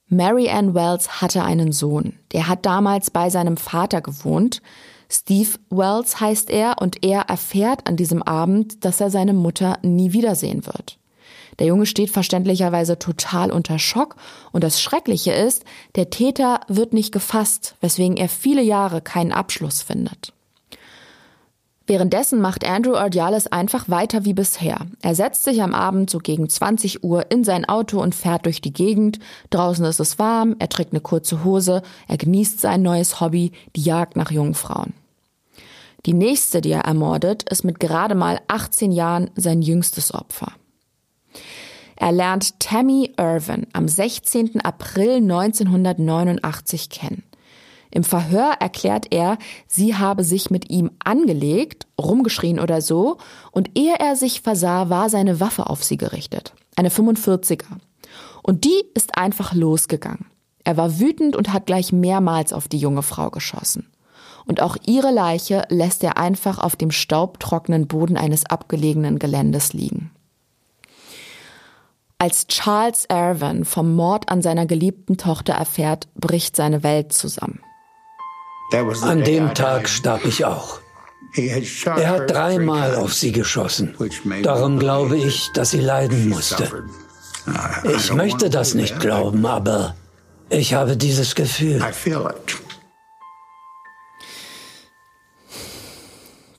Mary 0.08 0.48
Ann 0.48 0.74
Wells 0.74 1.20
hatte 1.20 1.44
einen 1.44 1.72
Sohn. 1.72 2.14
Der 2.32 2.48
hat 2.48 2.66
damals 2.66 3.10
bei 3.10 3.30
seinem 3.30 3.56
Vater 3.56 4.00
gewohnt. 4.00 4.60
Steve 5.08 5.50
Wells 5.70 6.20
heißt 6.20 6.50
er 6.50 6.76
und 6.80 7.04
er 7.04 7.22
erfährt 7.22 7.86
an 7.86 7.96
diesem 7.96 8.22
Abend, 8.22 8.84
dass 8.84 9.00
er 9.00 9.10
seine 9.10 9.34
Mutter 9.34 9.78
nie 9.82 10.12
wiedersehen 10.12 10.66
wird. 10.66 10.99
Der 11.60 11.66
Junge 11.66 11.86
steht 11.86 12.10
verständlicherweise 12.10 12.98
total 12.98 13.52
unter 13.52 13.78
Schock 13.78 14.16
und 14.50 14.64
das 14.64 14.80
Schreckliche 14.80 15.32
ist, 15.32 15.64
der 15.94 16.08
Täter 16.08 16.60
wird 16.68 16.94
nicht 16.94 17.12
gefasst, 17.12 17.76
weswegen 17.82 18.16
er 18.16 18.30
viele 18.30 18.62
Jahre 18.62 19.02
keinen 19.02 19.30
Abschluss 19.30 19.82
findet. 19.82 20.32
Währenddessen 21.86 22.40
macht 22.40 22.64
Andrew 22.64 22.94
Ordiales 22.94 23.48
einfach 23.48 23.88
weiter 23.90 24.24
wie 24.24 24.32
bisher. 24.32 24.86
Er 25.02 25.14
setzt 25.14 25.44
sich 25.44 25.60
am 25.60 25.74
Abend 25.74 26.08
so 26.08 26.18
gegen 26.18 26.48
20 26.48 27.04
Uhr 27.04 27.30
in 27.30 27.44
sein 27.44 27.68
Auto 27.68 28.00
und 28.00 28.14
fährt 28.14 28.46
durch 28.46 28.60
die 28.60 28.72
Gegend. 28.72 29.18
Draußen 29.50 29.84
ist 29.84 30.00
es 30.00 30.18
warm, 30.18 30.56
er 30.60 30.68
trägt 30.68 30.92
eine 30.92 31.00
kurze 31.00 31.44
Hose, 31.44 31.82
er 32.08 32.16
genießt 32.16 32.60
sein 32.60 32.80
neues 32.82 33.20
Hobby, 33.20 33.52
die 33.76 33.82
Jagd 33.82 34.16
nach 34.16 34.30
jungen 34.30 34.54
Frauen. 34.54 34.94
Die 36.06 36.14
nächste, 36.14 36.62
die 36.62 36.70
er 36.70 36.82
ermordet, 36.82 37.42
ist 37.50 37.64
mit 37.64 37.80
gerade 37.80 38.14
mal 38.14 38.40
18 38.48 38.92
Jahren 38.92 39.30
sein 39.34 39.60
jüngstes 39.60 40.14
Opfer. 40.14 40.52
Er 42.00 42.12
lernt 42.12 42.58
Tammy 42.60 43.12
Irvin 43.18 43.66
am 43.74 43.86
16. 43.86 44.62
April 44.62 45.16
1989 45.16 46.88
kennen. 46.88 47.24
Im 47.90 48.04
Verhör 48.04 48.54
erklärt 48.58 49.08
er, 49.10 49.36
sie 49.66 49.94
habe 49.94 50.24
sich 50.24 50.48
mit 50.48 50.70
ihm 50.70 50.92
angelegt, 51.04 51.86
rumgeschrien 52.00 52.58
oder 52.58 52.80
so, 52.80 53.18
und 53.50 53.76
ehe 53.78 53.96
er 53.98 54.16
sich 54.16 54.40
versah, 54.40 54.88
war 54.88 55.10
seine 55.10 55.40
Waffe 55.40 55.68
auf 55.68 55.84
sie 55.84 55.98
gerichtet. 55.98 56.54
Eine 56.74 56.88
45er. 56.88 57.76
Und 58.42 58.64
die 58.64 58.82
ist 58.94 59.18
einfach 59.18 59.52
losgegangen. 59.52 60.24
Er 60.64 60.78
war 60.78 61.00
wütend 61.00 61.36
und 61.36 61.52
hat 61.52 61.66
gleich 61.66 61.92
mehrmals 61.92 62.54
auf 62.54 62.66
die 62.66 62.78
junge 62.78 63.02
Frau 63.02 63.28
geschossen. 63.28 63.90
Und 64.46 64.62
auch 64.62 64.78
ihre 64.86 65.12
Leiche 65.12 65.64
lässt 65.68 66.02
er 66.02 66.16
einfach 66.16 66.60
auf 66.60 66.76
dem 66.76 66.92
staubtrockenen 66.92 67.88
Boden 67.88 68.16
eines 68.16 68.46
abgelegenen 68.46 69.18
Geländes 69.18 69.74
liegen. 69.74 70.12
Als 72.22 72.46
Charles 72.48 73.06
Irvin 73.10 73.64
vom 73.64 73.94
Mord 73.96 74.28
an 74.28 74.42
seiner 74.42 74.66
geliebten 74.66 75.16
Tochter 75.16 75.54
erfährt, 75.54 76.06
bricht 76.14 76.54
seine 76.54 76.82
Welt 76.82 77.14
zusammen. 77.14 77.60
An 79.00 79.24
dem 79.24 79.54
Tag 79.54 79.88
starb 79.88 80.26
ich 80.26 80.44
auch. 80.44 80.80
Er 81.34 82.08
hat 82.10 82.30
dreimal 82.30 82.96
auf 82.96 83.14
sie 83.14 83.32
geschossen. 83.32 83.94
Darum 84.42 84.78
glaube 84.78 85.16
ich, 85.16 85.50
dass 85.54 85.70
sie 85.70 85.80
leiden 85.80 86.28
musste. 86.28 86.84
Ich 87.84 88.12
möchte 88.12 88.50
das 88.50 88.74
nicht 88.74 89.00
glauben, 89.00 89.46
aber 89.46 89.94
ich 90.50 90.74
habe 90.74 90.98
dieses 90.98 91.34
Gefühl. 91.34 91.82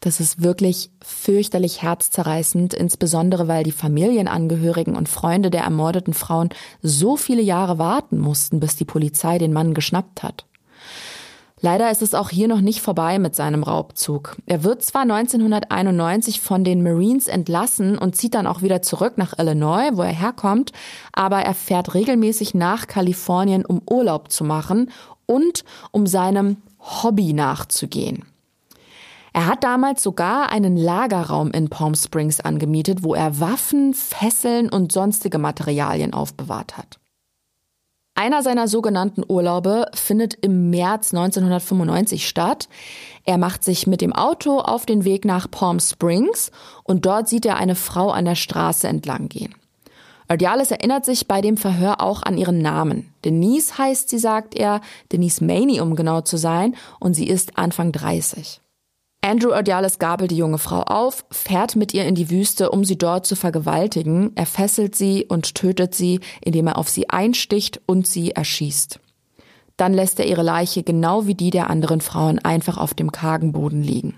Das 0.01 0.19
ist 0.19 0.41
wirklich 0.41 0.89
fürchterlich 1.03 1.83
herzzerreißend, 1.83 2.73
insbesondere 2.73 3.47
weil 3.47 3.63
die 3.63 3.71
Familienangehörigen 3.71 4.95
und 4.95 5.07
Freunde 5.07 5.51
der 5.51 5.61
ermordeten 5.61 6.15
Frauen 6.15 6.49
so 6.81 7.17
viele 7.17 7.43
Jahre 7.43 7.77
warten 7.77 8.17
mussten, 8.17 8.59
bis 8.59 8.75
die 8.75 8.85
Polizei 8.85 9.37
den 9.37 9.53
Mann 9.53 9.75
geschnappt 9.75 10.23
hat. 10.23 10.45
Leider 11.63 11.91
ist 11.91 12.01
es 12.01 12.15
auch 12.15 12.31
hier 12.31 12.47
noch 12.47 12.61
nicht 12.61 12.81
vorbei 12.81 13.19
mit 13.19 13.35
seinem 13.35 13.61
Raubzug. 13.61 14.37
Er 14.47 14.63
wird 14.63 14.81
zwar 14.81 15.03
1991 15.03 16.41
von 16.41 16.63
den 16.63 16.81
Marines 16.81 17.27
entlassen 17.27 17.99
und 17.99 18.15
zieht 18.15 18.33
dann 18.33 18.47
auch 18.47 18.63
wieder 18.63 18.81
zurück 18.81 19.19
nach 19.19 19.37
Illinois, 19.37 19.91
wo 19.93 20.01
er 20.01 20.09
herkommt, 20.09 20.71
aber 21.13 21.43
er 21.43 21.53
fährt 21.53 21.93
regelmäßig 21.93 22.55
nach 22.55 22.87
Kalifornien, 22.87 23.63
um 23.63 23.83
Urlaub 23.87 24.31
zu 24.31 24.43
machen 24.43 24.89
und 25.27 25.63
um 25.91 26.07
seinem 26.07 26.57
Hobby 26.79 27.33
nachzugehen. 27.33 28.25
Er 29.33 29.47
hat 29.47 29.63
damals 29.63 30.03
sogar 30.03 30.51
einen 30.51 30.75
Lagerraum 30.75 31.51
in 31.51 31.69
Palm 31.69 31.95
Springs 31.95 32.41
angemietet, 32.41 33.03
wo 33.03 33.15
er 33.15 33.39
Waffen, 33.39 33.93
Fesseln 33.93 34.69
und 34.69 34.91
sonstige 34.91 35.37
Materialien 35.37 36.13
aufbewahrt 36.13 36.77
hat. 36.77 36.99
Einer 38.13 38.43
seiner 38.43 38.67
sogenannten 38.67 39.23
Urlaube 39.25 39.85
findet 39.93 40.33
im 40.33 40.69
März 40.69 41.13
1995 41.13 42.27
statt. 42.27 42.67
Er 43.23 43.37
macht 43.37 43.63
sich 43.63 43.87
mit 43.87 44.01
dem 44.01 44.11
Auto 44.11 44.59
auf 44.59 44.85
den 44.85 45.05
Weg 45.05 45.23
nach 45.23 45.49
Palm 45.49 45.79
Springs 45.79 46.51
und 46.83 47.05
dort 47.05 47.29
sieht 47.29 47.45
er 47.45 47.55
eine 47.55 47.75
Frau 47.75 48.11
an 48.11 48.25
der 48.25 48.35
Straße 48.35 48.87
entlang 48.87 49.29
gehen. 49.29 49.55
Ordiales 50.29 50.71
erinnert 50.71 51.05
sich 51.05 51.27
bei 51.27 51.41
dem 51.41 51.57
Verhör 51.57 52.01
auch 52.01 52.23
an 52.23 52.37
ihren 52.37 52.61
Namen. 52.61 53.13
Denise 53.23 53.77
heißt 53.77 54.09
sie, 54.09 54.19
sagt 54.19 54.55
er, 54.55 54.81
Denise 55.11 55.43
Maney, 55.43 55.79
um 55.81 55.95
genau 55.95 56.21
zu 56.21 56.37
sein, 56.37 56.75
und 56.99 57.13
sie 57.13 57.27
ist 57.27 57.57
Anfang 57.57 57.91
30. 57.91 58.61
Andrew 59.23 59.51
Ordiales 59.51 59.99
gabelt 59.99 60.31
die 60.31 60.37
junge 60.37 60.57
Frau 60.57 60.81
auf, 60.81 61.25
fährt 61.29 61.75
mit 61.75 61.93
ihr 61.93 62.05
in 62.05 62.15
die 62.15 62.31
Wüste, 62.31 62.71
um 62.71 62.83
sie 62.83 62.97
dort 62.97 63.27
zu 63.27 63.35
vergewaltigen. 63.35 64.31
Er 64.35 64.47
fesselt 64.47 64.95
sie 64.95 65.25
und 65.25 65.53
tötet 65.53 65.93
sie, 65.93 66.19
indem 66.43 66.65
er 66.67 66.77
auf 66.79 66.89
sie 66.89 67.07
einsticht 67.07 67.79
und 67.85 68.07
sie 68.07 68.31
erschießt. 68.31 68.99
Dann 69.77 69.93
lässt 69.93 70.19
er 70.19 70.25
ihre 70.25 70.41
Leiche 70.41 70.81
genau 70.81 71.27
wie 71.27 71.35
die 71.35 71.51
der 71.51 71.69
anderen 71.69 72.01
Frauen 72.01 72.39
einfach 72.39 72.77
auf 72.77 72.95
dem 72.95 73.11
kargen 73.11 73.51
Boden 73.51 73.83
liegen. 73.83 74.15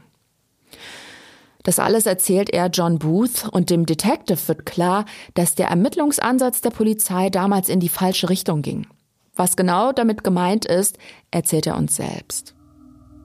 Das 1.63 1.79
alles 1.79 2.05
erzählt 2.05 2.49
er 2.49 2.67
John 2.67 2.99
Booth 2.99 3.47
und 3.51 3.69
dem 3.69 3.85
Detective 3.85 4.47
wird 4.47 4.65
klar, 4.65 5.05
dass 5.33 5.55
der 5.55 5.67
Ermittlungsansatz 5.67 6.61
der 6.61 6.71
Polizei 6.71 7.29
damals 7.29 7.67
in 7.67 7.81
die 7.81 7.89
falsche 7.89 8.29
Richtung 8.29 8.61
ging. 8.61 8.87
Was 9.35 9.57
genau 9.57 9.91
damit 9.91 10.23
gemeint 10.23 10.65
ist, 10.65 10.97
erzählt 11.31 11.67
er 11.67 11.77
uns 11.77 11.95
selbst. 11.95 12.53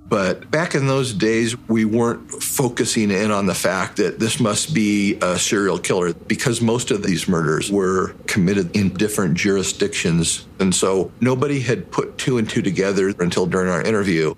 But 0.09 0.51
back 0.51 0.75
in 0.75 0.87
those 0.87 1.13
days, 1.13 1.57
we 1.69 1.85
weren't 1.85 2.43
focusing 2.43 3.11
in 3.11 3.31
on 3.31 3.47
the 3.47 3.55
fact 3.55 3.97
that 3.99 4.19
this 4.19 4.41
must 4.41 4.75
be 4.75 5.19
a 5.21 5.39
serial 5.39 5.79
killer 5.79 6.15
because 6.15 6.61
most 6.63 6.91
of 6.91 7.03
these 7.03 7.29
murders 7.29 7.71
were 7.71 8.15
committed 8.27 8.75
in 8.75 8.95
different 8.95 9.35
jurisdictions. 9.35 10.47
And 10.59 10.75
so 10.75 11.13
nobody 11.21 11.61
had 11.61 11.91
put 11.91 12.17
two 12.17 12.39
and 12.39 12.49
two 12.49 12.63
together 12.63 13.13
until 13.19 13.47
during 13.47 13.69
our 13.71 13.83
interview. 13.83 14.35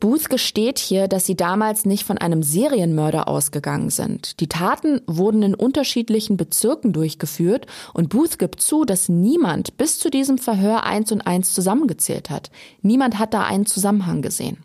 Booth 0.00 0.30
gesteht 0.30 0.78
hier, 0.78 1.08
dass 1.08 1.26
sie 1.26 1.34
damals 1.34 1.84
nicht 1.84 2.04
von 2.04 2.18
einem 2.18 2.42
Serienmörder 2.42 3.26
ausgegangen 3.26 3.90
sind. 3.90 4.38
Die 4.38 4.46
Taten 4.46 5.00
wurden 5.06 5.42
in 5.42 5.54
unterschiedlichen 5.56 6.36
Bezirken 6.36 6.92
durchgeführt 6.92 7.66
und 7.94 8.08
Booth 8.08 8.38
gibt 8.38 8.60
zu, 8.60 8.84
dass 8.84 9.08
niemand 9.08 9.76
bis 9.76 9.98
zu 9.98 10.08
diesem 10.08 10.38
Verhör 10.38 10.84
eins 10.84 11.10
und 11.10 11.22
eins 11.26 11.52
zusammengezählt 11.52 12.30
hat. 12.30 12.50
Niemand 12.80 13.18
hat 13.18 13.34
da 13.34 13.44
einen 13.44 13.66
Zusammenhang 13.66 14.22
gesehen. 14.22 14.58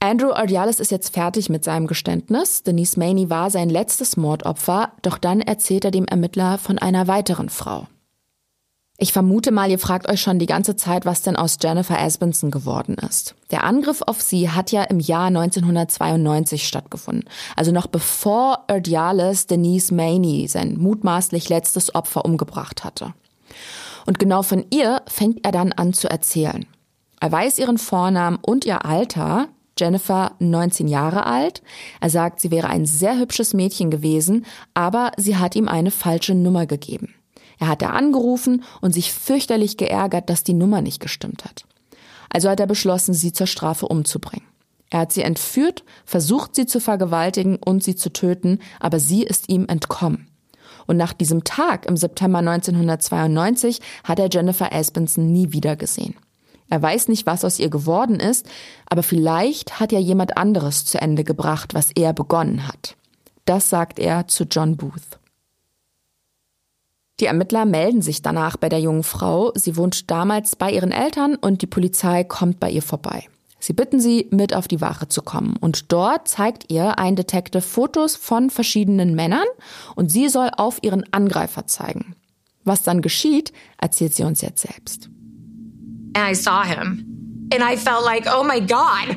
Andrew 0.00 0.30
Ordiales 0.30 0.78
ist 0.78 0.90
jetzt 0.90 1.14
fertig 1.14 1.48
mit 1.48 1.64
seinem 1.64 1.86
Geständnis. 1.86 2.62
Denise 2.62 2.98
Maney 2.98 3.30
war 3.30 3.50
sein 3.50 3.70
letztes 3.70 4.18
Mordopfer, 4.18 4.92
doch 5.00 5.16
dann 5.16 5.40
erzählt 5.40 5.86
er 5.86 5.90
dem 5.90 6.04
Ermittler 6.04 6.58
von 6.58 6.78
einer 6.78 7.08
weiteren 7.08 7.48
Frau. 7.48 7.86
Ich 8.98 9.12
vermute 9.12 9.52
mal, 9.52 9.70
ihr 9.70 9.78
fragt 9.78 10.08
euch 10.08 10.22
schon 10.22 10.38
die 10.38 10.46
ganze 10.46 10.74
Zeit, 10.74 11.04
was 11.04 11.20
denn 11.20 11.36
aus 11.36 11.58
Jennifer 11.62 11.98
Asbenson 11.98 12.50
geworden 12.50 12.96
ist. 13.08 13.34
Der 13.50 13.64
Angriff 13.64 14.00
auf 14.00 14.22
sie 14.22 14.50
hat 14.50 14.72
ja 14.72 14.84
im 14.84 15.00
Jahr 15.00 15.26
1992 15.26 16.66
stattgefunden. 16.66 17.28
Also 17.56 17.72
noch 17.72 17.88
bevor 17.88 18.64
Erdiales 18.68 19.46
Denise 19.46 19.92
Maney 19.92 20.48
sein 20.48 20.78
mutmaßlich 20.78 21.50
letztes 21.50 21.94
Opfer 21.94 22.24
umgebracht 22.24 22.84
hatte. 22.84 23.12
Und 24.06 24.18
genau 24.18 24.42
von 24.42 24.64
ihr 24.70 25.02
fängt 25.06 25.44
er 25.44 25.52
dann 25.52 25.72
an 25.72 25.92
zu 25.92 26.08
erzählen. 26.08 26.64
Er 27.20 27.30
weiß 27.30 27.58
ihren 27.58 27.78
Vornamen 27.78 28.38
und 28.40 28.64
ihr 28.64 28.86
Alter. 28.86 29.48
Jennifer 29.78 30.32
19 30.38 30.88
Jahre 30.88 31.26
alt. 31.26 31.62
Er 32.00 32.08
sagt, 32.08 32.40
sie 32.40 32.50
wäre 32.50 32.68
ein 32.68 32.86
sehr 32.86 33.18
hübsches 33.18 33.52
Mädchen 33.52 33.90
gewesen, 33.90 34.46
aber 34.72 35.12
sie 35.18 35.36
hat 35.36 35.54
ihm 35.54 35.68
eine 35.68 35.90
falsche 35.90 36.34
Nummer 36.34 36.64
gegeben. 36.64 37.14
Er 37.58 37.68
hat 37.68 37.82
da 37.82 37.90
angerufen 37.90 38.64
und 38.80 38.92
sich 38.92 39.12
fürchterlich 39.12 39.76
geärgert, 39.76 40.28
dass 40.28 40.44
die 40.44 40.54
Nummer 40.54 40.82
nicht 40.82 41.00
gestimmt 41.00 41.44
hat. 41.44 41.64
Also 42.28 42.50
hat 42.50 42.60
er 42.60 42.66
beschlossen, 42.66 43.14
sie 43.14 43.32
zur 43.32 43.46
Strafe 43.46 43.86
umzubringen. 43.86 44.46
Er 44.90 45.00
hat 45.00 45.12
sie 45.12 45.22
entführt, 45.22 45.84
versucht 46.04 46.54
sie 46.54 46.66
zu 46.66 46.80
vergewaltigen 46.80 47.56
und 47.56 47.82
sie 47.82 47.96
zu 47.96 48.12
töten, 48.12 48.60
aber 48.78 49.00
sie 49.00 49.22
ist 49.22 49.48
ihm 49.48 49.66
entkommen. 49.68 50.28
Und 50.86 50.96
nach 50.96 51.12
diesem 51.12 51.42
Tag 51.42 51.86
im 51.86 51.96
September 51.96 52.38
1992 52.38 53.80
hat 54.04 54.18
er 54.18 54.28
Jennifer 54.30 54.72
Aspenson 54.72 55.32
nie 55.32 55.52
wieder 55.52 55.74
gesehen. 55.74 56.14
Er 56.68 56.82
weiß 56.82 57.08
nicht, 57.08 57.26
was 57.26 57.44
aus 57.44 57.58
ihr 57.58 57.70
geworden 57.70 58.20
ist, 58.20 58.46
aber 58.88 59.02
vielleicht 59.02 59.80
hat 59.80 59.92
ja 59.92 59.98
jemand 59.98 60.36
anderes 60.36 60.84
zu 60.84 61.00
Ende 61.00 61.24
gebracht, 61.24 61.74
was 61.74 61.90
er 61.94 62.12
begonnen 62.12 62.66
hat. 62.66 62.96
Das 63.44 63.70
sagt 63.70 63.98
er 63.98 64.26
zu 64.26 64.44
John 64.44 64.76
Booth. 64.76 65.18
Die 67.20 67.26
Ermittler 67.26 67.64
melden 67.64 68.02
sich 68.02 68.20
danach 68.20 68.56
bei 68.58 68.68
der 68.68 68.80
jungen 68.80 69.02
Frau. 69.02 69.52
Sie 69.54 69.76
wohnt 69.76 70.10
damals 70.10 70.54
bei 70.54 70.70
ihren 70.70 70.92
Eltern 70.92 71.34
und 71.36 71.62
die 71.62 71.66
Polizei 71.66 72.24
kommt 72.24 72.60
bei 72.60 72.70
ihr 72.70 72.82
vorbei. 72.82 73.24
Sie 73.58 73.72
bitten 73.72 74.00
sie, 74.00 74.28
mit 74.30 74.54
auf 74.54 74.68
die 74.68 74.82
Wache 74.82 75.08
zu 75.08 75.22
kommen. 75.22 75.56
Und 75.58 75.90
dort 75.92 76.28
zeigt 76.28 76.70
ihr 76.70 76.98
ein 76.98 77.16
Detective 77.16 77.62
Fotos 77.62 78.14
von 78.14 78.50
verschiedenen 78.50 79.14
Männern 79.14 79.46
und 79.94 80.12
sie 80.12 80.28
soll 80.28 80.50
auf 80.56 80.78
ihren 80.82 81.10
Angreifer 81.12 81.66
zeigen. 81.66 82.14
Was 82.64 82.82
dann 82.82 83.00
geschieht, 83.00 83.52
erzählt 83.78 84.14
sie 84.14 84.24
uns 84.24 84.42
jetzt 84.42 84.60
selbst. 84.60 85.08
And 86.14 86.30
I 86.30 86.34
saw 86.34 86.64
him 86.64 87.48
and 87.52 87.62
I 87.62 87.76
felt 87.76 88.04
like, 88.04 88.26
oh 88.26 88.44
my 88.44 88.60
God. 88.60 89.16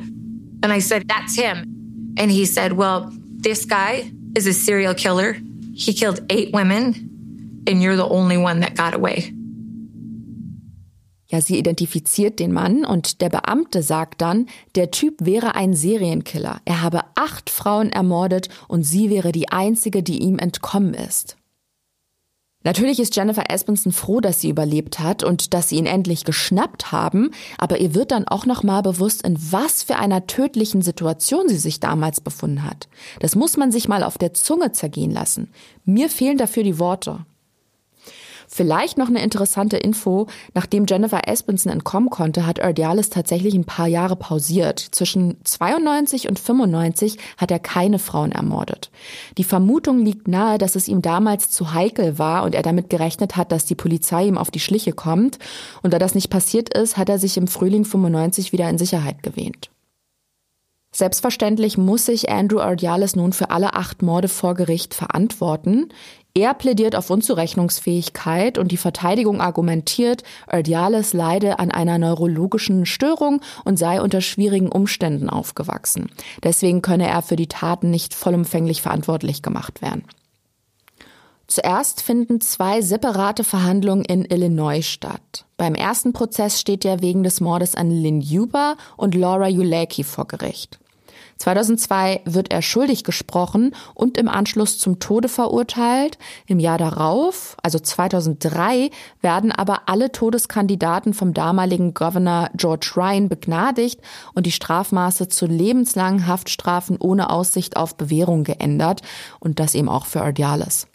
And 0.64 0.74
I 0.74 0.80
said, 0.80 1.04
that's 1.08 1.36
him. 1.36 2.16
And 2.18 2.32
he 2.32 2.46
said, 2.46 2.78
well, 2.78 3.12
this 3.42 3.68
guy 3.68 4.12
is 4.36 4.48
a 4.48 4.54
serial 4.54 4.94
killer. 4.94 5.36
He 5.74 5.94
killed 5.94 6.22
eight 6.30 6.54
women 6.54 7.10
and 7.68 7.82
you're 7.82 7.96
the 7.96 8.10
only 8.10 8.38
one 8.38 8.62
that 8.62 8.76
got 8.76 8.94
away. 8.94 9.34
Ja, 11.32 11.42
sie 11.42 11.60
identifiziert 11.60 12.40
den 12.40 12.52
Mann 12.52 12.84
und 12.84 13.22
der 13.22 13.30
Beamte 13.30 13.84
sagt 13.84 14.22
dann, 14.22 14.48
der 14.74 14.90
Typ 14.90 15.18
wäre 15.20 15.54
ein 15.54 15.76
Serienkiller. 15.76 16.60
Er 16.66 16.82
habe 16.82 17.02
acht 17.14 17.52
Frauen 17.52 17.92
ermordet 17.92 18.50
und 18.68 18.82
sie 18.82 19.12
wäre 19.12 19.32
die 19.32 19.50
einzige, 19.50 20.02
die 20.02 20.24
ihm 20.24 20.40
entkommen 20.40 20.96
ist. 20.96 21.38
Natürlich 22.64 23.00
ist 23.00 23.16
Jennifer 23.16 23.50
Aspenson 23.50 23.94
froh, 23.94 24.20
dass 24.20 24.42
sie 24.42 24.50
überlebt 24.50 25.00
hat 25.00 25.24
und 25.24 25.54
dass 25.54 25.70
sie 25.70 25.78
ihn 25.78 25.86
endlich 25.86 26.26
geschnappt 26.26 26.92
haben, 26.92 27.32
aber 27.58 27.80
ihr 27.80 27.96
wird 27.96 28.12
dann 28.12 28.28
auch 28.28 28.46
noch 28.46 28.64
mal 28.64 28.82
bewusst, 28.82 29.22
in 29.22 29.38
was 29.52 29.84
für 29.84 29.96
einer 29.96 30.28
tödlichen 30.28 30.82
Situation 30.82 31.48
sie 31.48 31.58
sich 31.58 31.80
damals 31.80 32.20
befunden 32.20 32.66
hat. 32.66 32.90
Das 33.22 33.36
muss 33.36 33.56
man 33.56 33.72
sich 33.72 33.88
mal 33.88 34.04
auf 34.04 34.18
der 34.18 34.34
Zunge 34.34 34.74
zergehen 34.74 35.12
lassen. 35.12 35.52
Mir 35.86 36.10
fehlen 36.10 36.38
dafür 36.38 36.64
die 36.64 36.80
Worte. 36.80 37.26
Vielleicht 38.52 38.98
noch 38.98 39.10
eine 39.10 39.22
interessante 39.22 39.78
Info. 39.78 40.26
Nachdem 40.56 40.88
Jennifer 40.88 41.30
Aspenson 41.30 41.72
entkommen 41.72 42.10
konnte, 42.10 42.48
hat 42.48 42.58
Erdialis 42.58 43.12
tatsächlich 43.12 43.54
ein 43.54 43.64
paar 43.64 43.86
Jahre 43.86 44.16
pausiert. 44.16 44.80
Zwischen 44.80 45.38
92 45.44 46.28
und 46.28 46.40
95 46.40 47.18
hat 47.38 47.52
er 47.52 47.60
keine 47.60 48.00
Frauen 48.00 48.32
ermordet. 48.32 48.90
Die 49.38 49.44
Vermutung 49.44 50.04
liegt 50.04 50.28
nahe, 50.28 50.58
dass 50.58 50.76
es 50.76 50.88
ihm 50.88 51.04
damals 51.04 51.52
zu 51.52 51.74
heikel 51.74 52.18
war 52.18 52.44
und 52.44 52.56
er 52.56 52.64
damit 52.64 52.90
gerechnet 52.90 53.36
hat, 53.36 53.52
dass 53.52 53.66
die 53.66 53.76
Polizei 53.76 54.26
ihm 54.26 54.38
auf 54.40 54.50
die 54.50 54.60
Schliche 54.60 54.94
kommt. 54.94 55.38
Und 55.84 55.94
da 55.94 56.00
das 56.00 56.16
nicht 56.16 56.32
passiert 56.32 56.76
ist, 56.76 56.98
hat 56.98 57.10
er 57.10 57.20
sich 57.20 57.38
im 57.38 57.48
Frühling 57.48 57.86
95 57.86 58.52
wieder 58.52 58.68
in 58.68 58.80
Sicherheit 58.80 59.22
gewähnt. 59.22 59.70
Selbstverständlich 61.00 61.78
muss 61.78 62.08
sich 62.08 62.30
Andrew 62.30 62.60
Ardialis 62.60 63.16
nun 63.16 63.32
für 63.32 63.52
alle 63.52 63.74
acht 63.74 64.02
Morde 64.02 64.28
vor 64.28 64.54
Gericht 64.54 64.94
verantworten. 64.94 65.94
Er 66.34 66.54
plädiert 66.54 66.94
auf 66.94 67.10
Unzurechnungsfähigkeit 67.10 68.58
und 68.58 68.74
die 68.74 68.76
Verteidigung 68.76 69.40
argumentiert, 69.40 70.24
Erdiales 70.46 71.14
leide 71.14 71.58
an 71.58 71.72
einer 71.72 71.98
neurologischen 72.00 72.86
Störung 72.86 73.40
und 73.64 73.80
sei 73.80 74.02
unter 74.02 74.20
schwierigen 74.20 74.70
Umständen 74.70 75.30
aufgewachsen. 75.30 76.10
Deswegen 76.44 76.82
könne 76.82 77.08
er 77.08 77.22
für 77.22 77.38
die 77.38 77.48
Taten 77.48 77.92
nicht 77.92 78.14
vollumfänglich 78.14 78.82
verantwortlich 78.82 79.42
gemacht 79.42 79.82
werden. 79.82 80.04
Zuerst 81.48 82.02
finden 82.02 82.42
zwei 82.42 82.82
separate 82.82 83.46
Verhandlungen 83.46 84.04
in 84.04 84.26
Illinois 84.26 84.82
statt. 84.82 85.46
Beim 85.56 85.76
ersten 85.76 86.12
Prozess 86.12 86.60
steht 86.60 86.84
er 86.84 87.02
wegen 87.02 87.24
des 87.24 87.40
Mordes 87.40 87.76
an 87.76 87.90
Lynn 87.90 88.22
Huber 88.22 88.76
und 88.98 89.16
Laura 89.16 89.48
Ulaki 89.48 90.04
vor 90.04 90.28
Gericht. 90.28 90.78
2002 91.40 92.22
wird 92.26 92.52
er 92.52 92.62
schuldig 92.62 93.06
gesprochen 93.06 93.74
und 93.94 94.18
im 94.18 94.28
Anschluss 94.28 94.78
zum 94.78 95.00
Tode 95.00 95.30
verurteilt. 95.30 96.18
Im 96.48 96.60
Jahr 96.60 96.78
darauf, 96.78 97.56
also 97.64 97.80
2003, 97.80 98.90
werden 99.22 99.54
aber 99.54 99.84
alle 99.86 100.12
Todeskandidaten 100.12 101.14
vom 101.14 101.34
damaligen 101.34 101.94
Governor 101.94 102.50
George 102.56 102.92
Ryan 102.98 103.30
begnadigt 103.30 104.02
und 104.34 104.46
die 104.46 104.52
Strafmaße 104.52 105.30
zu 105.30 105.46
lebenslangen 105.46 106.28
Haftstrafen 106.28 106.98
ohne 107.00 107.30
Aussicht 107.30 107.78
auf 107.78 107.96
Bewährung 107.96 108.44
geändert 108.44 109.02
und 109.40 109.60
das 109.60 109.76
eben 109.76 109.88
auch 109.88 110.08
für 110.08 110.22
Ordiales. 110.22 110.89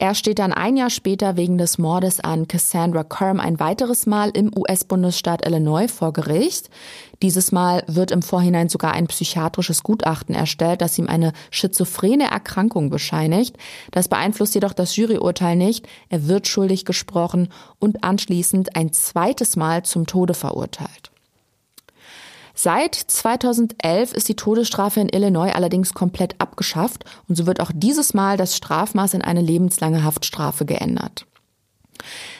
Er 0.00 0.14
steht 0.14 0.38
dann 0.38 0.52
ein 0.52 0.76
Jahr 0.76 0.90
später 0.90 1.36
wegen 1.36 1.58
des 1.58 1.76
Mordes 1.76 2.20
an 2.20 2.46
Cassandra 2.46 3.02
Kerm 3.02 3.40
ein 3.40 3.58
weiteres 3.58 4.06
Mal 4.06 4.30
im 4.30 4.52
US-Bundesstaat 4.56 5.44
Illinois 5.44 5.88
vor 5.88 6.12
Gericht. 6.12 6.70
Dieses 7.20 7.50
Mal 7.50 7.82
wird 7.88 8.12
im 8.12 8.22
Vorhinein 8.22 8.68
sogar 8.68 8.92
ein 8.92 9.08
psychiatrisches 9.08 9.82
Gutachten 9.82 10.36
erstellt, 10.36 10.82
das 10.82 10.96
ihm 10.98 11.08
eine 11.08 11.32
schizophrene 11.50 12.30
Erkrankung 12.30 12.90
bescheinigt. 12.90 13.56
Das 13.90 14.06
beeinflusst 14.06 14.54
jedoch 14.54 14.72
das 14.72 14.94
Juryurteil 14.94 15.56
nicht. 15.56 15.88
Er 16.10 16.28
wird 16.28 16.46
schuldig 16.46 16.84
gesprochen 16.84 17.48
und 17.80 18.04
anschließend 18.04 18.76
ein 18.76 18.92
zweites 18.92 19.56
Mal 19.56 19.82
zum 19.82 20.06
Tode 20.06 20.34
verurteilt. 20.34 21.10
Seit 22.60 22.96
2011 22.96 24.14
ist 24.14 24.28
die 24.28 24.34
Todesstrafe 24.34 24.98
in 24.98 25.08
Illinois 25.08 25.54
allerdings 25.54 25.94
komplett 25.94 26.34
abgeschafft 26.40 27.04
und 27.28 27.36
so 27.36 27.46
wird 27.46 27.60
auch 27.60 27.70
dieses 27.72 28.14
Mal 28.14 28.36
das 28.36 28.56
Strafmaß 28.56 29.14
in 29.14 29.22
eine 29.22 29.42
lebenslange 29.42 30.02
Haftstrafe 30.02 30.64
geändert. 30.64 31.24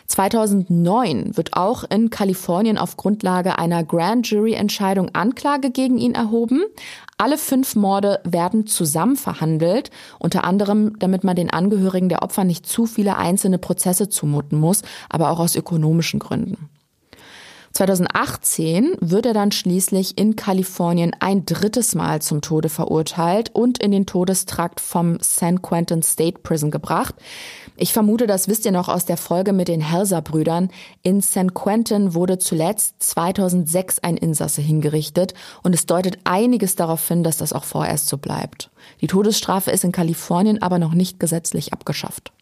2009 0.08 1.36
wird 1.36 1.52
auch 1.52 1.84
in 1.88 2.10
Kalifornien 2.10 2.78
auf 2.78 2.96
Grundlage 2.96 3.60
einer 3.60 3.84
Grand 3.84 4.28
Jury 4.28 4.54
Entscheidung 4.54 5.14
Anklage 5.14 5.70
gegen 5.70 5.98
ihn 5.98 6.16
erhoben. 6.16 6.64
Alle 7.16 7.38
fünf 7.38 7.76
Morde 7.76 8.18
werden 8.24 8.66
zusammen 8.66 9.14
verhandelt, 9.14 9.92
unter 10.18 10.42
anderem, 10.42 10.98
damit 10.98 11.22
man 11.22 11.36
den 11.36 11.50
Angehörigen 11.50 12.08
der 12.08 12.22
Opfer 12.22 12.42
nicht 12.42 12.66
zu 12.66 12.86
viele 12.86 13.18
einzelne 13.18 13.58
Prozesse 13.58 14.08
zumuten 14.08 14.58
muss, 14.58 14.82
aber 15.08 15.30
auch 15.30 15.38
aus 15.38 15.54
ökonomischen 15.54 16.18
Gründen. 16.18 16.68
2018 17.78 18.96
wird 19.00 19.24
er 19.24 19.34
dann 19.34 19.52
schließlich 19.52 20.18
in 20.18 20.34
Kalifornien 20.34 21.12
ein 21.20 21.46
drittes 21.46 21.94
Mal 21.94 22.20
zum 22.20 22.40
Tode 22.40 22.70
verurteilt 22.70 23.54
und 23.54 23.80
in 23.80 23.92
den 23.92 24.04
Todestrakt 24.04 24.80
vom 24.80 25.18
San 25.20 25.62
Quentin 25.62 26.02
State 26.02 26.40
Prison 26.42 26.72
gebracht. 26.72 27.14
Ich 27.76 27.92
vermute, 27.92 28.26
das 28.26 28.48
wisst 28.48 28.64
ihr 28.64 28.72
noch 28.72 28.88
aus 28.88 29.04
der 29.04 29.16
Folge 29.16 29.52
mit 29.52 29.68
den 29.68 29.80
Helser-Brüdern. 29.80 30.70
In 31.04 31.20
San 31.20 31.54
Quentin 31.54 32.14
wurde 32.14 32.38
zuletzt 32.38 32.96
2006 32.98 34.00
ein 34.00 34.16
Insasse 34.16 34.60
hingerichtet 34.60 35.34
und 35.62 35.72
es 35.72 35.86
deutet 35.86 36.18
einiges 36.24 36.74
darauf 36.74 37.06
hin, 37.06 37.22
dass 37.22 37.36
das 37.36 37.52
auch 37.52 37.64
vorerst 37.64 38.08
so 38.08 38.18
bleibt. 38.18 38.72
Die 39.00 39.06
Todesstrafe 39.06 39.70
ist 39.70 39.84
in 39.84 39.92
Kalifornien 39.92 40.60
aber 40.60 40.80
noch 40.80 40.94
nicht 40.94 41.20
gesetzlich 41.20 41.72
abgeschafft. 41.72 42.32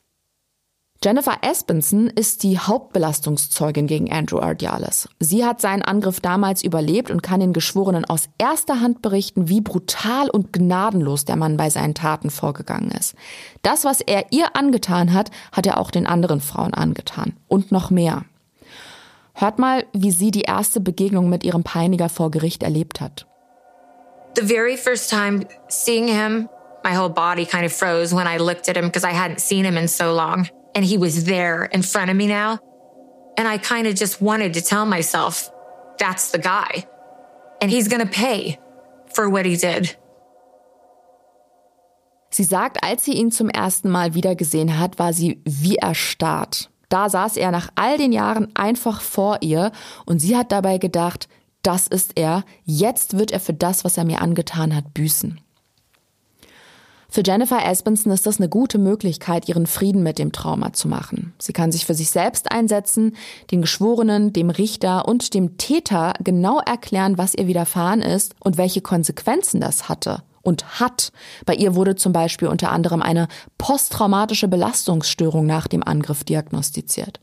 Jennifer 1.05 1.39
Aspenson 1.43 2.09
ist 2.09 2.43
die 2.43 2.59
Hauptbelastungszeugin 2.59 3.87
gegen 3.87 4.11
Andrew 4.11 4.39
Ardiales. 4.39 5.09
Sie 5.21 5.45
hat 5.45 5.61
seinen 5.61 5.83
Angriff 5.83 6.21
damals 6.21 6.65
überlebt 6.65 7.11
und 7.11 7.23
kann 7.23 7.41
den 7.41 7.53
Geschworenen 7.53 8.05
aus 8.07 8.29
erster 8.39 8.81
Hand 8.81 9.03
berichten, 9.03 9.49
wie 9.49 9.61
brutal 9.61 10.31
und 10.31 10.53
gnadenlos 10.53 11.25
der 11.25 11.37
Mann 11.37 11.57
bei 11.57 11.71
seinen 11.71 11.95
Taten 11.95 12.31
vorgegangen 12.31 12.91
ist. 12.91 13.15
Das, 13.63 13.85
was 13.85 14.01
er 14.01 14.33
ihr 14.33 14.57
angetan 14.57 15.13
hat, 15.13 15.31
hat 15.53 15.67
er 15.67 15.79
auch 15.79 15.91
den 15.91 16.07
anderen 16.07 16.41
Frauen 16.41 16.73
angetan. 16.73 17.37
Und 17.47 17.73
noch 17.73 17.91
mehr. 17.91 18.25
Hört 19.35 19.59
mal, 19.59 19.85
wie 19.93 20.11
sie 20.11 20.31
die 20.31 20.43
erste 20.43 20.81
Begegnung 20.81 21.29
mit 21.29 21.45
ihrem 21.45 21.63
Peiniger 21.63 22.09
vor 22.09 22.31
Gericht 22.31 22.63
erlebt 22.63 23.03
hat. 23.03 23.27
The 24.35 24.47
very 24.47 24.77
first 24.79 25.11
time 25.11 25.47
seeing 25.69 26.09
him, 26.09 26.49
my 26.83 26.97
whole 26.97 27.11
body 27.11 27.45
kind 27.45 27.67
of 27.67 27.73
froze 27.73 28.17
when 28.17 28.27
I 28.27 28.39
looked 28.39 28.69
at 28.69 28.77
him 28.77 28.87
because 28.87 29.07
I 29.07 29.13
hadn't 29.13 29.41
seen 29.41 29.65
him 29.65 29.77
in 29.77 29.89
so 29.89 30.15
long. 30.15 30.49
And 30.77 30.85
he 30.85 30.99
was 30.99 31.25
there 31.25 31.65
in 31.65 31.83
front 31.83 32.11
of 32.11 32.17
me 32.17 32.27
now. 32.27 32.61
And 33.39 33.49
I 33.49 33.57
kind 33.59 33.87
of 33.87 33.95
just 33.95 34.21
wanted 34.21 34.55
to 34.55 34.61
tell 34.61 34.85
myself, 34.85 35.51
that's 35.99 36.31
the 36.31 36.39
guy. 36.39 36.87
And 37.63 37.71
he's 37.71 37.89
going 37.89 38.07
to 38.07 38.13
pay 38.13 38.59
for 39.15 39.29
what 39.29 39.47
he 39.47 39.57
did. 39.57 39.97
Sie 42.31 42.45
sagt, 42.45 42.85
als 42.85 43.05
sie 43.05 43.15
ihn 43.15 43.31
zum 43.31 43.49
ersten 43.49 43.89
Mal 43.89 44.13
wiedergesehen 44.13 44.79
hat, 44.79 44.99
war 44.99 45.15
sie 45.15 45.41
wie 45.47 45.77
erstarrt. 45.77 46.69
Da 46.91 47.09
saß 47.09 47.39
er 47.39 47.51
nach 47.51 47.71
all 47.77 47.97
den 47.97 48.13
Jahren 48.13 48.55
einfach 48.55 49.01
vor 49.01 49.39
ihr 49.41 49.73
und 50.05 50.19
sie 50.19 50.37
hat 50.37 50.53
dabei 50.53 50.77
gedacht, 50.77 51.29
das 51.63 51.87
ist 51.87 52.13
er, 52.17 52.45
jetzt 52.65 53.19
wird 53.19 53.31
er 53.31 53.41
für 53.41 53.55
das, 53.55 53.85
was 53.85 53.97
er 53.97 54.05
mir 54.05 54.21
angetan 54.21 54.77
hat, 54.77 54.93
büßen. 54.93 55.41
Für 57.09 57.23
Jennifer 57.25 57.65
Aspenson 57.65 58.13
ist 58.13 58.27
das 58.27 58.39
eine 58.39 58.49
gute 58.49 58.79
Möglichkeit, 58.79 59.49
ihren 59.49 59.67
Frieden 59.67 60.03
mit 60.03 60.19
dem 60.19 60.33
Trauma 60.33 60.73
zu 60.73 60.89
machen. 60.89 61.33
Sie 61.39 61.53
kann 61.53 61.73
sich 61.73 61.87
für 61.87 61.95
sich 61.95 62.11
selbst 62.11 62.51
einsetzen, 62.51 63.17
den 63.51 63.63
Geschworenen, 63.63 64.33
dem 64.33 64.51
Richter 64.51 65.07
und 65.07 65.35
dem 65.35 65.57
Täter 65.57 66.15
genau 66.23 66.61
erklären, 66.61 67.19
was 67.19 67.35
ihr 67.35 67.47
widerfahren 67.47 68.03
ist 68.03 68.35
und 68.41 68.57
welche 68.57 68.81
Konsequenzen 68.81 69.61
das 69.61 69.89
hatte 69.89 70.23
und 70.43 70.81
hat. 70.81 71.13
Bei 71.45 71.55
ihr 71.55 71.75
wurde 71.75 71.97
zum 71.97 72.13
Beispiel 72.13 72.49
unter 72.49 72.71
anderem 72.71 73.03
eine 73.03 73.29
posttraumatische 73.59 74.49
Belastungsstörung 74.49 75.47
nach 75.47 75.67
dem 75.67 75.83
Angriff 75.83 76.25
diagnostiziert. 76.25 77.21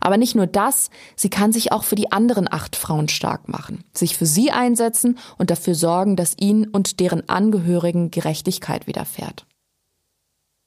Aber 0.00 0.16
nicht 0.16 0.34
nur 0.34 0.46
das, 0.46 0.90
sie 1.16 1.30
kann 1.30 1.52
sich 1.52 1.72
auch 1.72 1.84
für 1.84 1.96
die 1.96 2.12
anderen 2.12 2.52
acht 2.52 2.76
Frauen 2.76 3.08
stark 3.08 3.48
machen, 3.48 3.84
sich 3.92 4.16
für 4.16 4.26
sie 4.26 4.50
einsetzen 4.50 5.18
und 5.38 5.50
dafür 5.50 5.74
sorgen, 5.74 6.16
dass 6.16 6.36
ihnen 6.38 6.66
und 6.68 7.00
deren 7.00 7.28
Angehörigen 7.28 8.10
Gerechtigkeit 8.10 8.86
widerfährt. 8.86 9.46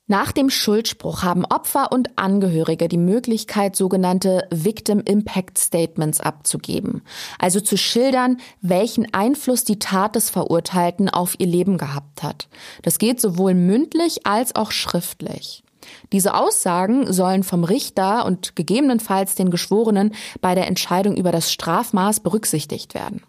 Nach 0.10 0.32
dem 0.32 0.49
Schuldspruch 0.49 1.24
haben 1.24 1.43
Opfer 1.43 1.91
und 1.91 2.18
Angehörige 2.18 2.88
die 2.88 2.97
Möglichkeit, 2.97 3.76
sogenannte 3.76 4.47
Victim 4.51 5.01
Impact 5.01 5.58
Statements 5.58 6.22
abzugeben, 6.22 7.01
also 7.39 7.60
zu 7.60 7.76
schildern, 7.76 8.38
welchen 8.62 9.14
Einfluss 9.14 9.66
die 9.66 9.80
Tat 9.80 10.16
des 10.16 10.30
Verurteilten 10.30 11.10
auf 11.10 11.36
ihr 11.39 11.47
Leben 11.47 11.78
gehabt 11.78 12.24
hat. 12.24 12.47
Das 12.84 12.99
geht 12.99 13.20
sowohl 13.20 13.53
mündlich 13.53 14.26
als 14.26 14.55
auch 14.55 14.72
schriftlich. 14.72 15.66
Diese 16.11 16.33
Aussagen 16.33 17.11
sollen 17.11 17.43
vom 17.43 17.63
Richter 17.63 18.25
und 18.25 18.55
gegebenenfalls 18.55 19.35
den 19.35 19.49
Geschworenen 19.49 20.13
bei 20.41 20.55
der 20.55 20.67
Entscheidung 20.67 21.15
über 21.15 21.31
das 21.31 21.51
Strafmaß 21.51 22.21
berücksichtigt 22.21 22.93
werden. 22.93 23.23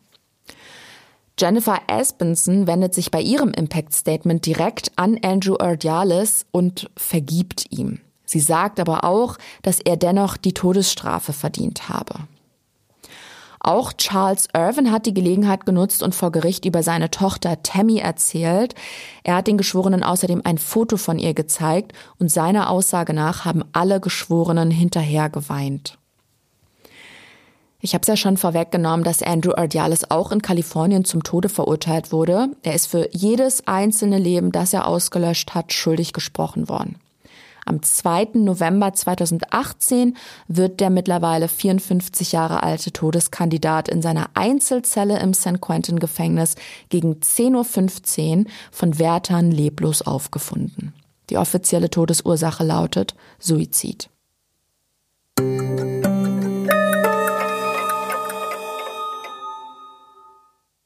Jennifer 1.38 1.80
Aspenson 1.86 2.66
wendet 2.66 2.94
sich 2.94 3.10
bei 3.12 3.20
ihrem 3.20 3.50
Impact 3.50 3.94
Statement 3.94 4.44
direkt 4.44 4.90
an 4.96 5.18
Andrew 5.22 5.54
Erdialis 5.54 6.46
und 6.50 6.90
vergibt 6.96 7.66
ihm. 7.70 8.00
Sie 8.24 8.40
sagt 8.40 8.80
aber 8.80 9.04
auch, 9.04 9.38
dass 9.62 9.80
er 9.80 9.96
dennoch 9.96 10.36
die 10.36 10.52
Todesstrafe 10.52 11.32
verdient 11.32 11.88
habe. 11.88 12.14
Auch 13.60 13.92
Charles 13.92 14.48
Irvin 14.54 14.92
hat 14.92 15.06
die 15.06 15.14
Gelegenheit 15.14 15.66
genutzt 15.66 16.02
und 16.02 16.14
vor 16.14 16.30
Gericht 16.30 16.64
über 16.64 16.82
seine 16.82 17.10
Tochter 17.10 17.62
Tammy 17.62 17.98
erzählt. 17.98 18.74
Er 19.24 19.36
hat 19.36 19.46
den 19.46 19.58
Geschworenen 19.58 20.04
außerdem 20.04 20.42
ein 20.44 20.58
Foto 20.58 20.96
von 20.96 21.18
ihr 21.18 21.34
gezeigt 21.34 21.92
und 22.18 22.30
seiner 22.30 22.70
Aussage 22.70 23.14
nach 23.14 23.44
haben 23.44 23.64
alle 23.72 24.00
Geschworenen 24.00 24.70
hinterher 24.70 25.28
geweint. 25.28 25.98
Ich 27.80 27.94
habe 27.94 28.02
es 28.02 28.08
ja 28.08 28.16
schon 28.16 28.36
vorweggenommen, 28.36 29.04
dass 29.04 29.22
Andrew 29.22 29.52
Ardiales 29.54 30.10
auch 30.10 30.32
in 30.32 30.42
Kalifornien 30.42 31.04
zum 31.04 31.22
Tode 31.22 31.48
verurteilt 31.48 32.10
wurde. 32.10 32.48
Er 32.62 32.74
ist 32.74 32.86
für 32.86 33.08
jedes 33.12 33.68
einzelne 33.68 34.18
Leben, 34.18 34.50
das 34.50 34.72
er 34.72 34.88
ausgelöscht 34.88 35.54
hat, 35.54 35.72
schuldig 35.72 36.12
gesprochen 36.12 36.68
worden. 36.68 36.96
Am 37.68 37.82
2. 37.82 38.30
November 38.34 38.94
2018 38.94 40.16
wird 40.46 40.80
der 40.80 40.88
mittlerweile 40.88 41.48
54 41.48 42.32
Jahre 42.32 42.62
alte 42.62 42.92
Todeskandidat 42.92 43.90
in 43.90 44.00
seiner 44.00 44.30
Einzelzelle 44.32 45.20
im 45.20 45.34
San 45.34 45.60
Quentin 45.60 45.98
Gefängnis 45.98 46.54
gegen 46.88 47.16
10.15 47.16 48.38
Uhr 48.38 48.44
von 48.72 48.98
Wärtern 48.98 49.50
leblos 49.50 50.00
aufgefunden. 50.00 50.94
Die 51.28 51.36
offizielle 51.36 51.90
Todesursache 51.90 52.64
lautet 52.64 53.14
Suizid. 53.38 54.08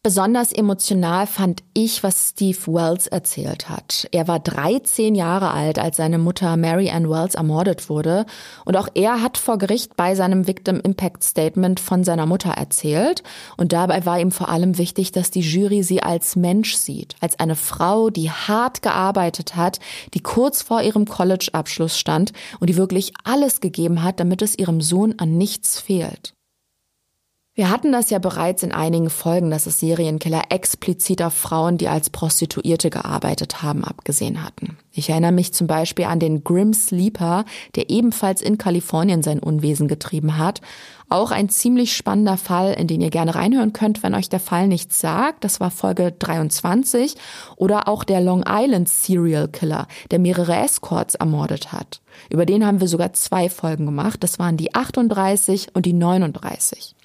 Besonders 0.04 0.50
emotional 0.50 1.28
fand 1.28 1.62
ich, 1.74 2.02
was 2.02 2.30
Steve 2.30 2.58
Wells 2.66 3.06
erzählt 3.06 3.68
hat. 3.68 4.08
Er 4.10 4.26
war 4.26 4.40
13 4.40 5.14
Jahre 5.14 5.52
alt, 5.52 5.78
als 5.78 5.98
seine 5.98 6.18
Mutter 6.18 6.56
Mary 6.56 6.90
Ann 6.90 7.08
Wells 7.08 7.36
ermordet 7.36 7.88
wurde. 7.88 8.26
Und 8.64 8.76
auch 8.76 8.88
er 8.94 9.22
hat 9.22 9.38
vor 9.38 9.58
Gericht 9.58 9.94
bei 9.94 10.16
seinem 10.16 10.48
Victim 10.48 10.80
Impact 10.80 11.22
Statement 11.22 11.78
von 11.78 12.02
seiner 12.02 12.26
Mutter 12.26 12.50
erzählt. 12.50 13.22
Und 13.56 13.72
dabei 13.72 14.04
war 14.04 14.18
ihm 14.18 14.32
vor 14.32 14.48
allem 14.48 14.76
wichtig, 14.76 15.12
dass 15.12 15.30
die 15.30 15.38
Jury 15.38 15.84
sie 15.84 16.02
als 16.02 16.34
Mensch 16.34 16.74
sieht. 16.74 17.14
Als 17.20 17.38
eine 17.38 17.54
Frau, 17.54 18.10
die 18.10 18.32
hart 18.32 18.82
gearbeitet 18.82 19.54
hat, 19.54 19.78
die 20.14 20.20
kurz 20.20 20.62
vor 20.62 20.82
ihrem 20.82 21.06
College-Abschluss 21.06 21.96
stand 21.96 22.32
und 22.58 22.68
die 22.68 22.76
wirklich 22.76 23.12
alles 23.22 23.60
gegeben 23.60 24.02
hat, 24.02 24.18
damit 24.18 24.42
es 24.42 24.58
ihrem 24.58 24.80
Sohn 24.80 25.14
an 25.20 25.38
nichts 25.38 25.78
fehlt. 25.78 26.34
Wir 27.54 27.68
hatten 27.68 27.92
das 27.92 28.08
ja 28.08 28.18
bereits 28.18 28.62
in 28.62 28.72
einigen 28.72 29.10
Folgen, 29.10 29.50
dass 29.50 29.66
es 29.66 29.78
Serienkiller 29.78 30.44
explizit 30.48 31.20
auf 31.20 31.34
Frauen, 31.34 31.76
die 31.76 31.86
als 31.86 32.08
Prostituierte 32.08 32.88
gearbeitet 32.88 33.62
haben, 33.62 33.84
abgesehen 33.84 34.42
hatten. 34.42 34.78
Ich 34.90 35.10
erinnere 35.10 35.32
mich 35.32 35.52
zum 35.52 35.66
Beispiel 35.66 36.06
an 36.06 36.18
den 36.18 36.44
Grim 36.44 36.72
Sleeper, 36.72 37.44
der 37.74 37.90
ebenfalls 37.90 38.40
in 38.40 38.56
Kalifornien 38.56 39.22
sein 39.22 39.38
Unwesen 39.38 39.86
getrieben 39.86 40.38
hat. 40.38 40.62
Auch 41.10 41.30
ein 41.30 41.50
ziemlich 41.50 41.94
spannender 41.94 42.38
Fall, 42.38 42.72
in 42.72 42.86
den 42.86 43.02
ihr 43.02 43.10
gerne 43.10 43.34
reinhören 43.34 43.74
könnt, 43.74 44.02
wenn 44.02 44.14
euch 44.14 44.30
der 44.30 44.40
Fall 44.40 44.66
nichts 44.66 44.98
sagt. 44.98 45.44
Das 45.44 45.60
war 45.60 45.70
Folge 45.70 46.10
23. 46.10 47.16
Oder 47.56 47.86
auch 47.86 48.04
der 48.04 48.22
Long 48.22 48.44
Island 48.48 48.88
Serial 48.88 49.48
Killer, 49.48 49.88
der 50.10 50.20
mehrere 50.20 50.56
Escorts 50.56 51.16
ermordet 51.16 51.70
hat. 51.70 52.00
Über 52.30 52.46
den 52.46 52.64
haben 52.64 52.80
wir 52.80 52.88
sogar 52.88 53.12
zwei 53.12 53.50
Folgen 53.50 53.84
gemacht. 53.84 54.24
Das 54.24 54.38
waren 54.38 54.56
die 54.56 54.74
38 54.74 55.74
und 55.74 55.84
die 55.84 55.92
39. 55.92 56.96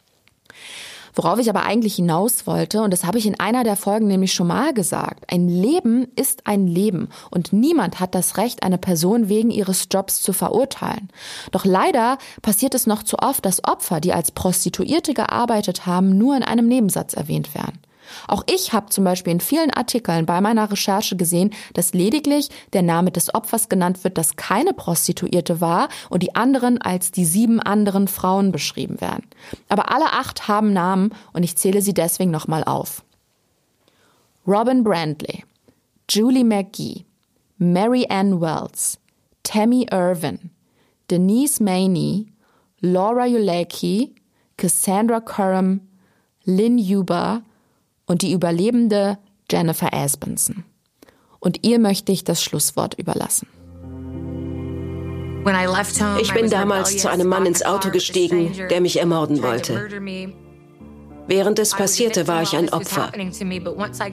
Worauf 1.18 1.39
ich 1.39 1.49
aber 1.49 1.63
eigentlich 1.63 1.95
hinaus 1.95 2.45
wollte, 2.45 2.84
und 2.84 2.93
das 2.93 3.03
habe 3.03 3.18
ich 3.18 3.26
in 3.26 3.39
einer 3.39 3.63
der 3.63 3.76
Folgen 3.76 4.05
nämlich 4.05 4.34
schon 4.34 4.45
mal 4.45 4.72
gesagt, 4.72 5.24
ein 5.34 5.47
Leben 5.47 6.07
ist 6.15 6.45
ein 6.45 6.68
Leben 6.68 7.09
und 7.32 7.53
niemand 7.53 7.99
hat 7.99 8.13
das 8.13 8.38
Recht, 8.38 8.61
eine 8.61 8.78
Person 8.78 9.28
wegen 9.28 9.49
ihres 9.49 9.88
Jobs 9.89 10.22
zu 10.22 10.32
verurteilen. 10.32 11.09
Doch 11.51 11.65
leider 11.65 12.20
passiert 12.43 12.76
es 12.76 12.86
noch 12.86 13.01
zu 13.01 13.18
oft, 13.18 13.43
dass 13.45 13.63
Opfer, 13.63 13.99
die 13.99 14.13
als 14.13 14.30
Prostituierte 14.30 15.15
gearbeitet 15.15 15.88
haben, 15.88 16.20
nur 16.20 16.38
in 16.38 16.43
einem 16.43 16.68
Nebensatz 16.68 17.15
erwähnt 17.15 17.55
werden. 17.55 17.80
Auch 18.28 18.43
ich 18.49 18.74
habe 18.74 18.89
zum 18.89 19.03
Beispiel 19.03 19.34
in 19.34 19.39
vielen 19.39 19.72
Artikeln 19.72 20.26
bei 20.26 20.41
meiner 20.41 20.72
Recherche 20.72 21.16
gesehen, 21.16 21.51
dass 21.74 21.93
lediglich 21.93 22.49
der 22.74 22.82
Name 22.82 23.12
des 23.12 23.34
Opfers 23.34 23.70
genannt 23.70 24.03
wird, 24.03 24.18
das 24.18 24.36
keine 24.36 24.74
Prostituierte 24.74 25.62
war 25.62 25.89
und 26.10 26.24
die 26.24 26.36
anderen 26.36 26.82
als 26.82 27.12
die 27.12 27.26
sieben 27.26 27.60
anderen 27.60 28.08
Frauen 28.08 28.51
beschrieben 28.51 29.01
werden. 29.01 29.26
Aber 29.70 29.91
alle 29.91 30.12
acht 30.14 30.47
haben 30.47 30.74
Namen 30.74 31.14
und 31.34 31.43
ich 31.43 31.58
zähle 31.58 31.82
sie 31.82 31.93
deswegen 31.93 32.32
nochmal 32.32 32.64
auf. 32.64 33.03
Robin 34.47 34.84
Brandley, 34.84 35.43
Julie 36.10 36.45
McGee, 36.45 37.05
Mary 37.58 38.05
Ann 38.10 38.39
Wells, 38.39 38.97
Tammy 39.43 39.88
Irvin, 39.91 40.51
Denise 41.10 41.62
Maney, 41.62 42.32
Laura 42.82 43.26
Ulecki, 43.26 44.14
Cassandra 44.58 45.20
Curran, 45.20 45.82
Lynn 46.45 46.78
Huber, 46.78 47.43
und 48.08 48.24
die 48.24 48.34
Überlebende 48.34 49.20
Jennifer 49.51 49.93
Asbenson. 49.93 50.64
Und 51.39 51.64
ihr 51.64 51.78
möchte 51.78 52.12
ich 52.12 52.24
das 52.24 52.41
Schlusswort 52.41 52.95
überlassen. 52.95 53.47
Ich 56.20 56.34
bin 56.34 56.49
damals 56.49 56.97
zu 56.97 57.10
einem 57.10 57.28
Mann 57.28 57.45
ins 57.45 57.64
Auto 57.64 57.89
gestiegen, 57.91 58.53
der 58.70 58.82
mich 58.82 58.99
ermorden 58.99 59.41
wollte. 59.43 59.88
Während 61.28 61.60
es 61.60 61.72
passierte, 61.72 62.28
war 62.28 62.41
ich 62.41 62.55
ein 62.55 62.70
Opfer. 62.70 63.12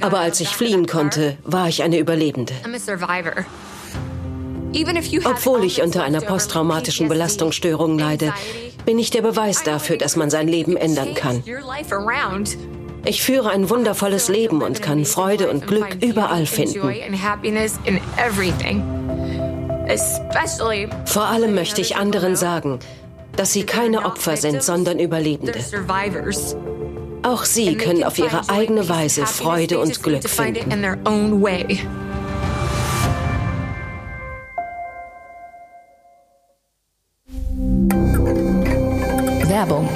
Aber 0.01 0.18
als 0.18 0.40
ich 0.40 0.49
fliehen 0.49 0.86
konnte, 0.86 1.38
war 1.45 1.68
ich 1.68 1.82
eine 1.82 1.99
Überlebende. 1.99 2.53
Obwohl 5.24 5.64
ich 5.64 5.82
unter 5.82 6.03
einer 6.03 6.20
posttraumatischen 6.20 7.09
Belastungsstörung 7.09 7.99
leide, 7.99 8.32
bin 8.84 8.99
ich 8.99 9.11
der 9.11 9.22
Beweis 9.22 9.62
dafür, 9.62 9.97
dass 9.97 10.16
man 10.16 10.30
sein 10.30 10.49
Leben 10.49 10.76
ändern 10.76 11.14
kann. 11.14 11.42
Ich 13.05 13.22
führe 13.22 13.50
ein 13.50 13.68
wundervolles 13.68 14.28
Leben 14.28 14.62
und 14.62 14.80
kann 14.80 15.05
Freude 15.05 15.50
und 15.50 15.66
Glück 15.66 16.02
überall 16.02 16.46
finden. 16.46 16.80
Vor 21.05 21.24
allem 21.24 21.55
möchte 21.55 21.80
ich 21.80 21.96
anderen 21.96 22.36
sagen, 22.36 22.78
dass 23.36 23.52
sie 23.52 23.64
keine 23.64 24.05
Opfer 24.05 24.36
sind, 24.36 24.62
sondern 24.62 24.98
Überlebende. 24.98 25.52
Auch 27.22 27.44
sie 27.44 27.74
können 27.76 28.05
auf 28.05 28.18
ihre 28.18 28.48
eigene 28.48 28.88
Weise 28.88 29.26
Freude 29.26 29.78
und 29.78 30.02
Glück 30.02 30.28
finden. 30.28 30.82
Werbung 39.48 39.88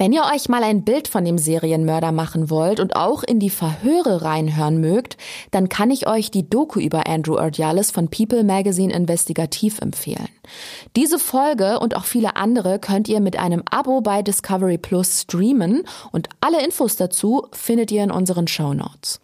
wenn 0.00 0.14
ihr 0.14 0.22
euch 0.34 0.48
mal 0.48 0.64
ein 0.64 0.82
Bild 0.82 1.08
von 1.08 1.26
dem 1.26 1.36
Serienmörder 1.36 2.10
machen 2.10 2.48
wollt 2.48 2.80
und 2.80 2.96
auch 2.96 3.22
in 3.22 3.38
die 3.38 3.50
Verhöre 3.50 4.22
reinhören 4.22 4.80
mögt, 4.80 5.18
dann 5.50 5.68
kann 5.68 5.90
ich 5.90 6.08
euch 6.08 6.30
die 6.30 6.48
Doku 6.48 6.80
über 6.80 7.06
Andrew 7.06 7.34
Urdiales 7.34 7.90
von 7.90 8.08
People 8.08 8.42
Magazine 8.42 8.94
Investigativ 8.94 9.78
empfehlen. 9.78 10.30
Diese 10.96 11.18
Folge 11.18 11.78
und 11.80 11.94
auch 11.98 12.04
viele 12.04 12.36
andere 12.36 12.78
könnt 12.78 13.10
ihr 13.10 13.20
mit 13.20 13.38
einem 13.38 13.62
Abo 13.70 14.00
bei 14.00 14.22
Discovery 14.22 14.78
Plus 14.78 15.20
streamen 15.20 15.82
und 16.12 16.30
alle 16.40 16.64
Infos 16.64 16.96
dazu 16.96 17.48
findet 17.52 17.92
ihr 17.92 18.02
in 18.02 18.10
unseren 18.10 18.48
Show 18.48 18.72
Notes. 18.72 19.20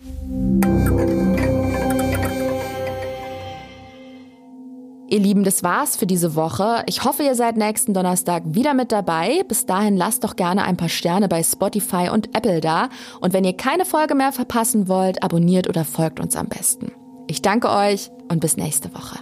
Ihr 5.09 5.20
Lieben, 5.20 5.44
das 5.44 5.62
war's 5.62 5.94
für 5.96 6.07
diese 6.07 6.34
Woche. 6.34 6.82
Ich 6.86 7.04
hoffe, 7.04 7.22
ihr 7.22 7.36
seid 7.36 7.57
nächsten 7.57 7.94
Donnerstag 7.94 8.42
wieder 8.46 8.74
mit 8.74 8.90
dabei. 8.90 9.44
Bis 9.46 9.64
dahin 9.64 9.96
lasst 9.96 10.24
doch 10.24 10.34
gerne 10.34 10.64
ein 10.64 10.76
paar 10.76 10.88
Sterne 10.88 11.28
bei 11.28 11.44
Spotify 11.44 12.09
und 12.12 12.34
Apple 12.36 12.61
da. 12.61 12.88
Und 13.20 13.32
wenn 13.32 13.44
ihr 13.44 13.57
keine 13.57 13.84
Folge 13.84 14.16
mehr 14.16 14.32
verpassen 14.32 14.88
wollt, 14.88 15.22
abonniert 15.22 15.68
oder 15.68 15.84
folgt 15.84 16.18
uns 16.18 16.34
am 16.34 16.48
besten. 16.48 16.90
Ich 17.28 17.40
danke 17.40 17.70
euch 17.70 18.11
und 18.28 18.40
bis 18.40 18.57
nächste 18.57 18.92
Woche. 18.94 19.20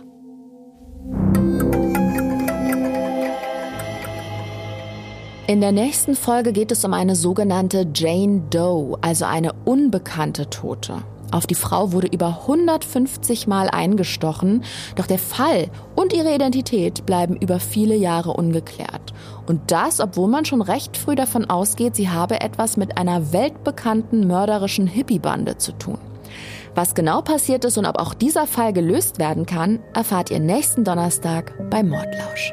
In 5.46 5.60
der 5.60 5.72
nächsten 5.72 6.14
Folge 6.14 6.54
geht 6.54 6.72
es 6.72 6.82
um 6.86 6.94
eine 6.94 7.14
sogenannte 7.14 7.86
Jane 7.94 8.44
Doe, 8.48 8.96
also 9.02 9.26
eine 9.26 9.52
unbekannte 9.66 10.48
Tote. 10.48 11.02
Auf 11.30 11.46
die 11.46 11.54
Frau 11.54 11.92
wurde 11.92 12.06
über 12.06 12.40
150 12.42 13.46
Mal 13.46 13.68
eingestochen, 13.68 14.64
doch 14.96 15.06
der 15.06 15.18
Fall 15.18 15.68
und 15.94 16.12
ihre 16.12 16.34
Identität 16.34 17.06
bleiben 17.06 17.36
über 17.36 17.60
viele 17.60 17.96
Jahre 17.96 18.32
ungeklärt. 18.32 19.12
Und 19.46 19.70
das, 19.70 20.00
obwohl 20.00 20.28
man 20.28 20.44
schon 20.44 20.62
recht 20.62 20.96
früh 20.96 21.14
davon 21.14 21.50
ausgeht, 21.50 21.96
sie 21.96 22.08
habe 22.08 22.40
etwas 22.40 22.76
mit 22.76 22.96
einer 22.98 23.32
weltbekannten 23.32 24.26
mörderischen 24.26 24.86
Hippie-Bande 24.86 25.58
zu 25.58 25.72
tun. 25.72 25.98
Was 26.74 26.94
genau 26.94 27.20
passiert 27.20 27.64
ist 27.64 27.78
und 27.78 27.86
ob 27.86 27.98
auch 28.00 28.14
dieser 28.14 28.46
Fall 28.46 28.72
gelöst 28.72 29.18
werden 29.18 29.46
kann, 29.46 29.78
erfahrt 29.94 30.30
ihr 30.30 30.40
nächsten 30.40 30.82
Donnerstag 30.82 31.54
bei 31.70 31.82
Mordlausch. 31.82 32.52